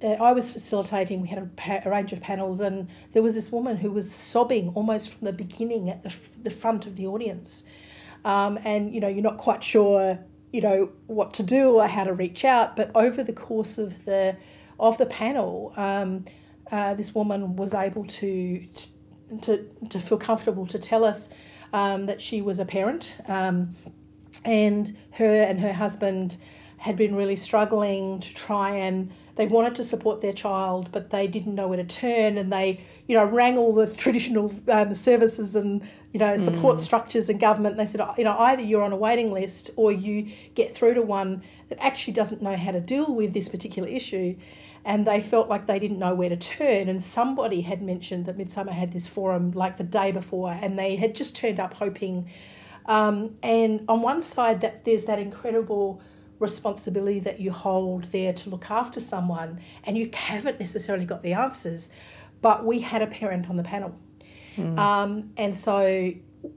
uh, 0.04 0.08
I 0.08 0.34
was 0.34 0.52
facilitating. 0.52 1.22
We 1.22 1.30
had 1.30 1.40
a, 1.40 1.46
pa- 1.56 1.80
a 1.86 1.90
range 1.90 2.12
of 2.12 2.20
panels, 2.20 2.60
and 2.60 2.90
there 3.14 3.22
was 3.22 3.34
this 3.34 3.50
woman 3.52 3.78
who 3.78 3.92
was 3.92 4.14
sobbing 4.14 4.70
almost 4.76 5.16
from 5.16 5.26
the 5.26 5.32
beginning 5.32 5.90
at 5.90 6.04
the, 6.04 6.10
f- 6.10 6.32
the 6.42 6.52
front 6.52 6.86
of 6.86 6.98
the 6.98 7.08
audience. 7.08 7.64
Um, 8.26 8.60
and 8.66 8.94
you 8.94 9.00
know, 9.00 9.08
you're 9.08 9.24
not 9.24 9.38
quite 9.38 9.64
sure, 9.64 10.20
you 10.52 10.62
know, 10.62 10.92
what 11.08 11.34
to 11.36 11.44
do 11.44 11.76
or 11.76 11.88
how 11.88 12.04
to 12.04 12.14
reach 12.14 12.44
out. 12.44 12.76
But 12.76 12.92
over 12.94 13.24
the 13.24 13.34
course 13.34 13.78
of 13.78 14.04
the 14.06 14.36
of 14.80 14.98
the 14.98 15.06
panel, 15.06 15.74
um, 15.78 16.26
uh, 16.72 16.94
this 16.94 17.16
woman 17.16 17.56
was 17.56 17.74
able 17.74 18.06
to 18.06 18.68
to 19.42 19.70
to 19.90 20.00
feel 20.00 20.18
comfortable 20.18 20.66
to 20.68 20.80
tell 20.80 21.06
us 21.06 21.30
um, 21.72 22.06
that 22.08 22.22
she 22.22 22.42
was 22.42 22.60
a 22.60 22.66
parent, 22.66 23.18
um, 23.28 23.72
and 24.46 24.96
her 25.12 25.42
and 25.42 25.60
her 25.60 25.74
husband 25.74 26.38
had 26.78 26.96
been 26.96 27.16
really 27.16 27.36
struggling 27.36 28.20
to 28.20 28.34
try 28.34 28.72
and 28.72 29.12
they 29.40 29.46
wanted 29.46 29.76
to 29.76 29.86
support 29.86 30.20
their 30.20 30.34
child, 30.34 30.92
but 30.92 31.12
they 31.12 31.26
didn't 31.26 31.56
know 31.56 31.70
where 31.70 31.78
to 31.78 31.86
turn, 31.86 32.38
and 32.38 32.52
they, 32.52 32.82
you 33.08 33.16
know, 33.16 33.24
rang 33.24 33.58
all 33.58 33.74
the 33.74 33.88
traditional 33.88 34.54
um, 34.68 34.94
services 34.94 35.56
and 35.56 35.82
you 36.12 36.20
know 36.20 36.36
support 36.36 36.78
structures 36.82 37.30
and 37.30 37.40
government. 37.40 37.72
And 37.72 37.80
they 37.80 37.90
said, 37.90 38.06
you 38.18 38.26
know, 38.26 38.38
either 38.38 38.64
you're 38.64 38.84
on 38.84 38.92
a 38.92 38.98
waiting 38.98 39.32
list 39.32 39.72
or 39.78 39.94
you 39.94 40.28
get 40.56 40.76
through 40.76 40.96
to 40.96 41.02
one 41.02 41.42
that 41.70 41.78
actually 41.80 42.12
doesn't 42.16 42.42
know 42.42 42.58
how 42.58 42.72
to 42.72 42.82
deal 42.82 43.16
with 43.16 43.34
this 43.34 43.48
particular 43.48 43.88
issue, 43.88 44.36
and 44.84 45.08
they 45.08 45.22
felt 45.22 45.48
like 45.48 45.68
they 45.68 45.80
didn't 45.80 46.00
know 46.00 46.14
where 46.14 46.28
to 46.28 46.36
turn. 46.36 46.90
And 46.90 47.02
somebody 47.02 47.62
had 47.62 47.82
mentioned 47.82 48.26
that 48.26 48.38
Midsumma 48.38 48.74
had 48.74 48.92
this 48.92 49.08
forum 49.08 49.52
like 49.52 49.78
the 49.78 49.86
day 49.86 50.12
before, 50.12 50.52
and 50.52 50.78
they 50.78 50.98
had 50.98 51.16
just 51.16 51.34
turned 51.34 51.62
up 51.62 51.76
hoping. 51.76 52.30
Um, 52.90 53.38
and 53.42 53.86
on 53.88 54.02
one 54.02 54.22
side, 54.22 54.60
that 54.62 54.84
there's 54.84 55.06
that 55.06 55.20
incredible 55.20 56.02
responsibility 56.40 57.20
that 57.22 57.40
you 57.40 57.52
hold 57.52 58.06
there 58.06 58.34
to 58.34 58.50
look 58.50 58.70
after 58.72 59.00
someone 59.00 59.60
and 59.84 59.98
you 59.98 60.10
haven't 60.14 60.58
necessarily 60.60 61.06
got 61.06 61.22
the 61.22 61.34
answers 61.34 61.90
but 62.42 62.66
we 62.66 62.80
had 62.80 63.02
a 63.02 63.08
parent 63.08 63.50
on 63.50 63.58
the 63.58 63.64
panel. 63.64 63.96
Um, 64.78 65.32
and 65.38 65.56
so 65.56 66.14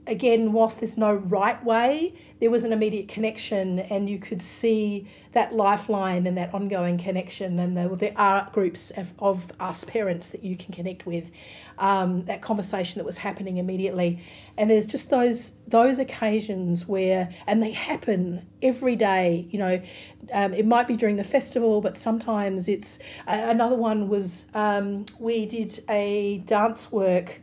again 0.07 0.53
whilst 0.53 0.79
there's 0.79 0.97
no 0.97 1.13
right 1.13 1.63
way 1.63 2.13
there 2.43 2.51
was 2.51 2.65
an 2.65 2.73
immediate 2.73 3.07
connection 3.07 3.79
and 3.79 4.09
you 4.09 4.19
could 4.19 4.41
see 4.41 5.07
that 5.31 5.55
lifeline 5.55 6.27
and 6.27 6.37
that 6.37 6.53
ongoing 6.53 6.97
connection. 6.97 7.57
And 7.57 7.77
there, 7.77 7.87
there 7.87 8.11
are 8.17 8.49
groups 8.51 8.91
of, 8.91 9.13
of 9.17 9.53
us 9.61 9.85
parents 9.85 10.31
that 10.31 10.43
you 10.43 10.57
can 10.57 10.73
connect 10.73 11.05
with 11.05 11.31
um, 11.77 12.25
that 12.25 12.41
conversation 12.41 12.99
that 12.99 13.05
was 13.05 13.19
happening 13.19 13.55
immediately. 13.55 14.19
And 14.57 14.69
there's 14.69 14.85
just 14.85 15.09
those 15.09 15.53
those 15.69 15.99
occasions 15.99 16.85
where 16.85 17.33
and 17.47 17.63
they 17.63 17.71
happen 17.71 18.45
every 18.61 18.97
day 18.97 19.47
you 19.49 19.57
know 19.57 19.81
um, 20.33 20.53
it 20.53 20.65
might 20.65 20.87
be 20.87 20.95
during 20.95 21.15
the 21.15 21.23
festival 21.23 21.79
but 21.79 21.95
sometimes 21.95 22.67
it's 22.67 22.99
uh, 23.27 23.41
another 23.45 23.75
one 23.75 24.09
was 24.09 24.45
um, 24.53 25.05
we 25.17 25.45
did 25.45 25.79
a 25.89 26.39
dance 26.45 26.91
work 26.91 27.41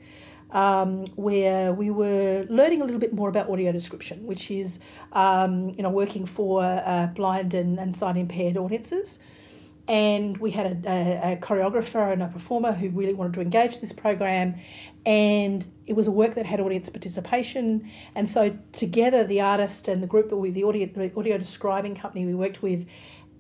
um, 0.52 1.04
where 1.16 1.72
we 1.72 1.90
were 1.90 2.46
learning 2.48 2.82
a 2.82 2.84
little 2.84 3.00
bit 3.00 3.12
more 3.12 3.28
about 3.28 3.48
audio 3.48 3.72
description, 3.72 4.26
which 4.26 4.50
is 4.50 4.80
um, 5.12 5.70
you 5.70 5.82
know 5.82 5.90
working 5.90 6.26
for 6.26 6.62
uh, 6.62 7.08
blind 7.14 7.54
and, 7.54 7.78
and 7.78 7.94
sight 7.94 8.16
impaired 8.16 8.56
audiences. 8.56 9.18
And 9.88 10.38
we 10.38 10.52
had 10.52 10.86
a, 10.86 10.88
a, 10.88 11.32
a 11.32 11.36
choreographer 11.36 12.12
and 12.12 12.22
a 12.22 12.28
performer 12.28 12.70
who 12.72 12.90
really 12.90 13.14
wanted 13.14 13.34
to 13.34 13.40
engage 13.40 13.80
this 13.80 13.92
program, 13.92 14.54
and 15.04 15.66
it 15.86 15.94
was 15.94 16.06
a 16.06 16.12
work 16.12 16.34
that 16.34 16.46
had 16.46 16.60
audience 16.60 16.88
participation. 16.88 17.90
And 18.14 18.28
so 18.28 18.56
together, 18.70 19.24
the 19.24 19.40
artist 19.40 19.88
and 19.88 20.00
the 20.00 20.06
group 20.06 20.28
that 20.28 20.36
we, 20.36 20.50
the 20.50 20.62
audio, 20.62 20.86
the 20.86 21.12
audio 21.16 21.38
describing 21.38 21.96
company 21.96 22.24
we 22.24 22.34
worked 22.34 22.62
with, 22.62 22.86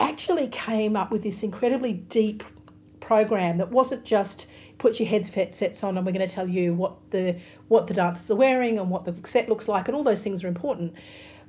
actually 0.00 0.48
came 0.48 0.96
up 0.96 1.12
with 1.12 1.22
this 1.22 1.42
incredibly 1.42 1.92
deep 1.92 2.42
program 3.10 3.58
that 3.58 3.72
wasn't 3.72 4.04
just 4.04 4.46
put 4.78 5.00
your 5.00 5.08
headsets 5.08 5.82
on 5.82 5.96
and 5.96 6.06
we're 6.06 6.12
going 6.12 6.24
to 6.24 6.32
tell 6.32 6.48
you 6.48 6.72
what 6.72 6.94
the 7.10 7.36
what 7.66 7.88
the 7.88 7.94
dancers 7.94 8.30
are 8.30 8.36
wearing 8.36 8.78
and 8.78 8.88
what 8.88 9.04
the 9.04 9.28
set 9.28 9.48
looks 9.48 9.66
like 9.66 9.88
and 9.88 9.96
all 9.96 10.04
those 10.04 10.22
things 10.22 10.44
are 10.44 10.46
important. 10.46 10.94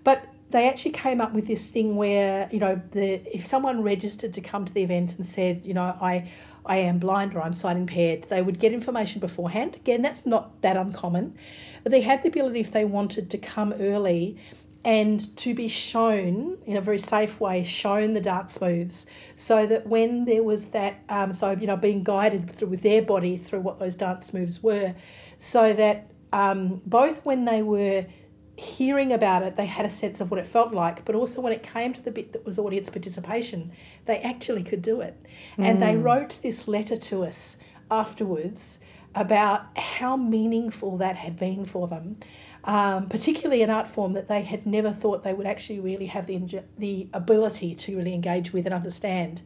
But 0.03 0.25
they 0.49 0.67
actually 0.67 0.89
came 0.89 1.21
up 1.21 1.33
with 1.33 1.45
this 1.45 1.69
thing 1.69 1.97
where 1.97 2.49
you 2.51 2.57
know 2.57 2.81
the 2.93 3.21
if 3.31 3.45
someone 3.45 3.83
registered 3.83 4.33
to 4.33 4.41
come 4.41 4.65
to 4.65 4.73
the 4.73 4.81
event 4.81 5.15
and 5.17 5.23
said 5.23 5.63
you 5.63 5.75
know 5.75 5.95
I 6.01 6.31
I 6.65 6.77
am 6.77 6.97
blind 6.97 7.35
or 7.35 7.43
I'm 7.43 7.53
sight 7.53 7.77
impaired 7.77 8.23
they 8.23 8.41
would 8.41 8.57
get 8.57 8.73
information 8.73 9.19
beforehand. 9.19 9.75
Again 9.75 10.01
that's 10.01 10.25
not 10.25 10.59
that 10.63 10.77
uncommon. 10.77 11.35
But 11.83 11.91
they 11.91 12.01
had 12.01 12.23
the 12.23 12.29
ability 12.29 12.59
if 12.59 12.71
they 12.71 12.85
wanted 12.85 13.29
to 13.29 13.37
come 13.37 13.71
early 13.73 14.39
and 14.83 15.35
to 15.37 15.53
be 15.53 15.67
shown 15.67 16.57
in 16.65 16.75
a 16.75 16.81
very 16.81 16.97
safe 16.97 17.39
way, 17.39 17.63
shown 17.63 18.13
the 18.13 18.21
dance 18.21 18.59
moves, 18.59 19.05
so 19.35 19.65
that 19.65 19.87
when 19.87 20.25
there 20.25 20.43
was 20.43 20.67
that, 20.67 21.03
um, 21.09 21.33
so 21.33 21.51
you 21.51 21.67
know, 21.67 21.77
being 21.77 22.03
guided 22.03 22.49
through 22.49 22.69
with 22.69 22.81
their 22.81 23.01
body 23.01 23.37
through 23.37 23.61
what 23.61 23.79
those 23.79 23.95
dance 23.95 24.33
moves 24.33 24.63
were, 24.63 24.95
so 25.37 25.73
that 25.73 26.11
um, 26.33 26.81
both 26.85 27.23
when 27.25 27.45
they 27.45 27.61
were 27.61 28.05
hearing 28.55 29.11
about 29.11 29.43
it, 29.43 29.55
they 29.55 29.65
had 29.65 29.85
a 29.85 29.89
sense 29.89 30.21
of 30.21 30.29
what 30.29 30.39
it 30.39 30.47
felt 30.47 30.73
like, 30.73 31.03
but 31.05 31.15
also 31.15 31.41
when 31.41 31.53
it 31.53 31.63
came 31.63 31.93
to 31.93 32.01
the 32.01 32.11
bit 32.11 32.33
that 32.33 32.45
was 32.45 32.59
audience 32.59 32.89
participation, 32.89 33.71
they 34.05 34.19
actually 34.19 34.63
could 34.63 34.81
do 34.81 35.01
it. 35.01 35.17
Mm. 35.57 35.65
And 35.65 35.81
they 35.81 35.95
wrote 35.95 36.39
this 36.43 36.67
letter 36.67 36.95
to 36.95 37.23
us 37.23 37.57
afterwards 37.89 38.79
about 39.13 39.77
how 39.77 40.15
meaningful 40.15 40.97
that 40.97 41.17
had 41.17 41.37
been 41.37 41.65
for 41.65 41.87
them, 41.87 42.17
um, 42.63 43.07
particularly 43.09 43.61
an 43.63 43.69
art 43.69 43.87
form 43.87 44.13
that 44.13 44.27
they 44.27 44.41
had 44.41 44.65
never 44.65 44.91
thought 44.91 45.23
they 45.23 45.33
would 45.33 45.47
actually 45.47 45.79
really 45.79 46.07
have 46.07 46.27
the, 46.27 46.61
the 46.77 47.07
ability 47.13 47.73
to 47.75 47.97
really 47.97 48.13
engage 48.13 48.53
with 48.53 48.65
and 48.65 48.73
understand 48.73 49.41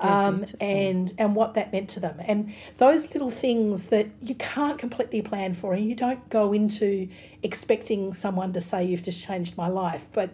um, 0.00 0.44
and 0.60 1.12
and 1.18 1.34
what 1.34 1.54
that 1.54 1.72
meant 1.72 1.88
to 1.90 2.00
them. 2.00 2.16
And 2.20 2.52
those 2.76 3.12
little 3.12 3.30
things 3.30 3.86
that 3.86 4.08
you 4.20 4.34
can't 4.34 4.78
completely 4.78 5.22
plan 5.22 5.54
for, 5.54 5.72
and 5.72 5.84
you 5.88 5.94
don't 5.94 6.28
go 6.30 6.52
into 6.52 7.08
expecting 7.42 8.12
someone 8.12 8.52
to 8.52 8.60
say 8.60 8.84
you've 8.84 9.02
just 9.02 9.24
changed 9.24 9.56
my 9.56 9.68
life, 9.68 10.06
but 10.12 10.30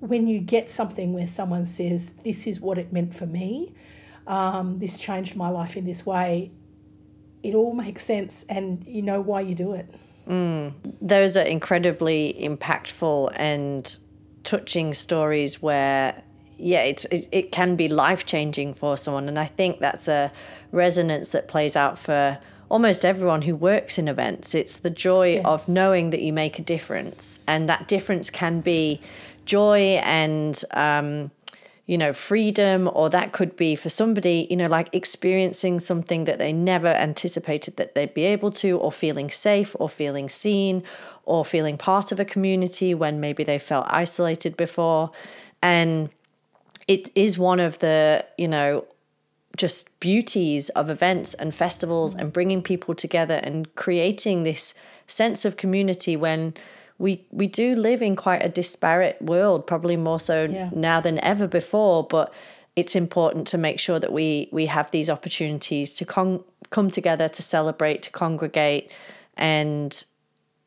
when 0.00 0.28
you 0.28 0.40
get 0.40 0.68
something 0.68 1.12
where 1.12 1.26
someone 1.26 1.64
says 1.64 2.10
this 2.24 2.46
is 2.46 2.60
what 2.60 2.78
it 2.78 2.92
meant 2.92 3.14
for 3.14 3.26
me, 3.26 3.74
um, 4.26 4.78
this 4.78 4.98
changed 4.98 5.34
my 5.34 5.48
life 5.48 5.76
in 5.76 5.84
this 5.84 6.06
way, 6.06 6.52
it 7.42 7.54
all 7.54 7.74
makes 7.74 8.04
sense, 8.04 8.44
and 8.48 8.84
you 8.86 9.02
know 9.02 9.20
why 9.20 9.40
you 9.40 9.54
do 9.54 9.72
it. 9.72 9.92
Mm. 10.28 10.74
Those 11.00 11.36
are 11.36 11.44
incredibly 11.44 12.36
impactful 12.38 13.32
and 13.36 13.98
touching 14.44 14.92
stories 14.94 15.62
where 15.62 16.22
yeah, 16.58 16.82
it's 16.82 17.04
it, 17.06 17.28
it 17.30 17.52
can 17.52 17.76
be 17.76 17.88
life 17.88 18.26
changing 18.26 18.74
for 18.74 18.96
someone, 18.96 19.28
and 19.28 19.38
I 19.38 19.46
think 19.46 19.78
that's 19.78 20.08
a 20.08 20.32
resonance 20.72 21.30
that 21.30 21.48
plays 21.48 21.76
out 21.76 21.98
for 21.98 22.38
almost 22.68 23.04
everyone 23.04 23.42
who 23.42 23.54
works 23.54 23.96
in 23.96 24.08
events. 24.08 24.54
It's 24.54 24.78
the 24.78 24.90
joy 24.90 25.34
yes. 25.34 25.44
of 25.46 25.68
knowing 25.68 26.10
that 26.10 26.20
you 26.20 26.32
make 26.32 26.58
a 26.58 26.62
difference, 26.62 27.38
and 27.46 27.68
that 27.68 27.86
difference 27.86 28.28
can 28.28 28.60
be 28.60 29.00
joy 29.44 30.00
and 30.02 30.62
um, 30.72 31.30
you 31.88 31.98
know 31.98 32.12
freedom, 32.12 32.88
or 32.92 33.10
that 33.10 33.32
could 33.32 33.56
be 33.56 33.74
for 33.74 33.88
somebody 33.88 34.46
you 34.50 34.56
know 34.56 34.68
like 34.68 34.88
experiencing 34.94 35.80
something 35.80 36.24
that 36.24 36.38
they 36.38 36.52
never 36.52 36.88
anticipated 36.88 37.76
that 37.78 37.96
they'd 37.96 38.14
be 38.14 38.24
able 38.24 38.52
to, 38.52 38.78
or 38.78 38.92
feeling 38.92 39.30
safe, 39.30 39.74
or 39.80 39.88
feeling 39.88 40.28
seen, 40.28 40.84
or 41.24 41.44
feeling 41.44 41.76
part 41.76 42.12
of 42.12 42.20
a 42.20 42.24
community 42.24 42.94
when 42.94 43.18
maybe 43.18 43.42
they 43.42 43.58
felt 43.58 43.86
isolated 43.88 44.56
before, 44.56 45.10
and 45.60 46.10
it 46.86 47.10
is 47.14 47.38
one 47.38 47.60
of 47.60 47.78
the, 47.80 48.24
you 48.38 48.48
know, 48.48 48.86
just 49.56 49.98
beauties 50.00 50.68
of 50.70 50.88
events 50.88 51.34
and 51.34 51.54
festivals 51.54 52.14
and 52.14 52.32
bringing 52.32 52.62
people 52.62 52.94
together 52.94 53.40
and 53.42 53.74
creating 53.74 54.42
this 54.42 54.72
sense 55.06 55.44
of 55.44 55.56
community 55.56 56.16
when 56.16 56.54
we 56.98 57.26
we 57.30 57.46
do 57.46 57.74
live 57.74 58.02
in 58.02 58.16
quite 58.16 58.42
a 58.44 58.48
disparate 58.48 59.20
world 59.22 59.66
probably 59.66 59.96
more 59.96 60.20
so 60.20 60.44
yeah. 60.44 60.70
now 60.74 61.00
than 61.00 61.18
ever 61.24 61.46
before 61.46 62.06
but 62.06 62.32
it's 62.76 62.94
important 62.94 63.46
to 63.46 63.58
make 63.58 63.78
sure 63.78 63.98
that 63.98 64.12
we 64.12 64.48
we 64.52 64.66
have 64.66 64.90
these 64.90 65.08
opportunities 65.08 65.94
to 65.94 66.04
con- 66.04 66.44
come 66.70 66.90
together 66.90 67.28
to 67.28 67.42
celebrate 67.42 68.02
to 68.02 68.10
congregate 68.10 68.90
and 69.36 70.04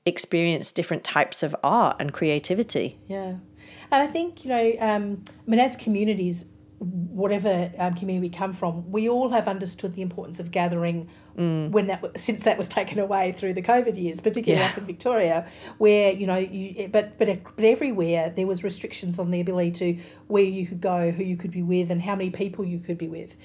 experience 0.06 0.72
different 0.72 1.04
types 1.04 1.44
of 1.44 1.56
art 1.64 1.96
and 2.00 2.14
creativity 2.14 2.98
yeah 3.08 3.36
and 3.92 4.02
I 4.02 4.08
think, 4.08 4.46
you 4.46 4.50
know, 4.50 4.74
um, 4.80 5.24
I 5.28 5.50
mean, 5.50 5.60
as 5.60 5.76
communities, 5.76 6.46
whatever 6.80 7.70
um, 7.78 7.94
community 7.94 8.30
we 8.30 8.30
come 8.30 8.54
from, 8.54 8.90
we 8.90 9.10
all 9.10 9.30
have 9.30 9.48
understood 9.48 9.94
the 9.94 10.02
importance 10.02 10.40
of 10.40 10.52
gathering 10.52 11.10
mm. 11.38 11.70
when 11.72 11.88
that 11.88 12.18
since 12.18 12.44
that 12.44 12.58
was 12.58 12.68
taken 12.68 13.00
away 13.00 13.32
through 13.32 13.54
the 13.54 13.62
COVID 13.62 13.98
years, 13.98 14.20
particularly 14.20 14.62
yeah. 14.62 14.70
us 14.70 14.78
in 14.78 14.86
Victoria, 14.86 15.48
where 15.78 16.12
you 16.12 16.28
know 16.28 16.38
you 16.38 16.90
but 16.92 17.18
but 17.18 17.28
but 17.56 17.66
everywhere 17.66 18.30
there 18.30 18.48
was 18.48 18.64
restrictions 18.64 19.20
on 19.20 19.32
the 19.32 19.40
ability 19.40 19.72
to 19.72 20.04
where 20.28 20.44
you 20.44 20.66
could 20.66 20.82
go, 20.82 21.12
who 21.12 21.24
you 21.24 21.36
could 21.36 21.52
be 21.52 21.62
with, 21.62 21.92
and 21.92 22.02
how 22.02 22.16
many 22.16 22.30
people 22.30 22.66
you 22.66 22.80
could 22.80 22.98
be 22.98 23.08
with, 23.08 23.38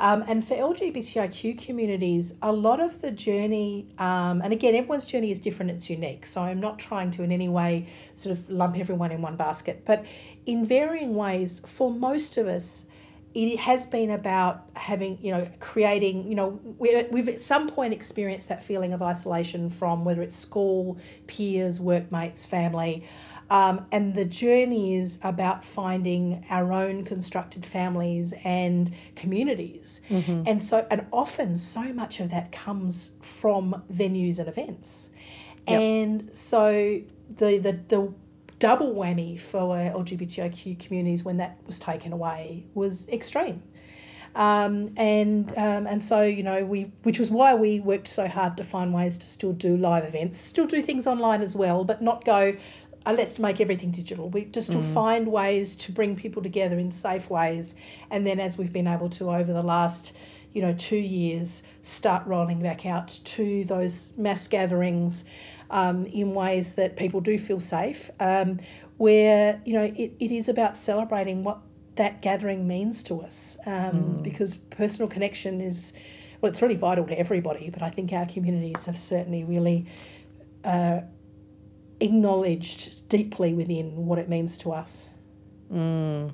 um, 0.00 0.24
and 0.26 0.46
for 0.46 0.54
LGBTIQ 0.54 1.64
communities, 1.64 2.34
a 2.42 2.52
lot 2.52 2.80
of 2.80 3.00
the 3.00 3.10
journey, 3.10 3.86
um, 3.98 4.40
and 4.42 4.52
again, 4.52 4.74
everyone's 4.74 5.06
journey 5.06 5.30
is 5.30 5.40
different, 5.40 5.70
it's 5.70 5.90
unique. 5.90 6.26
So 6.26 6.42
I'm 6.42 6.60
not 6.60 6.78
trying 6.78 7.10
to 7.12 7.22
in 7.22 7.32
any 7.32 7.48
way 7.48 7.86
sort 8.14 8.36
of 8.36 8.48
lump 8.50 8.78
everyone 8.78 9.12
in 9.12 9.22
one 9.22 9.36
basket, 9.36 9.82
but 9.84 10.04
in 10.46 10.64
varying 10.64 11.14
ways, 11.14 11.60
for 11.66 11.90
most 11.90 12.36
of 12.36 12.46
us, 12.46 12.86
it 13.32 13.60
has 13.60 13.86
been 13.86 14.10
about 14.10 14.68
having, 14.74 15.16
you 15.22 15.30
know, 15.30 15.48
creating, 15.60 16.26
you 16.28 16.34
know, 16.34 16.58
we, 16.78 17.04
we've 17.10 17.28
at 17.28 17.40
some 17.40 17.68
point 17.68 17.92
experienced 17.92 18.48
that 18.48 18.60
feeling 18.60 18.92
of 18.92 19.02
isolation 19.02 19.70
from 19.70 20.04
whether 20.04 20.20
it's 20.20 20.34
school, 20.34 20.98
peers, 21.28 21.78
workmates, 21.78 22.44
family. 22.44 23.04
Um, 23.48 23.86
and 23.92 24.14
the 24.14 24.24
journey 24.24 24.96
is 24.96 25.20
about 25.22 25.64
finding 25.64 26.44
our 26.50 26.72
own 26.72 27.04
constructed 27.04 27.64
families 27.64 28.34
and 28.42 28.92
communities. 29.14 30.00
Mm-hmm. 30.08 30.42
And 30.46 30.60
so, 30.60 30.86
and 30.90 31.06
often 31.12 31.56
so 31.56 31.92
much 31.92 32.18
of 32.18 32.30
that 32.30 32.50
comes 32.50 33.12
from 33.22 33.84
venues 33.92 34.40
and 34.40 34.48
events. 34.48 35.10
Yep. 35.68 35.80
And 35.80 36.36
so 36.36 37.00
the, 37.28 37.58
the, 37.58 37.78
the 37.86 38.12
double 38.60 38.94
whammy 38.94 39.40
for 39.40 39.62
LGBTIQ 39.62 40.78
communities 40.78 41.24
when 41.24 41.38
that 41.38 41.58
was 41.66 41.80
taken 41.80 42.12
away 42.12 42.66
was 42.74 43.08
extreme. 43.08 43.62
Um, 44.36 44.92
and 44.96 45.50
um, 45.56 45.88
and 45.88 46.00
so 46.00 46.22
you 46.22 46.44
know 46.44 46.64
we 46.64 46.92
which 47.02 47.18
was 47.18 47.32
why 47.32 47.54
we 47.54 47.80
worked 47.80 48.06
so 48.06 48.28
hard 48.28 48.56
to 48.58 48.64
find 48.64 48.94
ways 48.94 49.18
to 49.18 49.26
still 49.26 49.52
do 49.52 49.76
live 49.76 50.04
events, 50.04 50.38
still 50.38 50.66
do 50.66 50.82
things 50.82 51.08
online 51.08 51.42
as 51.42 51.56
well, 51.56 51.82
but 51.84 52.00
not 52.00 52.24
go. 52.24 52.56
Uh, 53.04 53.12
let's 53.16 53.38
make 53.38 53.60
everything 53.60 53.90
digital. 53.90 54.28
We 54.28 54.44
just 54.44 54.70
mm. 54.70 54.84
find 54.94 55.32
ways 55.32 55.74
to 55.76 55.90
bring 55.90 56.14
people 56.14 56.42
together 56.42 56.78
in 56.78 56.92
safe 56.92 57.28
ways, 57.28 57.74
and 58.08 58.24
then 58.24 58.38
as 58.38 58.56
we've 58.56 58.72
been 58.72 58.86
able 58.86 59.08
to 59.10 59.30
over 59.30 59.52
the 59.52 59.62
last 59.64 60.16
you 60.52 60.62
know 60.62 60.74
two 60.74 60.96
years, 60.96 61.64
start 61.82 62.24
rolling 62.24 62.60
back 62.62 62.86
out 62.86 63.08
to 63.08 63.64
those 63.64 64.16
mass 64.16 64.46
gatherings 64.46 65.24
um, 65.70 66.06
in 66.06 66.34
ways 66.34 66.74
that 66.74 66.96
people 66.96 67.20
do 67.20 67.38
feel 67.38 67.60
safe, 67.60 68.10
um, 68.20 68.58
where 68.96 69.62
you 69.64 69.72
know 69.72 69.84
it, 69.84 70.12
it 70.20 70.30
is 70.30 70.48
about 70.48 70.76
celebrating 70.76 71.42
what 71.42 71.60
that 71.96 72.22
gathering 72.22 72.66
means 72.68 73.02
to 73.02 73.20
us 73.20 73.58
um, 73.66 73.72
mm. 73.92 74.22
because 74.22 74.54
personal 74.54 75.08
connection 75.08 75.60
is 75.60 75.92
well 76.40 76.50
it's 76.50 76.62
really 76.62 76.74
vital 76.74 77.06
to 77.06 77.18
everybody 77.18 77.70
but 77.70 77.82
i 77.82 77.90
think 77.90 78.12
our 78.12 78.26
communities 78.26 78.86
have 78.86 78.96
certainly 78.96 79.44
really 79.44 79.86
uh, 80.64 81.00
acknowledged 82.00 83.08
deeply 83.08 83.54
within 83.54 84.06
what 84.06 84.18
it 84.18 84.28
means 84.28 84.56
to 84.56 84.72
us 84.72 85.10
mm. 85.72 86.32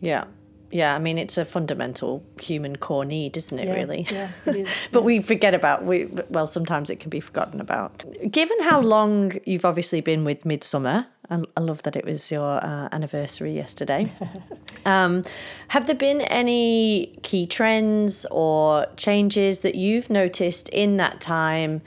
yeah 0.00 0.24
yeah, 0.72 0.94
I 0.94 0.98
mean 0.98 1.18
it's 1.18 1.36
a 1.36 1.44
fundamental 1.44 2.24
human 2.40 2.76
core 2.76 3.04
need, 3.04 3.36
isn't 3.36 3.58
it? 3.58 3.66
Yeah, 3.66 3.74
really. 3.74 4.06
Yeah, 4.10 4.30
it 4.46 4.56
is. 4.56 4.68
but 4.90 5.00
yeah. 5.00 5.04
we 5.04 5.20
forget 5.20 5.54
about 5.54 5.84
we. 5.84 6.06
Well, 6.30 6.46
sometimes 6.46 6.88
it 6.88 6.98
can 6.98 7.10
be 7.10 7.20
forgotten 7.20 7.60
about. 7.60 8.04
Given 8.30 8.60
how 8.62 8.80
long 8.80 9.32
you've 9.44 9.66
obviously 9.66 10.00
been 10.00 10.24
with 10.24 10.44
Midsumma, 10.44 11.06
I, 11.30 11.42
I 11.56 11.60
love 11.60 11.82
that 11.82 11.94
it 11.94 12.04
was 12.04 12.30
your 12.32 12.64
uh, 12.64 12.88
anniversary 12.90 13.52
yesterday. 13.52 14.10
um, 14.86 15.24
have 15.68 15.86
there 15.86 15.94
been 15.94 16.22
any 16.22 17.18
key 17.22 17.46
trends 17.46 18.24
or 18.30 18.86
changes 18.96 19.60
that 19.60 19.74
you've 19.74 20.10
noticed 20.10 20.68
in 20.70 20.96
that 20.96 21.20
time? 21.20 21.82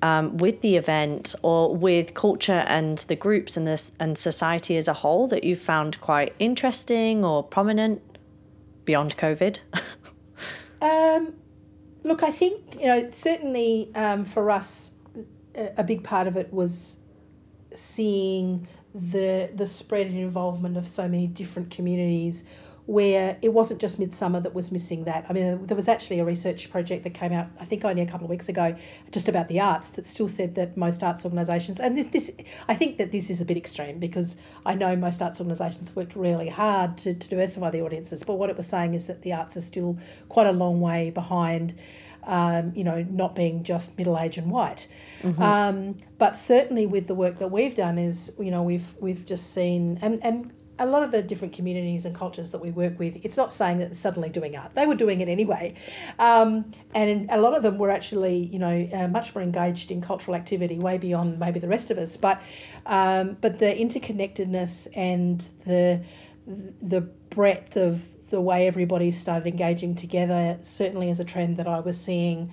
Um, 0.00 0.36
with 0.36 0.60
the 0.60 0.76
event 0.76 1.34
or 1.42 1.74
with 1.74 2.14
culture 2.14 2.64
and 2.68 2.98
the 2.98 3.16
groups 3.16 3.56
and 3.56 3.66
this 3.66 3.90
and 3.98 4.16
society 4.16 4.76
as 4.76 4.86
a 4.86 4.92
whole 4.92 5.26
that 5.26 5.42
you've 5.42 5.58
found 5.58 6.00
quite 6.00 6.36
interesting 6.38 7.24
or 7.24 7.42
prominent? 7.42 8.00
Beyond 8.88 9.14
COVID? 9.18 9.58
um, 10.80 11.34
look, 12.04 12.22
I 12.22 12.30
think 12.30 12.80
you 12.80 12.86
know 12.86 13.10
certainly 13.12 13.90
um, 13.94 14.24
for 14.24 14.50
us, 14.50 14.92
a 15.54 15.84
big 15.84 16.02
part 16.02 16.26
of 16.26 16.36
it 16.38 16.50
was 16.52 17.00
seeing 17.74 18.66
the 18.94 19.50
the 19.54 19.66
spread 19.66 20.06
and 20.06 20.18
involvement 20.18 20.78
of 20.78 20.88
so 20.88 21.06
many 21.06 21.26
different 21.26 21.70
communities 21.70 22.44
where 22.88 23.36
it 23.42 23.50
wasn't 23.50 23.78
just 23.78 24.00
Midsumma 24.00 24.42
that 24.42 24.54
was 24.54 24.72
missing 24.72 25.04
that. 25.04 25.26
I 25.28 25.34
mean, 25.34 25.66
there 25.66 25.76
was 25.76 25.88
actually 25.88 26.20
a 26.20 26.24
research 26.24 26.70
project 26.70 27.04
that 27.04 27.12
came 27.12 27.34
out, 27.34 27.48
I 27.60 27.66
think 27.66 27.84
only 27.84 28.00
a 28.00 28.06
couple 28.06 28.24
of 28.24 28.30
weeks 28.30 28.48
ago, 28.48 28.74
just 29.12 29.28
about 29.28 29.48
the 29.48 29.60
arts 29.60 29.90
that 29.90 30.06
still 30.06 30.26
said 30.26 30.54
that 30.54 30.74
most 30.74 31.02
arts 31.02 31.22
organisations, 31.22 31.80
and 31.80 31.98
this, 31.98 32.06
this, 32.06 32.32
I 32.66 32.74
think 32.74 32.96
that 32.96 33.12
this 33.12 33.28
is 33.28 33.42
a 33.42 33.44
bit 33.44 33.58
extreme 33.58 33.98
because 33.98 34.38
I 34.64 34.72
know 34.72 34.96
most 34.96 35.20
arts 35.20 35.38
organisations 35.38 35.94
worked 35.94 36.16
really 36.16 36.48
hard 36.48 36.96
to, 36.98 37.12
to 37.12 37.28
diversify 37.28 37.68
the 37.68 37.82
audiences, 37.82 38.22
but 38.22 38.36
what 38.36 38.48
it 38.48 38.56
was 38.56 38.66
saying 38.66 38.94
is 38.94 39.06
that 39.06 39.20
the 39.20 39.34
arts 39.34 39.54
are 39.58 39.60
still 39.60 39.98
quite 40.30 40.46
a 40.46 40.52
long 40.52 40.80
way 40.80 41.10
behind. 41.10 41.74
Um, 42.24 42.72
you 42.74 42.84
know, 42.84 43.06
not 43.08 43.34
being 43.34 43.62
just 43.62 43.96
middle 43.96 44.18
aged 44.18 44.36
and 44.36 44.50
white. 44.50 44.86
Mm-hmm. 45.22 45.40
Um, 45.40 45.96
but 46.18 46.36
certainly 46.36 46.84
with 46.84 47.06
the 47.06 47.14
work 47.14 47.38
that 47.38 47.50
we've 47.50 47.74
done 47.74 47.96
is, 47.96 48.36
you 48.38 48.50
know, 48.50 48.62
we've 48.62 48.94
we've 49.00 49.24
just 49.24 49.54
seen 49.54 49.98
and 50.02 50.22
and 50.22 50.52
a 50.78 50.86
lot 50.86 51.02
of 51.02 51.10
the 51.10 51.22
different 51.22 51.54
communities 51.54 52.04
and 52.04 52.14
cultures 52.14 52.50
that 52.52 52.60
we 52.60 52.70
work 52.70 52.98
with, 52.98 53.24
it's 53.24 53.36
not 53.36 53.52
saying 53.52 53.78
that 53.78 53.86
they're 53.86 53.94
suddenly 53.94 54.28
doing 54.28 54.56
art. 54.56 54.74
They 54.74 54.86
were 54.86 54.94
doing 54.94 55.20
it 55.20 55.28
anyway. 55.28 55.74
Um, 56.18 56.70
and 56.94 57.28
a 57.30 57.40
lot 57.40 57.56
of 57.56 57.62
them 57.62 57.78
were 57.78 57.90
actually, 57.90 58.36
you 58.36 58.58
know, 58.58 58.88
uh, 58.92 59.08
much 59.08 59.34
more 59.34 59.42
engaged 59.42 59.90
in 59.90 60.00
cultural 60.00 60.36
activity, 60.36 60.78
way 60.78 60.98
beyond 60.98 61.38
maybe 61.38 61.58
the 61.58 61.68
rest 61.68 61.90
of 61.90 61.98
us. 61.98 62.16
But, 62.16 62.40
um, 62.86 63.36
but 63.40 63.58
the 63.58 63.66
interconnectedness 63.66 64.88
and 64.94 65.48
the, 65.66 66.02
the 66.80 67.00
breadth 67.00 67.76
of 67.76 68.30
the 68.30 68.40
way 68.40 68.66
everybody 68.66 69.10
started 69.10 69.46
engaging 69.46 69.94
together 69.94 70.58
certainly 70.62 71.10
is 71.10 71.20
a 71.20 71.24
trend 71.24 71.56
that 71.56 71.66
I 71.66 71.80
was 71.80 72.00
seeing 72.00 72.52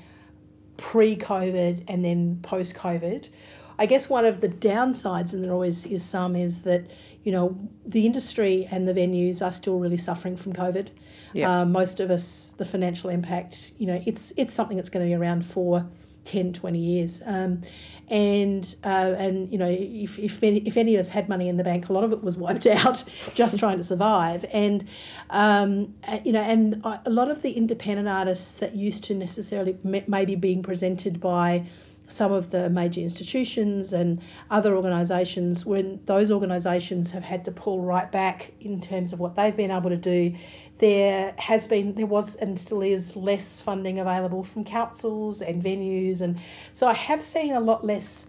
pre 0.78 1.16
COVID 1.16 1.84
and 1.88 2.04
then 2.04 2.40
post 2.42 2.76
COVID. 2.76 3.30
I 3.78 3.86
guess 3.86 4.10
one 4.10 4.26
of 4.26 4.42
the 4.42 4.50
downsides, 4.50 5.34
and 5.34 5.44
there 5.44 5.52
always 5.52 5.86
is 5.86 6.04
some, 6.04 6.36
is 6.36 6.62
that 6.62 6.90
you 7.24 7.32
know 7.32 7.58
the 7.86 8.06
industry 8.06 8.68
and 8.72 8.88
the 8.88 8.94
venues 8.94 9.46
are 9.46 9.52
still 9.52 9.80
really 9.80 9.98
suffering 9.98 10.38
from 10.38 10.54
COVID. 10.54 10.90
Yeah. 11.34 11.62
Um, 11.62 11.72
most 11.72 12.00
of 12.00 12.10
us, 12.10 12.56
the 12.58 12.66
financial 12.66 13.10
impact, 13.10 13.74
you 13.78 13.88
know, 13.88 14.02
it's 14.06 14.34
it's 14.38 14.54
something 14.54 14.78
that's 14.78 14.90
going 14.90 15.06
to 15.06 15.10
be 15.10 15.16
around 15.16 15.46
for 15.46 15.88
10, 16.26 16.54
20 16.54 16.80
years. 16.80 17.22
Um, 17.26 17.62
and 18.08 18.76
uh, 18.84 19.16
and 19.18 19.52
you 19.52 19.58
know 19.58 19.68
if 19.68 20.20
if 20.20 20.44
any, 20.44 20.60
if 20.60 20.78
any 20.78 20.96
of 20.96 21.00
us 21.00 21.10
had 21.10 21.28
money 21.28 21.50
in 21.50 21.58
the 21.58 21.64
bank, 21.64 21.90
a 21.90 21.94
lot 21.94 22.04
of 22.04 22.12
it 22.12 22.24
was 22.24 22.38
wiped 22.38 22.68
out 22.68 23.04
just 23.34 23.58
trying 23.58 23.78
to 23.78 23.84
survive. 23.84 24.46
And 24.54 24.84
um, 25.32 25.96
uh, 26.08 26.20
you 26.24 26.32
know, 26.32 26.42
and 26.42 26.84
a 26.84 27.10
lot 27.10 27.32
of 27.32 27.42
the 27.42 27.54
independent 27.54 28.08
artists 28.08 28.56
that 28.56 28.76
used 28.76 29.04
to 29.06 29.16
necessarily 29.16 29.78
maybe 29.84 30.36
being 30.36 30.62
presented 30.62 31.20
by 31.20 31.66
some 32.08 32.32
of 32.32 32.52
the 32.52 32.70
major 32.70 33.02
institutions 33.02 33.94
and 33.94 34.22
other 34.50 34.76
organisations, 34.76 35.66
when 35.66 36.00
those 36.06 36.32
organisations 36.32 37.12
have 37.12 37.24
had 37.24 37.46
to 37.46 37.52
pull 37.52 37.82
right 37.82 38.12
back 38.12 38.54
in 38.60 38.80
terms 38.80 39.14
of 39.14 39.20
what 39.20 39.36
they've 39.36 39.56
been 39.56 39.72
able 39.72 39.90
to 39.90 39.98
do, 39.98 40.34
there 40.78 41.34
has 41.38 41.66
been, 41.66 41.96
there 41.96 42.06
was 42.06 42.36
and 42.36 42.60
still 42.60 42.82
is 42.82 43.16
less 43.16 43.62
funding 43.62 44.00
available 44.00 44.44
from 44.44 44.64
councils 44.64 45.42
and 45.42 45.64
venues. 45.64 46.22
And 46.22 46.40
so 46.72 46.88
I 46.88 46.94
have 46.94 47.22
seen 47.22 47.54
a 47.54 47.60
lot 47.60 47.86
less 47.86 48.28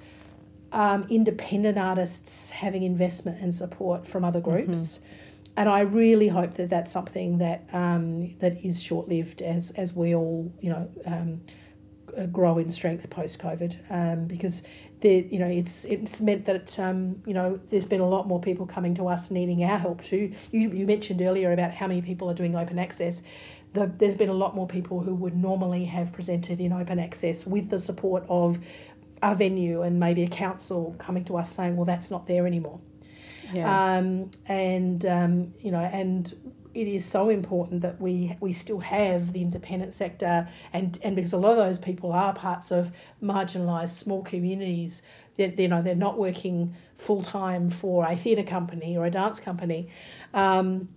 um, 0.72 1.06
independent 1.08 1.78
artists 1.78 2.50
having 2.50 2.82
investment 2.82 3.40
and 3.40 3.54
support 3.54 4.06
from 4.06 4.24
other 4.24 4.40
groups. 4.40 4.98
Mm-hmm. 4.98 5.12
And 5.58 5.68
I 5.70 5.80
really 5.80 6.28
hope 6.28 6.54
that 6.54 6.68
that's 6.68 6.92
something 6.92 7.38
that 7.38 7.66
um, 7.72 8.36
that 8.40 8.62
is 8.62 8.82
short 8.82 9.08
lived 9.08 9.40
as 9.40 9.70
as 9.70 9.94
we 9.94 10.14
all 10.14 10.52
you 10.60 10.68
know 10.68 10.90
um, 11.06 11.40
grow 12.24 12.58
in 12.58 12.70
strength 12.70 13.08
post 13.10 13.40
COVID 13.40 13.76
um, 13.90 14.26
because 14.26 14.62
the 15.00 15.26
you 15.30 15.38
know 15.38 15.48
it's 15.48 15.84
it's 15.84 16.20
meant 16.20 16.46
that 16.46 16.78
um, 16.78 17.22
you 17.26 17.34
know 17.34 17.60
there's 17.68 17.86
been 17.86 18.00
a 18.00 18.08
lot 18.08 18.26
more 18.26 18.40
people 18.40 18.66
coming 18.66 18.94
to 18.94 19.08
us 19.08 19.30
needing 19.30 19.62
our 19.62 19.78
help 19.78 20.02
too. 20.02 20.32
You, 20.50 20.70
you 20.70 20.86
mentioned 20.86 21.20
earlier 21.20 21.52
about 21.52 21.72
how 21.72 21.86
many 21.86 22.02
people 22.02 22.30
are 22.30 22.34
doing 22.34 22.56
open 22.56 22.78
access. 22.78 23.22
The, 23.74 23.86
there's 23.86 24.14
been 24.14 24.30
a 24.30 24.34
lot 24.34 24.54
more 24.54 24.66
people 24.66 25.00
who 25.00 25.14
would 25.14 25.36
normally 25.36 25.84
have 25.84 26.12
presented 26.12 26.60
in 26.60 26.72
open 26.72 26.98
access 26.98 27.46
with 27.46 27.68
the 27.68 27.78
support 27.78 28.24
of 28.28 28.58
a 29.22 29.34
venue 29.34 29.82
and 29.82 30.00
maybe 30.00 30.22
a 30.22 30.28
council 30.28 30.94
coming 30.98 31.24
to 31.24 31.36
us 31.36 31.52
saying, 31.52 31.76
well, 31.76 31.84
that's 31.84 32.10
not 32.10 32.26
there 32.26 32.46
anymore. 32.46 32.80
Yeah. 33.52 33.96
Um, 33.96 34.30
and 34.46 35.04
um, 35.06 35.54
you 35.60 35.70
know, 35.70 35.80
and 35.80 36.32
it 36.76 36.86
is 36.86 37.04
so 37.06 37.30
important 37.30 37.80
that 37.80 38.00
we 38.00 38.36
we 38.40 38.52
still 38.52 38.80
have 38.80 39.32
the 39.32 39.40
independent 39.40 39.94
sector 39.94 40.46
and 40.72 40.98
and 41.02 41.16
because 41.16 41.32
a 41.32 41.38
lot 41.38 41.52
of 41.52 41.56
those 41.56 41.78
people 41.78 42.12
are 42.12 42.34
parts 42.34 42.70
of 42.70 42.92
marginalized 43.22 43.96
small 43.96 44.22
communities 44.22 45.02
that 45.36 45.58
you 45.58 45.68
know 45.68 45.80
they're 45.80 45.94
not 45.94 46.18
working 46.18 46.74
full 46.94 47.22
time 47.22 47.70
for 47.70 48.04
a 48.04 48.14
theatre 48.14 48.42
company 48.42 48.96
or 48.96 49.06
a 49.06 49.10
dance 49.10 49.40
company. 49.40 49.88
Um, 50.34 50.88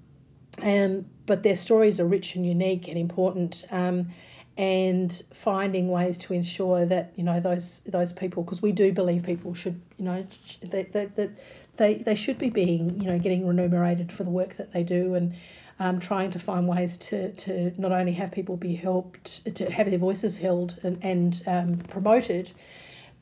and 0.62 1.10
but 1.26 1.44
their 1.44 1.56
stories 1.56 2.00
are 2.00 2.08
rich 2.08 2.36
and 2.36 2.46
unique 2.46 2.88
and 2.88 2.98
important 2.98 3.64
um, 3.72 4.10
and 4.58 5.22
finding 5.32 5.90
ways 5.90 6.18
to 6.18 6.34
ensure 6.34 6.86
that 6.86 7.14
you 7.16 7.24
know 7.24 7.40
those 7.40 7.80
those 7.86 8.12
people 8.12 8.44
because 8.44 8.62
we 8.62 8.74
do 8.74 8.92
believe 8.92 9.24
people 9.24 9.54
should 9.54 9.80
you 9.98 10.06
know 10.06 10.28
that, 10.62 10.92
that, 10.92 11.16
that 11.16 11.30
they, 11.78 11.96
they 11.96 12.16
should 12.16 12.38
be 12.38 12.50
being 12.50 13.00
you 13.00 13.08
know 13.08 13.18
getting 13.18 13.48
remunerated 13.48 14.12
for 14.12 14.24
the 14.24 14.30
work 14.30 14.58
that 14.58 14.74
they 14.74 14.84
do 14.84 15.16
and 15.16 15.34
um, 15.80 16.00
trying 16.00 16.30
to 16.32 16.40
find 16.40 16.68
ways 16.68 16.98
to, 16.98 17.32
to 17.34 17.74
not 17.80 17.92
only 17.92 18.12
have 18.14 18.32
people 18.32 18.58
be 18.58 18.76
helped, 18.76 19.56
to 19.56 19.72
have 19.72 19.90
their 19.90 20.00
voices 20.00 20.38
held 20.38 20.78
and, 20.84 21.00
and 21.02 21.42
um, 21.48 21.78
promoted, 21.78 22.52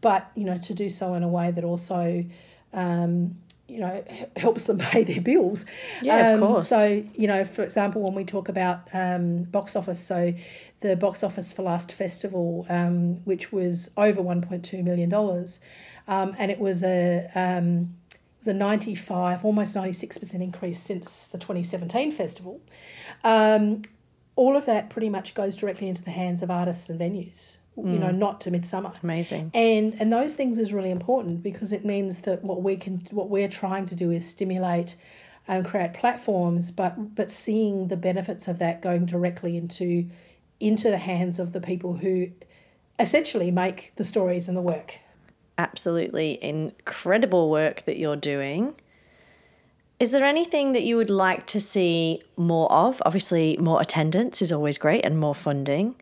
but, 0.02 0.32
you 0.36 0.44
know, 0.44 0.58
to 0.58 0.74
do 0.74 0.90
so 0.90 1.14
in 1.14 1.24
a 1.24 1.28
way 1.28 1.52
that 1.52 1.64
also, 1.64 2.26
um, 2.74 3.36
you 3.68 3.80
know, 3.80 4.04
helps 4.38 4.64
them 4.64 4.78
pay 4.92 5.04
their 5.04 5.22
bills. 5.22 5.66
Yeah, 6.02 6.34
of 6.34 6.42
um, 6.42 6.48
course. 6.48 6.70
So, 6.70 7.04
you 7.14 7.28
know, 7.28 7.46
for 7.46 7.62
example, 7.62 8.02
when 8.02 8.16
we 8.16 8.26
talk 8.26 8.50
about 8.50 8.88
um, 8.92 9.44
box 9.44 9.76
office, 9.76 10.00
so 10.00 10.34
the 10.80 10.96
box 10.96 11.24
office 11.24 11.54
for 11.54 11.62
last 11.62 11.92
festival, 11.92 12.66
um, 12.70 13.18
which 13.26 13.52
was 13.52 13.92
over 13.98 14.22
$1.2 14.22 14.84
million, 14.84 15.14
um, 16.08 16.36
and 16.40 16.50
it 16.50 16.60
was 16.60 16.84
a 16.84 17.30
a 18.46 18.54
95, 18.54 19.44
almost 19.44 19.76
96% 19.76 20.36
increase 20.36 20.80
since 20.80 21.28
the 21.28 21.38
2017 21.38 22.12
festival. 22.12 22.62
Um, 23.24 23.82
all 24.36 24.56
of 24.56 24.66
that 24.66 24.90
pretty 24.90 25.10
much 25.10 25.34
goes 25.34 25.56
directly 25.56 25.90
into 25.90 26.04
the 26.04 26.12
hands 26.12 26.44
of 26.44 26.52
artists 26.52 26.90
and 26.90 27.00
venues. 27.00 27.58
Mm. 27.78 27.94
You 27.94 28.00
know, 28.00 28.10
mm. 28.10 28.18
not 28.18 28.40
to 28.42 28.52
Midsumma 28.52 29.02
Amazing. 29.04 29.52
And 29.54 29.96
and 30.00 30.12
those 30.12 30.34
things 30.34 30.58
is 30.58 30.74
really 30.74 30.90
important 30.90 31.44
because 31.44 31.72
it 31.72 31.86
means 31.86 32.22
that 32.22 32.44
what 32.44 32.64
we 32.64 32.76
can 32.76 33.02
what 33.12 33.30
we're 33.30 33.48
trying 33.48 33.86
to 33.88 33.96
do 33.96 34.12
is 34.12 34.28
stimulate 34.28 34.96
and 35.48 35.66
create 35.66 35.94
platforms, 35.94 36.72
but 36.72 37.16
but 37.16 37.32
seeing 37.32 37.88
the 37.88 37.98
benefits 37.98 38.48
of 38.48 38.60
that 38.60 38.82
going 38.82 39.06
directly 39.06 39.58
into 39.58 40.10
into 40.60 40.90
the 40.90 40.98
hands 40.98 41.38
of 41.38 41.52
the 41.52 41.62
people 41.62 41.98
who 41.98 42.30
essentially 43.00 43.52
make 43.52 43.92
the 43.96 44.04
stories 44.04 44.48
and 44.48 44.58
the 44.58 44.62
work 44.62 45.00
absolutely 45.58 46.42
incredible 46.44 47.50
work 47.50 47.86
that 47.86 47.98
you're 47.98 48.16
doing. 48.16 48.76
Is 50.00 50.12
there 50.12 50.24
anything 50.24 50.74
that 50.74 50.84
you 50.84 50.96
would 50.96 51.10
like 51.10 51.48
to 51.48 51.60
see 51.60 52.22
more 52.36 52.72
of? 52.72 53.02
Obviously, 53.06 53.58
more 53.58 53.82
attendance 53.82 54.42
is 54.42 54.52
always 54.52 54.78
great 54.78 55.04
and 55.04 55.20
more 55.20 55.34
funding. 55.34 55.96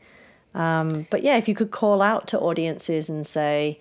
Um, 0.53 1.08
but 1.10 1.24
yeah, 1.24 1.38
if 1.38 1.47
you 1.47 1.56
could 1.56 1.72
call 1.72 2.01
out 2.01 2.28
to 2.30 2.39
audiences 2.39 3.10
and 3.10 3.26
say, 3.26 3.80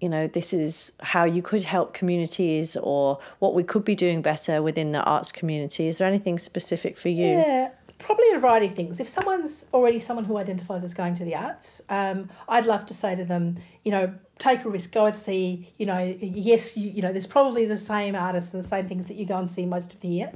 you 0.00 0.08
know, 0.08 0.26
this 0.26 0.52
is 0.52 0.92
how 1.00 1.24
you 1.24 1.42
could 1.42 1.64
help 1.64 1.94
communities 1.94 2.76
or 2.76 3.18
what 3.38 3.54
we 3.54 3.62
could 3.62 3.84
be 3.84 3.94
doing 3.94 4.20
better 4.20 4.62
within 4.62 4.92
the 4.92 5.02
arts 5.02 5.32
community. 5.32 5.88
Is 5.88 5.98
there 5.98 6.08
anything 6.08 6.38
specific 6.38 6.98
for 6.98 7.08
you? 7.08 7.38
Yeah, 7.38 7.70
probably 7.98 8.30
a 8.32 8.38
variety 8.38 8.66
of 8.66 8.74
things. 8.74 9.00
If 9.00 9.08
someone's 9.08 9.66
already 9.72 9.98
someone 9.98 10.24
who 10.24 10.36
identifies 10.36 10.84
as 10.84 10.94
going 10.94 11.14
to 11.14 11.24
the 11.24 11.34
arts, 11.34 11.80
um, 11.88 12.28
I'd 12.48 12.66
love 12.66 12.86
to 12.86 12.94
say 12.94 13.14
to 13.16 13.24
them, 13.24 13.56
you 13.84 13.92
know, 13.92 14.14
take 14.38 14.64
a 14.64 14.68
risk, 14.68 14.92
go 14.92 15.06
and 15.06 15.14
see, 15.14 15.72
you 15.78 15.86
know, 15.86 16.16
yes, 16.20 16.76
you, 16.76 16.90
you 16.90 17.02
know, 17.02 17.10
there's 17.10 17.26
probably 17.26 17.64
the 17.64 17.78
same 17.78 18.14
artists 18.14 18.52
and 18.52 18.62
the 18.62 18.66
same 18.66 18.86
things 18.86 19.08
that 19.08 19.16
you 19.16 19.24
go 19.24 19.38
and 19.38 19.48
see 19.48 19.64
most 19.64 19.94
of 19.94 20.00
the 20.00 20.08
year. 20.08 20.32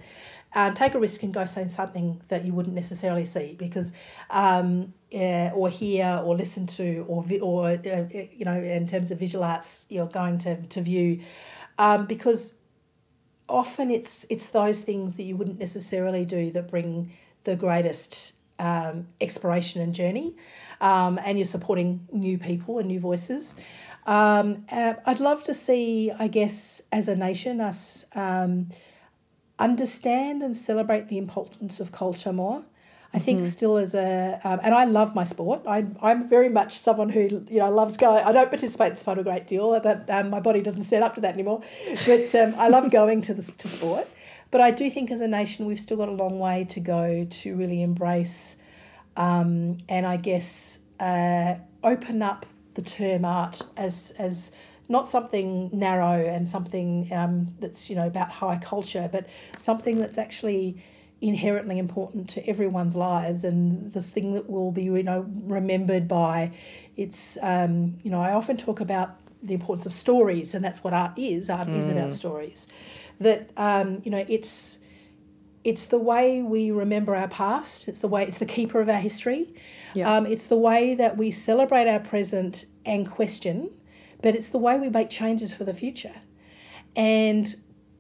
Um, 0.55 0.75
take 0.75 0.95
a 0.95 0.99
risk 0.99 1.23
and 1.23 1.33
go 1.33 1.45
see 1.45 1.69
something 1.69 2.23
that 2.29 2.45
you 2.45 2.53
wouldn't 2.53 2.75
necessarily 2.75 3.25
see 3.25 3.55
because, 3.57 3.93
um, 4.31 4.95
uh, 5.15 5.51
or 5.55 5.69
hear 5.69 6.21
or 6.25 6.37
listen 6.37 6.67
to 6.67 7.05
or 7.09 7.23
vi- 7.23 7.41
or 7.41 7.69
uh, 7.69 8.05
you 8.11 8.45
know, 8.45 8.61
in 8.61 8.87
terms 8.87 9.13
of 9.13 9.19
visual 9.19 9.45
arts, 9.45 9.87
you're 9.91 10.07
going 10.07 10.39
to 10.39 10.61
to 10.61 10.81
view, 10.81 11.21
um, 11.79 12.07
because 12.07 12.55
often 13.49 13.91
it's 13.91 14.27
it's 14.29 14.49
those 14.49 14.81
things 14.81 15.17
that 15.17 15.23
you 15.25 15.37
wouldn't 15.37 15.59
necessarily 15.61 16.25
do 16.25 16.51
that 16.51 16.69
bring 16.69 17.13
the 17.45 17.57
greatest 17.57 18.34
um, 18.59 19.09
exploration 19.20 19.80
and 19.80 19.95
journey, 19.95 20.34
um, 20.80 21.18
and 21.24 21.38
you're 21.38 21.47
supporting 21.47 22.07
new 22.12 22.38
people 22.38 22.78
and 22.78 22.88
new 22.88 23.01
voices. 23.01 23.57
Um, 24.07 24.66
uh, 24.70 24.95
I'd 25.07 25.20
love 25.20 25.43
to 25.45 25.55
see, 25.55 26.11
I 26.18 26.28
guess, 26.28 26.82
as 26.93 27.09
a 27.09 27.16
nation, 27.16 27.61
us 27.61 28.05
um, 28.14 28.68
understand 29.59 30.43
and 30.43 30.57
celebrate 30.57 31.09
the 31.09 31.18
importance 31.18 31.80
of 31.80 31.93
culture 31.93 32.32
more. 32.32 32.64
I 33.12 33.18
think 33.18 33.41
mm-hmm. 33.41 33.49
still 33.49 33.76
as 33.76 33.95
a 33.95 34.41
um, 34.45 34.61
and 34.62 34.72
I 34.72 34.84
love 34.84 35.16
my 35.16 35.24
sport. 35.24 35.62
I'm 35.66 35.97
I'm 36.01 36.28
very 36.28 36.49
much 36.49 36.78
someone 36.78 37.09
who 37.09 37.45
you 37.49 37.59
know 37.59 37.68
loves 37.68 37.97
going. 37.97 38.24
I 38.24 38.30
don't 38.30 38.49
participate 38.49 38.93
in 38.93 38.97
sport 38.97 39.18
a 39.18 39.24
great 39.24 39.49
deal, 39.49 39.78
but 39.80 40.09
um, 40.09 40.30
my 40.30 40.38
body 40.38 40.61
doesn't 40.61 40.84
stand 40.84 41.03
up 41.03 41.16
to 41.16 41.20
that 41.22 41.34
anymore. 41.34 41.61
But 42.07 42.32
um, 42.36 42.55
I 42.57 42.68
love 42.68 42.88
going 43.01 43.20
to 43.22 43.34
the 43.34 43.43
to 43.43 43.68
sport. 43.68 44.07
But 44.51 44.61
I 44.61 44.71
do 44.71 44.91
think 44.91 45.11
as 45.11 45.21
a 45.21 45.29
nation, 45.29 45.67
we've 45.67 45.79
still 45.79 45.97
got 45.97 46.09
a 46.09 46.13
long 46.13 46.39
way 46.39 46.65
to 46.71 46.81
go 46.81 47.27
to 47.29 47.57
really 47.57 47.83
embrace 47.83 48.57
um, 49.17 49.79
and 49.89 50.07
I 50.07 50.17
guess 50.17 50.79
uh, 50.99 51.57
open 51.85 52.23
up 52.23 52.47
the 52.75 52.83
term 52.83 53.25
art 53.25 53.63
as, 53.77 54.13
as 54.19 54.53
not 54.89 55.09
something 55.09 55.71
narrow 55.73 56.25
and 56.27 56.49
something 56.49 57.09
um, 57.13 57.55
that's 57.61 57.89
you 57.89 57.97
know 57.97 58.07
about 58.07 58.31
high 58.31 58.59
culture, 58.59 59.09
but 59.11 59.27
something 59.59 59.99
that's 59.99 60.19
actually 60.19 60.83
inherently 61.21 61.79
important 61.79 62.31
to 62.31 62.47
everyone's 62.49 62.97
lives 62.97 63.45
and 63.45 63.93
this 63.93 64.13
thing 64.13 64.33
that 64.33 64.49
will 64.49 64.73
be 64.73 64.85
you 64.85 65.03
know 65.03 65.27
remembered 65.43 66.09
by 66.09 66.51
it's 66.97 67.37
um, 67.43 67.99
you 68.03 68.11
know 68.11 68.21
I 68.21 68.33
often 68.33 68.57
talk 68.57 68.81
about 68.81 69.17
the 69.43 69.55
importance 69.55 69.87
of 69.87 69.93
stories 69.93 70.55
and 70.55 70.65
that's 70.65 70.83
what 70.83 70.95
art 70.95 71.19
is 71.19 71.51
art 71.51 71.69
mm. 71.69 71.77
is 71.77 71.89
about 71.89 72.09
mm. 72.09 72.13
stories 72.13 72.67
that 73.21 73.51
um, 73.57 74.01
you 74.05 74.11
know 74.11 74.25
it's 74.29 74.79
it's 75.62 75.87
the 75.87 75.99
way 75.99 76.43
we 76.43 76.71
remember 76.71 77.14
our 77.14 77.29
past. 77.29 77.87
It's 77.87 77.99
the 77.99 78.09
way 78.09 78.25
it's 78.25 78.39
the 78.39 78.47
keeper 78.47 78.81
of 78.81 78.89
our 78.89 79.01
history. 79.01 79.55
Yeah. 79.95 80.16
Um, 80.16 80.27
it's 80.27 80.47
the 80.47 80.57
way 80.57 80.95
that 80.95 81.16
we 81.16 81.31
celebrate 81.31 81.87
our 81.87 82.01
present 82.01 82.64
and 82.85 83.09
question, 83.09 83.71
but 84.23 84.35
it's 84.35 84.49
the 84.49 84.59
way 84.59 84.79
we 84.79 84.89
make 84.89 85.11
changes 85.11 85.53
for 85.53 85.64
the 85.64 85.75
future. 85.75 86.14
And 86.97 87.55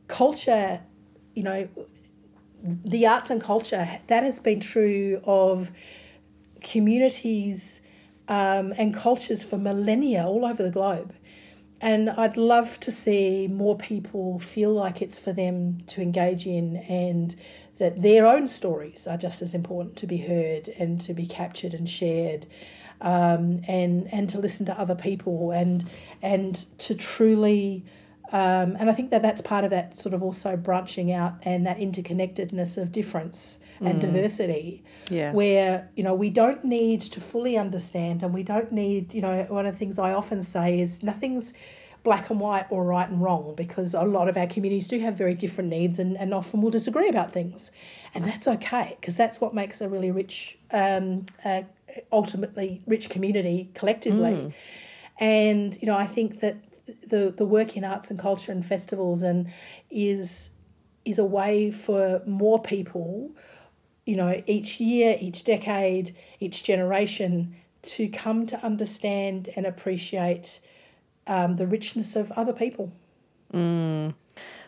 culture, 0.08 0.80
you 1.34 1.42
know, 1.42 1.68
the 2.62 3.06
arts 3.06 3.30
and 3.30 3.42
culture 3.42 4.00
that 4.06 4.22
has 4.22 4.38
been 4.38 4.60
true 4.60 5.20
of 5.24 5.70
communities 6.62 7.82
um, 8.28 8.72
and 8.78 8.94
cultures 8.94 9.44
for 9.44 9.58
millennia 9.58 10.24
all 10.24 10.44
over 10.44 10.62
the 10.62 10.70
globe. 10.70 11.12
And 11.80 12.10
I'd 12.10 12.36
love 12.36 12.78
to 12.80 12.92
see 12.92 13.48
more 13.48 13.76
people 13.76 14.38
feel 14.38 14.72
like 14.72 15.00
it's 15.00 15.18
for 15.18 15.32
them 15.32 15.80
to 15.88 16.02
engage 16.02 16.46
in 16.46 16.76
and 16.76 17.34
that 17.78 18.02
their 18.02 18.26
own 18.26 18.48
stories 18.48 19.06
are 19.06 19.16
just 19.16 19.40
as 19.40 19.54
important 19.54 19.96
to 19.96 20.06
be 20.06 20.18
heard 20.18 20.68
and 20.68 21.00
to 21.00 21.14
be 21.14 21.24
captured 21.24 21.72
and 21.72 21.88
shared. 21.88 22.46
Um, 23.02 23.62
and 23.66 24.12
and 24.12 24.28
to 24.28 24.38
listen 24.38 24.66
to 24.66 24.78
other 24.78 24.94
people 24.94 25.52
and 25.52 25.88
and 26.20 26.54
to 26.80 26.94
truly 26.94 27.82
um, 28.32 28.76
and 28.78 28.88
I 28.88 28.92
think 28.92 29.10
that 29.10 29.22
that's 29.22 29.40
part 29.40 29.64
of 29.64 29.70
that 29.70 29.94
sort 29.94 30.14
of 30.14 30.22
also 30.22 30.56
branching 30.56 31.12
out 31.12 31.34
and 31.42 31.66
that 31.66 31.78
interconnectedness 31.78 32.76
of 32.80 32.92
difference 32.92 33.58
and 33.82 33.98
diversity 34.00 34.82
Yeah. 35.08 35.32
where 35.32 35.88
you 35.96 36.02
know 36.04 36.14
we 36.14 36.28
don't 36.30 36.62
need 36.64 37.00
to 37.00 37.20
fully 37.20 37.56
understand 37.56 38.22
and 38.22 38.34
we 38.34 38.42
don't 38.42 38.72
need 38.72 39.14
you 39.14 39.22
know 39.22 39.44
one 39.48 39.64
of 39.64 39.72
the 39.72 39.78
things 39.78 39.98
i 39.98 40.12
often 40.12 40.42
say 40.42 40.78
is 40.78 41.02
nothing's 41.02 41.54
black 42.02 42.30
and 42.30 42.40
white 42.40 42.66
or 42.70 42.84
right 42.84 43.08
and 43.08 43.20
wrong 43.22 43.54
because 43.56 43.94
a 43.94 44.02
lot 44.02 44.28
of 44.28 44.36
our 44.36 44.46
communities 44.46 44.86
do 44.88 44.98
have 45.00 45.14
very 45.16 45.34
different 45.34 45.68
needs 45.70 45.98
and, 45.98 46.16
and 46.16 46.32
often 46.32 46.62
will 46.62 46.70
disagree 46.70 47.08
about 47.08 47.30
things. 47.30 47.70
And 48.14 48.24
that's 48.24 48.48
okay 48.48 48.96
because 48.98 49.16
that's 49.16 49.38
what 49.38 49.52
makes 49.54 49.82
a 49.82 49.88
really 49.88 50.10
rich 50.10 50.56
um, 50.72 51.26
uh, 51.44 51.62
ultimately 52.10 52.80
rich 52.86 53.10
community 53.10 53.68
collectively. 53.74 54.54
And 55.18 55.76
you 55.80 55.86
know 55.86 55.96
i 55.96 56.06
think 56.06 56.40
that 56.40 56.56
the 57.06 57.32
the 57.36 57.44
work 57.44 57.76
in 57.76 57.84
arts 57.84 58.10
and 58.10 58.18
culture 58.18 58.52
and 58.52 58.64
festivals 58.64 59.22
and 59.22 59.50
is 59.90 60.56
is 61.04 61.18
a 61.18 61.24
way 61.24 61.70
for 61.70 62.22
more 62.26 62.60
people 62.60 63.32
you 64.10 64.16
know, 64.16 64.42
each 64.46 64.80
year, 64.80 65.16
each 65.20 65.44
decade, 65.44 66.16
each 66.40 66.64
generation 66.64 67.54
to 67.82 68.08
come 68.08 68.44
to 68.44 68.56
understand 68.64 69.48
and 69.54 69.64
appreciate 69.64 70.58
um, 71.28 71.54
the 71.56 71.66
richness 71.66 72.16
of 72.16 72.32
other 72.32 72.52
people. 72.52 72.92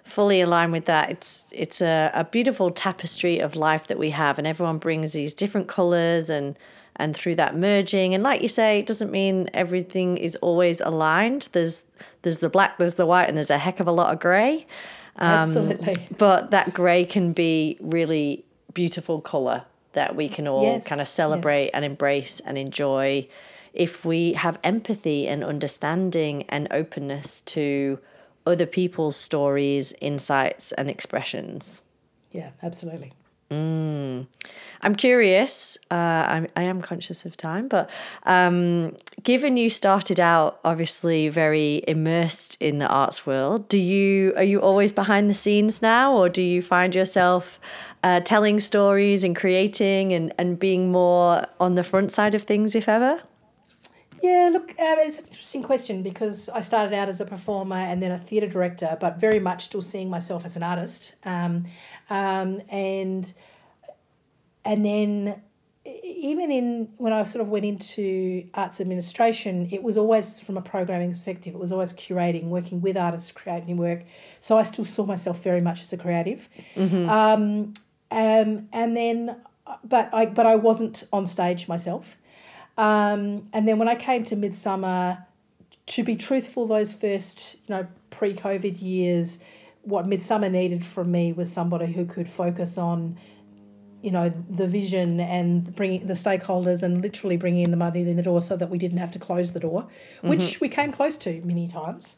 fully 0.04 0.40
aligned 0.40 0.70
with 0.70 0.84
that. 0.84 1.10
It's 1.10 1.44
it's 1.50 1.80
a, 1.80 2.12
a 2.14 2.24
beautiful 2.24 2.70
tapestry 2.70 3.40
of 3.40 3.56
life 3.56 3.88
that 3.88 3.98
we 3.98 4.10
have, 4.10 4.38
and 4.38 4.46
everyone 4.46 4.78
brings 4.78 5.12
these 5.12 5.34
different 5.34 5.66
colors 5.66 6.30
and 6.30 6.56
and 6.96 7.16
through 7.16 7.36
that 7.36 7.56
merging. 7.56 8.14
And 8.14 8.22
like 8.22 8.42
you 8.42 8.48
say, 8.48 8.78
it 8.80 8.86
doesn't 8.86 9.10
mean 9.10 9.48
everything 9.54 10.16
is 10.16 10.36
always 10.36 10.80
aligned. 10.80 11.48
There's 11.52 11.82
there's 12.22 12.38
the 12.40 12.48
black, 12.48 12.78
there's 12.78 12.94
the 12.94 13.06
white, 13.06 13.28
and 13.28 13.36
there's 13.36 13.50
a 13.50 13.58
heck 13.58 13.80
of 13.80 13.86
a 13.86 13.92
lot 13.92 14.12
of 14.12 14.20
grey. 14.20 14.66
Um, 15.16 15.28
absolutely. 15.28 15.96
But 16.18 16.50
that 16.50 16.72
grey 16.74 17.04
can 17.04 17.32
be 17.32 17.76
really 17.80 18.44
beautiful 18.74 19.20
color 19.20 19.64
that 19.92 20.16
we 20.16 20.28
can 20.28 20.48
all 20.48 20.62
Yes, 20.62 20.88
kind 20.88 21.00
of 21.00 21.04
yes. 21.04 21.10
celebrate 21.10 21.70
and 21.74 21.84
embrace 21.84 22.40
and 22.40 22.56
enjoy 22.56 23.28
if 23.74 24.04
we 24.04 24.32
have 24.34 24.58
empathy 24.64 25.26
and 25.28 25.42
understanding 25.44 26.44
and 26.48 26.66
openness 26.70 27.40
to 27.42 27.98
other 28.46 28.66
people's 28.66 29.16
stories, 29.16 29.94
insights, 30.00 30.72
and 30.72 30.88
expressions. 30.90 31.82
Yeah, 32.32 32.50
absolutely. 32.62 33.12
I'm 34.84 34.96
curious. 34.96 35.78
Uh, 35.90 35.94
I'm, 35.94 36.46
I 36.56 36.62
am 36.62 36.82
conscious 36.82 37.24
of 37.24 37.36
time, 37.36 37.68
but 37.68 37.88
um, 38.24 38.96
given 39.22 39.56
you 39.56 39.70
started 39.70 40.18
out 40.18 40.58
obviously 40.64 41.28
very 41.28 41.84
immersed 41.86 42.56
in 42.60 42.78
the 42.78 42.88
arts 42.88 43.24
world, 43.24 43.68
do 43.68 43.78
you 43.78 44.32
are 44.36 44.42
you 44.42 44.60
always 44.60 44.92
behind 44.92 45.30
the 45.30 45.34
scenes 45.34 45.82
now, 45.82 46.12
or 46.12 46.28
do 46.28 46.42
you 46.42 46.62
find 46.62 46.94
yourself 46.94 47.60
uh, 48.02 48.20
telling 48.20 48.58
stories 48.58 49.22
and 49.22 49.36
creating 49.36 50.12
and 50.12 50.32
and 50.36 50.58
being 50.58 50.90
more 50.90 51.44
on 51.60 51.76
the 51.76 51.84
front 51.84 52.10
side 52.10 52.34
of 52.34 52.42
things, 52.42 52.74
if 52.74 52.88
ever? 52.88 53.22
Yeah, 54.22 54.50
look, 54.52 54.70
um, 54.78 54.98
it's 55.00 55.18
an 55.18 55.26
interesting 55.26 55.62
question 55.64 56.02
because 56.04 56.48
I 56.48 56.60
started 56.60 56.94
out 56.94 57.08
as 57.08 57.20
a 57.20 57.24
performer 57.24 57.74
and 57.74 58.00
then 58.00 58.12
a 58.12 58.18
theatre 58.18 58.46
director, 58.46 58.96
but 59.00 59.18
very 59.18 59.40
much 59.40 59.64
still 59.64 59.82
seeing 59.82 60.08
myself 60.08 60.44
as 60.44 60.54
an 60.54 60.62
artist. 60.62 61.14
Um, 61.24 61.64
um, 62.08 62.60
and 62.70 63.32
and 64.64 64.84
then 64.84 65.42
even 66.04 66.52
in 66.52 66.88
when 66.98 67.12
I 67.12 67.24
sort 67.24 67.42
of 67.42 67.48
went 67.48 67.64
into 67.64 68.46
arts 68.54 68.80
administration, 68.80 69.68
it 69.72 69.82
was 69.82 69.96
always 69.96 70.38
from 70.38 70.56
a 70.56 70.62
programming 70.62 71.10
perspective. 71.10 71.54
It 71.54 71.58
was 71.58 71.72
always 71.72 71.92
curating, 71.92 72.44
working 72.44 72.80
with 72.80 72.96
artists, 72.96 73.32
creating 73.32 73.76
work. 73.76 74.04
So 74.38 74.56
I 74.56 74.62
still 74.62 74.84
saw 74.84 75.04
myself 75.04 75.42
very 75.42 75.60
much 75.60 75.82
as 75.82 75.92
a 75.92 75.96
creative. 75.96 76.48
Um, 77.10 77.74
um, 78.12 78.68
and 78.72 78.96
then, 78.96 79.36
but 79.82 80.10
I 80.12 80.26
but 80.26 80.46
I 80.46 80.54
wasn't 80.54 81.02
on 81.12 81.26
stage 81.26 81.66
myself. 81.66 82.16
Um, 82.82 83.46
and 83.52 83.68
then 83.68 83.78
when 83.78 83.86
I 83.86 83.94
came 83.94 84.24
to 84.24 84.34
Midsumma, 84.34 85.24
to 85.86 86.02
be 86.02 86.16
truthful, 86.16 86.66
those 86.66 86.92
first 86.92 87.54
you 87.68 87.76
know 87.76 87.86
pre-COVID 88.10 88.82
years, 88.82 89.38
what 89.82 90.06
Midsumma 90.06 90.50
needed 90.50 90.84
from 90.84 91.12
me 91.12 91.32
was 91.32 91.50
somebody 91.52 91.92
who 91.92 92.04
could 92.04 92.28
focus 92.28 92.76
on, 92.76 93.16
you 94.00 94.10
know, 94.10 94.30
the 94.50 94.66
vision 94.66 95.20
and 95.20 95.74
bringing 95.76 96.08
the 96.08 96.14
stakeholders 96.14 96.82
and 96.82 97.02
literally 97.02 97.36
bringing 97.36 97.62
in 97.62 97.70
the 97.70 97.76
money 97.76 98.00
in 98.00 98.16
the 98.16 98.22
door 98.22 98.42
so 98.42 98.56
that 98.56 98.68
we 98.68 98.78
didn't 98.78 98.98
have 98.98 99.12
to 99.12 99.20
close 99.20 99.52
the 99.52 99.60
door, 99.60 99.86
which 100.22 100.60
we 100.60 100.68
came 100.68 100.90
close 100.90 101.16
to 101.18 101.40
many 101.42 101.68
times. 101.68 102.16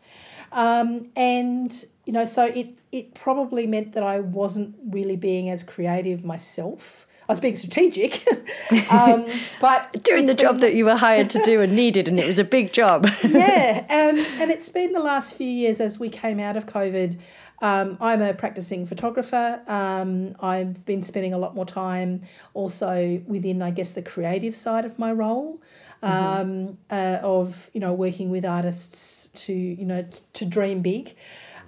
Um, 0.51 1.11
and 1.15 1.85
you 2.07 2.12
know, 2.15 2.25
so 2.25 2.47
it 2.47 2.69
it 2.91 3.12
probably 3.12 3.67
meant 3.67 3.93
that 3.93 4.03
I 4.03 4.21
wasn't 4.21 4.77
really 4.83 5.17
being 5.17 5.51
as 5.51 5.62
creative 5.62 6.25
myself. 6.25 7.07
I 7.29 7.33
was 7.33 7.41
being 7.41 7.57
strategic, 7.57 8.27
um, 8.93 9.27
but 9.61 10.03
Doing 10.05 10.27
the 10.27 10.33
it's 10.33 10.43
job 10.43 10.59
that 10.59 10.75
you 10.75 10.85
were 10.85 10.97
hired 10.97 11.31
to 11.31 11.43
do 11.43 11.62
and 11.62 11.75
needed, 11.77 12.09
and 12.09 12.20
it 12.20 12.27
was 12.27 12.39
a 12.39 12.45
big 12.45 12.72
job. 12.72 13.09
yeah, 13.27 13.85
um, 13.91 14.18
and 14.41 14.51
it's 14.51 14.68
been 14.68 14.93
the 14.93 15.01
last 15.01 15.37
few 15.37 15.47
years 15.47 15.81
as 15.81 15.99
we 15.99 16.11
came 16.11 16.39
out 16.39 16.57
of 16.57 16.66
COVID. 16.66 17.18
Um, 17.62 17.97
I'm 18.01 18.20
a 18.20 18.35
practicing 18.35 18.85
photographer. 18.85 19.62
Um, 19.66 20.37
I've 20.41 20.85
been 20.85 21.03
spending 21.03 21.33
a 21.33 21.39
lot 21.39 21.55
more 21.55 21.64
time 21.64 22.22
also 22.53 23.22
within, 23.27 23.62
I 23.62 23.70
guess, 23.70 23.93
the 23.93 24.03
creative 24.03 24.55
side 24.55 24.85
of 24.85 24.99
my 24.99 25.12
role. 25.12 25.62
Um, 26.03 26.77
uh, 26.91 27.20
of 27.22 27.70
you 27.72 27.81
know 27.81 27.95
working 27.95 28.29
with 28.29 28.45
artists 28.45 29.29
to 29.47 29.55
you 29.55 29.87
know 29.87 30.03
t- 30.03 30.20
to 30.35 30.45
dream 30.45 30.83
big. 30.83 31.14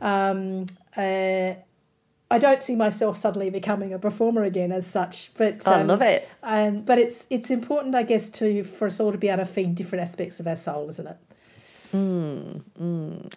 Um, 0.02 0.66
uh, 0.94 1.54
I 2.30 2.38
don't 2.38 2.62
see 2.62 2.74
myself 2.74 3.16
suddenly 3.16 3.50
becoming 3.50 3.92
a 3.92 3.98
performer 3.98 4.42
again 4.42 4.72
as 4.72 4.86
such, 4.86 5.30
but 5.34 5.66
I 5.66 5.80
um, 5.80 5.86
love 5.86 6.02
it. 6.02 6.28
Um, 6.42 6.82
but 6.82 6.98
it's 6.98 7.26
it's 7.30 7.50
important, 7.50 7.94
I 7.94 8.02
guess, 8.02 8.28
to 8.30 8.64
for 8.64 8.86
us 8.88 8.98
all 8.98 9.12
to 9.12 9.18
be 9.18 9.28
able 9.28 9.44
to 9.44 9.50
feed 9.50 9.76
different 9.76 10.02
aspects 10.02 10.40
of 10.40 10.46
our 10.46 10.56
soul, 10.56 10.88
isn't 10.88 11.06
it? 11.06 11.16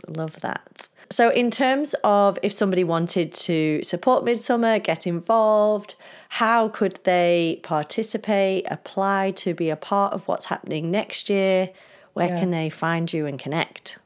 Love 0.07 0.39
that. 0.41 0.89
So, 1.11 1.29
in 1.29 1.51
terms 1.51 1.95
of 2.03 2.39
if 2.43 2.51
somebody 2.51 2.83
wanted 2.83 3.31
to 3.33 3.81
support 3.83 4.25
Midsumma, 4.25 4.83
get 4.83 5.05
involved, 5.07 5.95
how 6.29 6.67
could 6.69 6.99
they 7.03 7.59
participate, 7.63 8.65
apply 8.69 9.31
to 9.37 9.53
be 9.53 9.69
a 9.69 9.75
part 9.75 10.13
of 10.13 10.27
what's 10.27 10.45
happening 10.45 10.89
next 10.91 11.29
year? 11.29 11.69
Where 12.13 12.29
Yeah. 12.29 12.39
can 12.39 12.51
they 12.51 12.69
find 12.69 13.13
you 13.13 13.27
and 13.27 13.37
connect? 13.39 13.98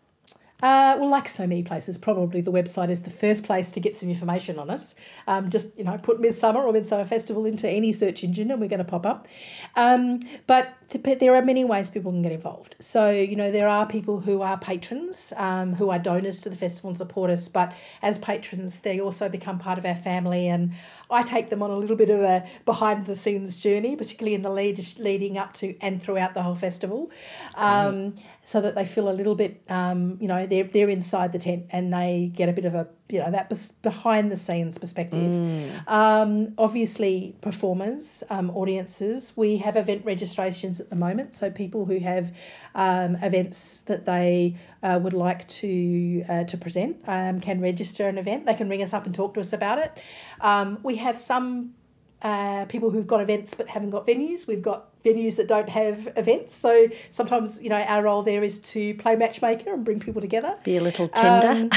Uh, 0.63 0.95
well, 0.97 1.09
like 1.09 1.27
so 1.27 1.45
many 1.45 1.61
places, 1.61 1.97
probably 1.97 2.39
the 2.39 2.51
website 2.51 2.89
is 2.89 3.01
the 3.01 3.09
first 3.09 3.43
place 3.43 3.69
to 3.69 3.81
get 3.81 3.97
some 3.97 4.07
information 4.07 4.57
on 4.57 4.69
us. 4.69 4.95
Um, 5.27 5.49
just 5.49 5.77
you 5.77 5.83
know, 5.83 5.97
put 5.97 6.21
Midsumma 6.21 6.55
or 6.55 6.71
Midsumma 6.71 7.05
Festival 7.05 7.45
into 7.45 7.67
any 7.67 7.91
search 7.91 8.23
engine, 8.23 8.49
and 8.49 8.61
we're 8.61 8.69
going 8.69 8.77
to 8.77 8.85
pop 8.85 9.05
up. 9.05 9.27
Um, 9.75 10.21
but 10.47 10.73
to, 10.91 11.17
there 11.19 11.35
are 11.35 11.43
many 11.43 11.65
ways 11.65 11.89
people 11.89 12.13
can 12.13 12.21
get 12.21 12.31
involved. 12.31 12.77
So 12.79 13.09
you 13.09 13.35
know, 13.35 13.51
there 13.51 13.67
are 13.67 13.85
people 13.85 14.21
who 14.21 14.41
are 14.41 14.57
patrons, 14.57 15.33
um, 15.35 15.73
who 15.73 15.89
are 15.89 15.99
donors 15.99 16.39
to 16.41 16.49
the 16.49 16.55
festival 16.55 16.91
and 16.91 16.97
support 16.97 17.29
us. 17.29 17.49
But 17.49 17.73
as 18.01 18.17
patrons, 18.17 18.79
they 18.79 19.01
also 19.01 19.27
become 19.27 19.59
part 19.59 19.77
of 19.77 19.85
our 19.85 19.95
family, 19.95 20.47
and 20.47 20.71
I 21.11 21.23
take 21.23 21.49
them 21.49 21.61
on 21.61 21.71
a 21.71 21.77
little 21.77 21.97
bit 21.97 22.09
of 22.09 22.21
a 22.21 22.47
behind 22.63 23.05
the 23.05 23.17
scenes 23.17 23.61
journey, 23.61 23.97
particularly 23.97 24.33
in 24.33 24.43
the 24.43 24.49
lead 24.49 24.79
leading 24.97 25.37
up 25.37 25.51
to 25.55 25.75
and 25.81 26.01
throughout 26.01 26.35
the 26.35 26.43
whole 26.43 26.55
festival. 26.55 27.11
Um, 27.55 28.15
so 28.45 28.59
that 28.59 28.75
they 28.75 28.85
feel 28.85 29.09
a 29.09 29.11
little 29.13 29.35
bit, 29.35 29.61
um, 29.69 30.17
you 30.19 30.27
know, 30.27 30.45
they're, 30.45 30.65
they're 30.65 30.89
inside 30.89 31.31
the 31.31 31.39
tent 31.39 31.65
and 31.71 31.93
they 31.93 32.29
get 32.35 32.49
a 32.49 32.53
bit 32.53 32.65
of 32.65 32.75
a, 32.75 32.87
you 33.07 33.19
know, 33.19 33.31
that 33.31 33.51
behind 33.81 34.31
the 34.31 34.35
scenes 34.37 34.77
perspective. 34.77 35.31
Mm. 35.31 35.87
Um, 35.87 36.53
obviously, 36.57 37.35
performers, 37.39 38.23
um, 38.29 38.49
audiences, 38.49 39.33
we 39.37 39.57
have 39.57 39.77
event 39.77 40.03
registrations 40.03 40.81
at 40.81 40.89
the 40.89 40.95
moment. 40.95 41.33
So 41.33 41.49
people 41.49 41.85
who 41.85 41.99
have 41.99 42.33
um, 42.75 43.15
events 43.17 43.81
that 43.81 44.05
they 44.05 44.55
uh, 44.81 44.99
would 45.01 45.13
like 45.13 45.47
to 45.47 46.25
uh, 46.27 46.43
to 46.43 46.57
present 46.57 46.97
um, 47.07 47.39
can 47.39 47.61
register 47.61 48.07
an 48.07 48.17
event. 48.17 48.45
They 48.45 48.55
can 48.55 48.67
ring 48.67 48.83
us 48.83 48.93
up 48.93 49.05
and 49.05 49.15
talk 49.15 49.35
to 49.35 49.39
us 49.39 49.53
about 49.53 49.77
it. 49.77 49.97
Um, 50.41 50.79
we 50.83 50.97
have 50.97 51.17
some 51.17 51.75
uh, 52.21 52.65
people 52.65 52.89
who've 52.89 53.07
got 53.07 53.21
events 53.21 53.53
but 53.53 53.69
haven't 53.69 53.91
got 53.91 54.05
venues. 54.05 54.47
We've 54.47 54.61
got 54.61 54.89
venues 55.03 55.35
that 55.37 55.47
don't 55.47 55.69
have 55.69 56.11
events. 56.15 56.55
So 56.55 56.87
sometimes, 57.09 57.61
you 57.61 57.69
know, 57.69 57.81
our 57.81 58.03
role 58.03 58.23
there 58.23 58.43
is 58.43 58.59
to 58.59 58.93
play 58.95 59.15
matchmaker 59.15 59.73
and 59.73 59.83
bring 59.83 59.99
people 59.99 60.21
together. 60.21 60.57
Be 60.63 60.77
a 60.77 60.81
little 60.81 61.07
Tinder. 61.07 61.47
Um, 61.47 61.69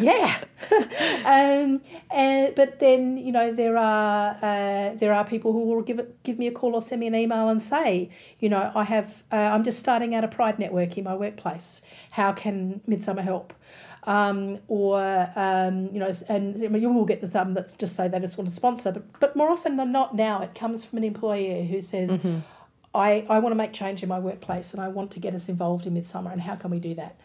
yeah. 0.00 0.38
um, 1.26 1.80
and, 2.10 2.54
but 2.54 2.78
then, 2.78 3.18
you 3.18 3.32
know, 3.32 3.52
there 3.52 3.76
are 3.76 4.36
uh, 4.42 4.94
there 4.94 5.12
are 5.12 5.24
people 5.24 5.52
who 5.52 5.64
will 5.66 5.82
give 5.82 5.98
it, 5.98 6.22
give 6.22 6.38
me 6.38 6.46
a 6.46 6.52
call 6.52 6.74
or 6.74 6.82
send 6.82 7.00
me 7.00 7.06
an 7.06 7.14
email 7.14 7.48
and 7.48 7.62
say, 7.62 8.10
you 8.40 8.48
know, 8.48 8.72
I 8.74 8.84
have 8.84 9.22
uh, 9.32 9.36
I'm 9.36 9.64
just 9.64 9.78
starting 9.78 10.14
out 10.14 10.24
a 10.24 10.28
Pride 10.28 10.58
network 10.58 10.96
in 10.96 11.04
my 11.04 11.14
workplace. 11.14 11.82
How 12.12 12.32
can 12.32 12.80
Midsumma 12.88 13.22
help? 13.22 13.52
um, 14.04 14.58
or 14.68 15.00
um, 15.36 15.88
you 15.92 16.00
know, 16.00 16.12
and 16.28 16.60
you 16.60 16.90
will 16.90 17.04
get 17.04 17.20
the 17.20 17.26
some 17.26 17.54
that 17.54 17.74
just 17.78 17.94
say 17.94 18.08
they 18.08 18.18
just 18.18 18.36
want 18.36 18.48
to 18.48 18.54
sponsor, 18.54 18.92
but 18.92 19.20
but 19.20 19.36
more 19.36 19.50
often 19.50 19.76
than 19.76 19.92
not 19.92 20.14
now 20.14 20.42
it 20.42 20.54
comes 20.54 20.84
from 20.84 20.98
an 20.98 21.04
employer 21.04 21.62
who 21.64 21.80
says. 21.80 22.18
Mm-hmm. 22.18 22.38
I, 22.94 23.26
I 23.28 23.38
want 23.38 23.52
to 23.52 23.56
make 23.56 23.72
change 23.72 24.02
in 24.02 24.08
my 24.08 24.18
workplace 24.18 24.72
and 24.72 24.82
I 24.82 24.88
want 24.88 25.10
to 25.12 25.20
get 25.20 25.34
us 25.34 25.48
involved 25.48 25.86
in 25.86 25.94
Midsumma, 25.94 26.32
and 26.32 26.40
how 26.40 26.56
can 26.56 26.70
we 26.70 26.78
do 26.78 26.94
that? 26.94 27.18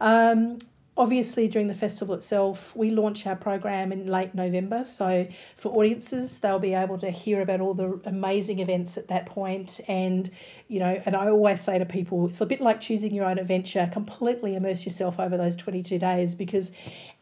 Um, 0.00 0.58
obviously 0.96 1.48
during 1.48 1.68
the 1.68 1.74
festival 1.74 2.14
itself 2.14 2.76
we 2.76 2.90
launch 2.90 3.26
our 3.26 3.34
program 3.34 3.92
in 3.92 4.06
late 4.06 4.34
november 4.34 4.84
so 4.84 5.26
for 5.56 5.72
audiences 5.72 6.40
they'll 6.40 6.58
be 6.58 6.74
able 6.74 6.98
to 6.98 7.10
hear 7.10 7.40
about 7.40 7.62
all 7.62 7.72
the 7.72 7.98
amazing 8.04 8.58
events 8.58 8.98
at 8.98 9.08
that 9.08 9.24
point. 9.24 9.80
and 9.88 10.30
you 10.68 10.78
know 10.78 11.00
and 11.06 11.16
i 11.16 11.28
always 11.28 11.62
say 11.62 11.78
to 11.78 11.86
people 11.86 12.26
it's 12.26 12.42
a 12.42 12.46
bit 12.46 12.60
like 12.60 12.78
choosing 12.78 13.14
your 13.14 13.24
own 13.24 13.38
adventure 13.38 13.88
completely 13.90 14.54
immerse 14.54 14.84
yourself 14.84 15.18
over 15.18 15.38
those 15.38 15.56
22 15.56 15.98
days 15.98 16.34
because 16.34 16.72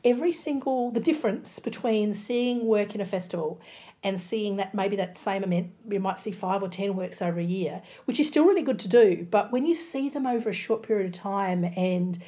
every 0.05 0.33
single 0.33 0.91
the 0.91 1.01
difference 1.01 1.61
between 1.61 2.13
seeing 2.13 2.67
work 2.67 2.97
in 2.97 3.01
a 3.01 3.05
festival 3.05 3.61
and 4.03 4.21
seeing 4.21 4.57
that 4.57 4.75
maybe 4.75 4.97
that 4.97 5.17
same 5.17 5.45
event 5.45 5.73
you 5.89 6.01
might 6.01 6.19
see 6.19 6.31
five 6.31 6.63
or 6.63 6.69
ten 6.69 6.97
works 6.97 7.21
over 7.21 7.39
a 7.39 7.45
year 7.45 7.83
which 8.07 8.19
is 8.19 8.29
still 8.29 8.45
really 8.45 8.63
good 8.63 8.79
to 8.79 8.89
do 8.89 9.27
but 9.31 9.53
when 9.53 9.67
you 9.67 9.75
see 9.75 10.09
them 10.09 10.27
over 10.27 10.49
a 10.49 10.55
short 10.55 10.83
period 10.83 11.07
of 11.07 11.13
time 11.13 11.65
and 11.77 12.23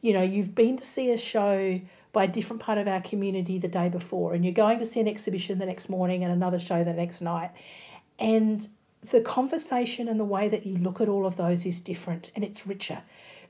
you 0.00 0.12
know, 0.12 0.22
you've 0.22 0.54
been 0.54 0.76
to 0.76 0.84
see 0.84 1.10
a 1.10 1.18
show 1.18 1.80
by 2.12 2.24
a 2.24 2.28
different 2.28 2.62
part 2.62 2.78
of 2.78 2.86
our 2.86 3.00
community 3.00 3.58
the 3.58 3.68
day 3.68 3.88
before, 3.88 4.32
and 4.32 4.44
you're 4.44 4.54
going 4.54 4.78
to 4.78 4.86
see 4.86 5.00
an 5.00 5.08
exhibition 5.08 5.58
the 5.58 5.66
next 5.66 5.88
morning 5.88 6.22
and 6.22 6.32
another 6.32 6.58
show 6.58 6.84
the 6.84 6.92
next 6.92 7.20
night. 7.20 7.50
And 8.18 8.68
the 9.02 9.20
conversation 9.20 10.08
and 10.08 10.18
the 10.18 10.24
way 10.24 10.48
that 10.48 10.66
you 10.66 10.76
look 10.78 11.00
at 11.00 11.08
all 11.08 11.26
of 11.26 11.36
those 11.36 11.64
is 11.64 11.80
different 11.80 12.30
and 12.34 12.44
it's 12.44 12.66
richer 12.66 13.02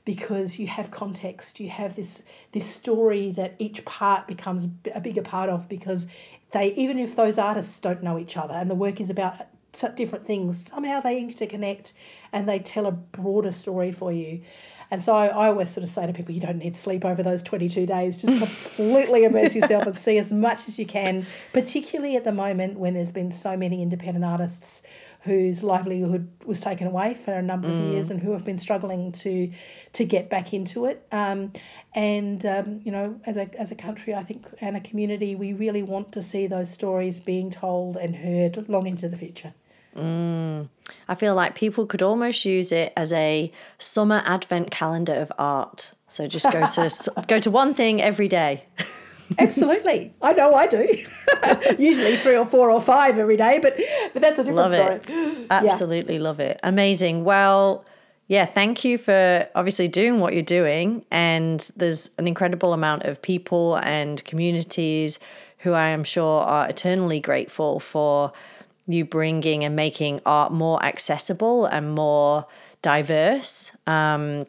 because 0.05 0.59
you 0.59 0.67
have 0.67 0.91
context 0.91 1.59
you 1.59 1.69
have 1.69 1.95
this 1.95 2.23
this 2.51 2.67
story 2.67 3.31
that 3.31 3.55
each 3.57 3.83
part 3.83 4.27
becomes 4.27 4.67
a 4.93 5.01
bigger 5.01 5.23
part 5.23 5.49
of 5.49 5.67
because 5.67 6.05
they 6.51 6.73
even 6.73 6.97
if 6.97 7.15
those 7.15 7.37
artists 7.37 7.79
don't 7.79 8.03
know 8.03 8.17
each 8.17 8.37
other 8.37 8.53
and 8.53 8.69
the 8.69 8.75
work 8.75 8.99
is 8.99 9.09
about 9.09 9.47
different 9.95 10.25
things 10.25 10.65
somehow 10.67 10.99
they 10.99 11.21
interconnect 11.21 11.93
and 12.31 12.49
they 12.49 12.59
tell 12.59 12.85
a 12.87 12.91
broader 12.91 13.51
story 13.51 13.91
for 13.91 14.11
you 14.11 14.41
and 14.91 15.03
so 15.03 15.13
I, 15.13 15.27
I 15.27 15.47
always 15.47 15.69
sort 15.69 15.83
of 15.83 15.89
say 15.89 16.07
to 16.07 16.13
people, 16.13 16.33
you 16.33 16.41
don't 16.41 16.57
need 16.57 16.75
sleep 16.75 17.05
over 17.05 17.21
those 17.21 17.43
22 17.43 17.85
days. 17.85 18.21
Just 18.21 18.37
completely 18.37 19.23
immerse 19.23 19.55
yourself 19.55 19.85
and 19.85 19.95
see 19.95 20.17
as 20.17 20.31
much 20.31 20.67
as 20.67 20.79
you 20.79 20.85
can, 20.85 21.27
particularly 21.53 22.15
at 22.15 22.23
the 22.23 22.31
moment 22.31 22.79
when 22.79 22.95
there's 22.95 23.11
been 23.11 23.31
so 23.31 23.55
many 23.55 23.83
independent 23.83 24.25
artists 24.25 24.81
whose 25.21 25.63
livelihood 25.63 26.29
was 26.45 26.61
taken 26.61 26.87
away 26.87 27.13
for 27.13 27.33
a 27.33 27.41
number 27.41 27.67
mm. 27.67 27.71
of 27.71 27.91
years 27.91 28.09
and 28.09 28.21
who 28.21 28.31
have 28.31 28.45
been 28.45 28.57
struggling 28.57 29.11
to 29.11 29.51
to 29.93 30.05
get 30.05 30.29
back 30.29 30.53
into 30.53 30.85
it. 30.85 31.05
Um, 31.11 31.51
and 31.93 32.43
um, 32.45 32.79
you 32.83 32.91
know, 32.91 33.19
as 33.25 33.37
a 33.37 33.49
as 33.59 33.69
a 33.69 33.75
country, 33.75 34.15
I 34.15 34.23
think, 34.23 34.47
and 34.59 34.75
a 34.75 34.79
community, 34.79 35.35
we 35.35 35.53
really 35.53 35.83
want 35.83 36.11
to 36.13 36.21
see 36.21 36.47
those 36.47 36.71
stories 36.71 37.19
being 37.19 37.51
told 37.51 37.97
and 37.97 38.15
heard 38.15 38.67
long 38.69 38.87
into 38.87 39.07
the 39.07 39.17
future. 39.17 39.53
Mm. 39.99 40.69
I 41.07 41.15
feel 41.15 41.35
like 41.35 41.55
people 41.55 41.85
could 41.85 42.01
almost 42.01 42.45
use 42.45 42.71
it 42.71 42.93
as 42.95 43.13
a 43.13 43.51
summer 43.77 44.23
advent 44.25 44.71
calendar 44.71 45.13
of 45.13 45.31
art. 45.37 45.93
So 46.07 46.27
just 46.27 46.51
go 46.51 46.65
to 46.65 47.13
go 47.27 47.39
to 47.39 47.51
one 47.51 47.73
thing 47.73 48.01
every 48.01 48.27
day. 48.27 48.65
Absolutely, 49.37 50.11
I 50.21 50.33
know 50.33 50.55
I 50.55 50.65
do. 50.65 50.87
Usually 51.77 52.15
three 52.15 52.35
or 52.35 52.45
four 52.45 52.71
or 52.71 52.81
five 52.81 53.17
every 53.19 53.37
day, 53.37 53.59
but 53.59 53.79
but 54.13 54.21
that's 54.21 54.39
a 54.39 54.43
different 54.43 54.71
love 54.71 54.71
story. 54.71 54.95
It. 54.95 55.47
Absolutely 55.51 56.15
yeah. 56.15 56.21
love 56.21 56.39
it. 56.39 56.59
Amazing. 56.63 57.23
Well, 57.23 57.85
yeah, 58.29 58.45
thank 58.45 58.85
you 58.85 58.99
for 58.99 59.47
obviously 59.55 59.87
doing 59.87 60.19
what 60.19 60.33
you're 60.33 60.43
doing. 60.43 61.03
And 61.09 61.67
there's 61.75 62.11
an 62.19 62.27
incredible 62.27 62.73
amount 62.73 63.03
of 63.03 63.21
people 63.21 63.77
and 63.77 64.23
communities 64.23 65.19
who 65.59 65.73
I 65.73 65.87
am 65.89 66.03
sure 66.03 66.43
are 66.43 66.69
eternally 66.69 67.19
grateful 67.19 67.79
for 67.79 68.31
you 68.89 69.05
bringing 69.05 69.63
and 69.63 69.75
making 69.75 70.19
art 70.25 70.51
more 70.51 70.83
accessible 70.83 71.65
and 71.65 71.93
more 71.93 72.45
diverse 72.81 73.71
um, 73.85 74.45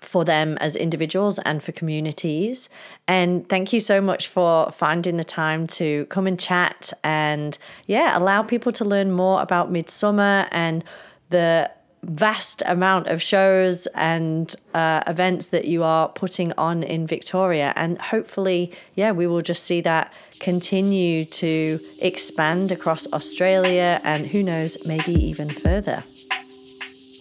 for 0.00 0.24
them 0.24 0.56
as 0.58 0.76
individuals 0.76 1.38
and 1.40 1.62
for 1.62 1.72
communities. 1.72 2.68
And 3.06 3.48
thank 3.48 3.72
you 3.72 3.80
so 3.80 4.00
much 4.00 4.28
for 4.28 4.70
finding 4.70 5.16
the 5.16 5.24
time 5.24 5.66
to 5.68 6.06
come 6.06 6.26
and 6.26 6.40
chat 6.40 6.92
and, 7.04 7.58
yeah, 7.86 8.16
allow 8.16 8.42
people 8.42 8.72
to 8.72 8.84
learn 8.84 9.10
more 9.10 9.42
about 9.42 9.72
Midsumma 9.72 10.48
and 10.50 10.84
the 11.30 11.70
vast 12.06 12.62
amount 12.66 13.08
of 13.08 13.20
shows 13.20 13.86
and 13.94 14.54
uh, 14.74 15.00
events 15.06 15.48
that 15.48 15.66
you 15.66 15.82
are 15.82 16.08
putting 16.08 16.52
on 16.52 16.82
in 16.82 17.06
Victoria. 17.06 17.72
And 17.76 18.00
hopefully, 18.00 18.72
yeah, 18.94 19.12
we 19.12 19.26
will 19.26 19.42
just 19.42 19.64
see 19.64 19.80
that 19.82 20.12
continue 20.40 21.24
to 21.24 21.80
expand 22.00 22.72
across 22.72 23.12
Australia 23.12 24.00
and 24.04 24.26
who 24.26 24.42
knows, 24.42 24.86
maybe 24.86 25.12
even 25.12 25.50
further. 25.50 26.04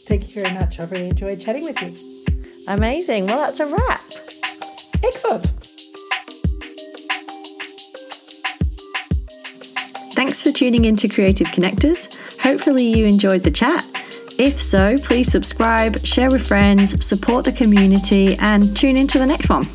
Thank 0.07 0.35
you 0.35 0.43
very 0.43 0.53
much. 0.53 0.79
I've 0.79 0.91
really 0.91 1.09
enjoyed 1.09 1.41
chatting 1.41 1.63
with 1.63 1.81
you. 1.81 2.63
Amazing. 2.67 3.25
Well, 3.25 3.39
that's 3.39 3.59
a 3.59 3.65
wrap. 3.65 4.01
Excellent. 5.03 5.45
Thanks 10.13 10.41
for 10.41 10.51
tuning 10.51 10.85
in 10.85 10.95
to 10.97 11.07
Creative 11.09 11.47
Connectors. 11.47 12.07
Hopefully, 12.39 12.85
you 12.85 13.05
enjoyed 13.05 13.43
the 13.43 13.51
chat. 13.51 13.85
If 14.37 14.59
so, 14.59 14.97
please 14.97 15.31
subscribe, 15.31 16.05
share 16.05 16.29
with 16.29 16.45
friends, 16.45 17.05
support 17.05 17.45
the 17.45 17.53
community, 17.53 18.35
and 18.35 18.75
tune 18.75 18.97
into 18.97 19.17
the 19.17 19.25
next 19.25 19.49
one. 19.49 19.65